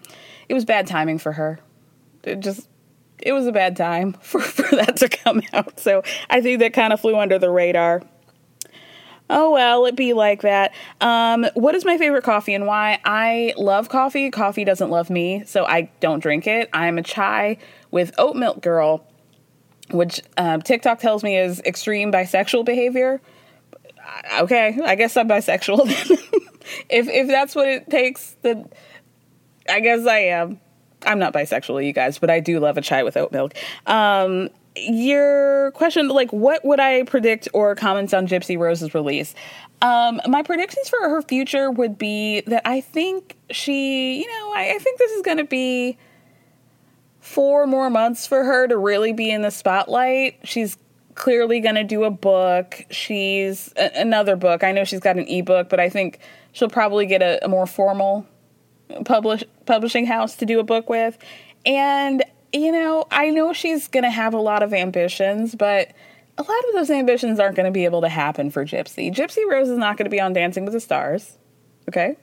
it 0.48 0.55
was 0.55 0.64
bad 0.64 0.86
timing 0.86 1.18
for 1.18 1.32
her 1.32 1.59
it 2.27 2.40
just 2.40 2.68
it 3.23 3.32
was 3.32 3.47
a 3.47 3.52
bad 3.52 3.77
time 3.77 4.12
for, 4.20 4.40
for 4.40 4.77
that 4.77 4.97
to 4.98 5.09
come 5.09 5.43
out. 5.52 5.81
So 5.81 6.02
I 6.28 6.43
think 6.43 6.60
that 6.60 6.74
kind 6.74 6.93
of 6.93 7.01
flew 7.01 7.16
under 7.16 7.39
the 7.39 7.51
radar. 7.51 8.02
Oh 9.28 9.51
well, 9.51 9.86
it 9.86 9.97
be 9.97 10.12
like 10.12 10.43
that. 10.43 10.73
Um, 11.01 11.47
what 11.55 11.74
is 11.74 11.85
my 11.85 11.98
favorite 11.98 12.23
coffee 12.23 12.55
and 12.55 12.66
why? 12.66 13.01
I 13.05 13.55
love 13.56 13.89
coffee. 13.89 14.31
Coffee 14.31 14.64
doesn't 14.64 14.89
love 14.89 15.10
me, 15.10 15.43
so 15.47 15.64
I 15.64 15.90
don't 15.98 16.20
drink 16.20 16.47
it. 16.47 16.68
I'm 16.73 16.97
a 16.97 17.02
chai 17.02 17.59
with 17.90 18.14
oat 18.18 18.36
milk 18.36 18.62
girl, 18.62 19.05
which 19.90 20.23
um, 20.36 20.62
TikTok 20.62 21.01
tells 21.01 21.24
me 21.24 21.36
is 21.36 21.60
extreme 21.62 22.12
bisexual 22.12 22.64
behavior. 22.64 23.20
Okay, 24.39 24.78
I 24.85 24.94
guess 24.94 25.16
I'm 25.16 25.28
bisexual. 25.28 25.81
if 26.89 27.09
if 27.09 27.27
that's 27.27 27.56
what 27.56 27.66
it 27.66 27.90
takes, 27.90 28.36
then 28.43 28.68
I 29.69 29.81
guess 29.81 30.07
I 30.07 30.19
am. 30.19 30.61
I'm 31.05 31.19
not 31.19 31.33
bisexual, 31.33 31.85
you 31.85 31.93
guys, 31.93 32.19
but 32.19 32.31
I 32.31 32.41
do 32.41 32.59
love 32.59 32.77
a 32.79 32.81
chai 32.81 33.03
with 33.03 33.17
oat 33.17 33.33
milk. 33.33 33.55
Um, 33.87 34.49
your 34.77 35.71
question, 35.73 36.09
like, 36.09 36.33
what 36.33 36.65
would 36.65 36.81
I 36.81 37.05
predict 37.05 37.49
or 37.53 37.75
comments 37.75 38.13
on 38.13 38.27
Gypsy 38.27 38.59
Rose's 38.59 38.95
release? 38.95 39.35
Um, 39.83 40.21
my 40.27 40.43
predictions 40.43 40.89
for 40.89 40.99
her 40.99 41.23
future 41.23 41.71
would 41.71 41.99
be 41.99 42.43
that 42.43 42.63
I 42.67 42.81
think 42.81 43.37
she, 43.51 44.21
you 44.21 44.27
know, 44.27 44.53
I, 44.55 44.75
I 44.75 44.79
think 44.79 44.99
this 44.99 45.13
is 45.13 45.23
going 45.23 45.39
to 45.39 45.45
be 45.45 45.99
four 47.21 47.67
more 47.67 47.91
months 47.91 48.27
for 48.27 48.45
her 48.45 48.69
to 48.69 48.77
really 48.77 49.13
be 49.13 49.31
in 49.31 49.43
the 49.43 49.51
spotlight. 49.51 50.39
She's 50.45 50.79
clearly 51.15 51.61
going 51.61 51.75
to 51.75 51.85
do 51.85 52.05
a 52.05 52.11
book. 52.11 52.85
She's 52.91 53.73
a, 53.77 53.91
another 54.01 54.37
book. 54.37 54.63
I 54.65 54.73
know 54.73 54.85
she's 54.85 55.01
got 55.01 55.17
an 55.17 55.27
ebook, 55.29 55.69
but 55.69 55.81
I 55.81 55.89
think 55.89 56.21
she'll 56.53 56.71
probably 56.71 57.07
get 57.07 57.23
a, 57.23 57.45
a 57.45 57.49
more 57.49 57.67
formal 57.67 58.27
publish 59.05 59.43
publishing 59.67 60.07
house 60.07 60.37
to 60.37 60.47
do 60.47 60.61
a 60.61 60.65
book 60.65 60.89
with. 60.89 61.19
And 61.65 62.25
you 62.53 62.73
know, 62.73 63.07
I 63.11 63.31
know 63.31 63.53
she's 63.53 63.89
going 63.89 64.05
to 64.05 64.11
have 64.11 64.35
a 64.35 64.39
lot 64.39 64.63
of 64.63 64.73
ambitions, 64.73 65.55
but 65.55 65.93
a 66.39 66.43
lot 66.43 66.65
of 66.69 66.75
those 66.75 66.91
ambitions 66.91 67.39
aren't 67.39 67.57
going 67.57 67.67
to 67.67 67.73
be 67.73 67.85
able 67.85 68.01
to 68.03 68.09
happen 68.09 68.51
for 68.51 68.65
Gypsy. 68.65 69.13
Gypsy 69.13 69.49
Rose 69.51 69.69
is 69.69 69.79
not 69.79 69.97
going 69.97 70.05
to 70.05 70.11
be 70.11 70.21
on 70.21 70.33
Dancing 70.33 70.65
with 70.65 70.75
the 70.75 70.81
Stars. 70.81 71.37
Okay? 71.89 72.17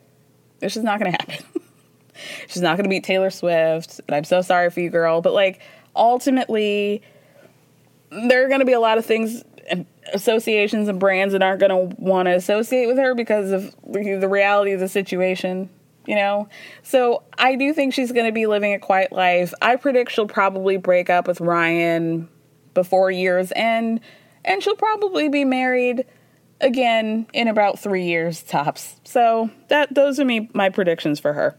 This 0.60 0.76
is 0.76 0.84
not 0.84 0.98
going 1.00 1.12
to 1.12 1.18
happen. 1.18 1.46
she's 2.48 2.62
not 2.62 2.76
going 2.76 2.84
to 2.84 2.90
beat 2.90 3.04
Taylor 3.04 3.30
Swift. 3.30 4.00
And 4.06 4.16
I'm 4.16 4.24
so 4.24 4.40
sorry 4.40 4.70
for 4.70 4.80
you, 4.80 4.90
girl. 4.90 5.20
But 5.20 5.34
like, 5.34 5.60
ultimately, 5.94 7.02
there 8.10 8.44
are 8.44 8.48
going 8.48 8.60
to 8.60 8.66
be 8.66 8.72
a 8.72 8.80
lot 8.80 8.98
of 8.98 9.06
things 9.06 9.42
associations 10.12 10.88
and 10.88 11.00
brands 11.00 11.32
that 11.32 11.42
aren't 11.42 11.60
going 11.60 11.70
to 11.70 11.96
want 12.00 12.26
to 12.26 12.32
associate 12.32 12.86
with 12.86 12.98
her 12.98 13.14
because 13.14 13.50
of 13.50 13.74
the 13.86 14.28
reality 14.28 14.72
of 14.72 14.80
the 14.80 14.88
situation 14.88 15.70
you 16.06 16.14
know? 16.14 16.48
So 16.82 17.22
I 17.38 17.56
do 17.56 17.72
think 17.72 17.94
she's 17.94 18.12
going 18.12 18.26
to 18.26 18.32
be 18.32 18.46
living 18.46 18.72
a 18.72 18.78
quiet 18.78 19.12
life. 19.12 19.52
I 19.62 19.76
predict 19.76 20.12
she'll 20.12 20.26
probably 20.26 20.76
break 20.76 21.10
up 21.10 21.26
with 21.26 21.40
Ryan 21.40 22.28
before 22.74 23.10
year's 23.10 23.52
end, 23.54 24.00
and 24.44 24.62
she'll 24.62 24.76
probably 24.76 25.28
be 25.28 25.44
married 25.44 26.04
again 26.60 27.26
in 27.32 27.48
about 27.48 27.78
three 27.78 28.04
years 28.04 28.42
tops. 28.42 28.96
So 29.04 29.50
that 29.68 29.94
those 29.94 30.18
are 30.20 30.24
me 30.24 30.50
my 30.54 30.70
predictions 30.70 31.20
for 31.20 31.32
her. 31.32 31.56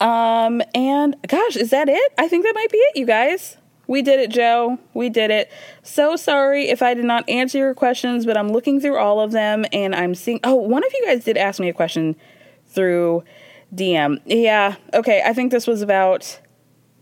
Um, 0.00 0.62
and 0.74 1.16
gosh, 1.26 1.56
is 1.56 1.70
that 1.70 1.88
it? 1.88 2.12
I 2.18 2.28
think 2.28 2.44
that 2.44 2.54
might 2.54 2.70
be 2.70 2.78
it, 2.78 2.96
you 2.96 3.06
guys. 3.06 3.56
We 3.88 4.02
did 4.02 4.20
it, 4.20 4.30
Joe. 4.30 4.78
We 4.92 5.08
did 5.08 5.30
it. 5.30 5.50
So 5.82 6.14
sorry 6.14 6.68
if 6.68 6.82
I 6.82 6.92
did 6.92 7.06
not 7.06 7.28
answer 7.28 7.56
your 7.56 7.74
questions, 7.74 8.26
but 8.26 8.36
I'm 8.36 8.50
looking 8.50 8.80
through 8.80 8.98
all 8.98 9.20
of 9.20 9.32
them 9.32 9.64
and 9.72 9.94
I'm 9.94 10.14
seeing. 10.14 10.40
Oh, 10.44 10.54
one 10.54 10.84
of 10.84 10.92
you 10.92 11.06
guys 11.06 11.24
did 11.24 11.36
ask 11.38 11.58
me 11.58 11.68
a 11.68 11.72
question 11.72 12.14
through 12.68 13.24
DM. 13.74 14.20
Yeah, 14.24 14.76
okay. 14.94 15.22
I 15.24 15.32
think 15.32 15.52
this 15.52 15.66
was 15.66 15.82
about. 15.82 16.40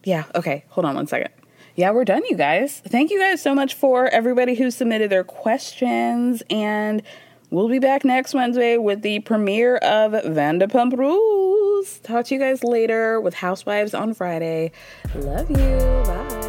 Yeah, 0.05 0.25
okay. 0.35 0.65
Hold 0.69 0.85
on 0.85 0.95
one 0.95 1.07
second. 1.07 1.31
Yeah, 1.75 1.91
we're 1.91 2.05
done, 2.05 2.23
you 2.31 2.37
guys. 2.37 2.81
Thank 2.87 3.11
you 3.11 3.19
guys 3.21 3.43
so 3.43 3.55
much 3.55 3.75
for 3.75 4.09
everybody 4.09 4.55
who 4.55 4.71
submitted 4.71 5.11
their 5.11 5.25
questions. 5.25 6.43
And 6.49 7.03
we'll 7.51 7.69
be 7.69 7.79
back 7.79 8.03
next 8.05 8.33
Wednesday 8.33 8.79
with 8.79 9.03
the 9.03 9.21
premiere 9.21 9.77
of 9.77 10.13
Vanderpump 10.13 10.97
Rules. 10.97 11.99
Talk 11.99 12.27
to 12.27 12.35
you 12.35 12.41
guys 12.41 12.65
later 12.65 13.21
with 13.21 13.35
Housewives 13.35 13.93
on 13.93 14.15
Friday. 14.15 14.73
Love 15.17 15.51
you. 15.51 15.57
Bye. 16.05 16.46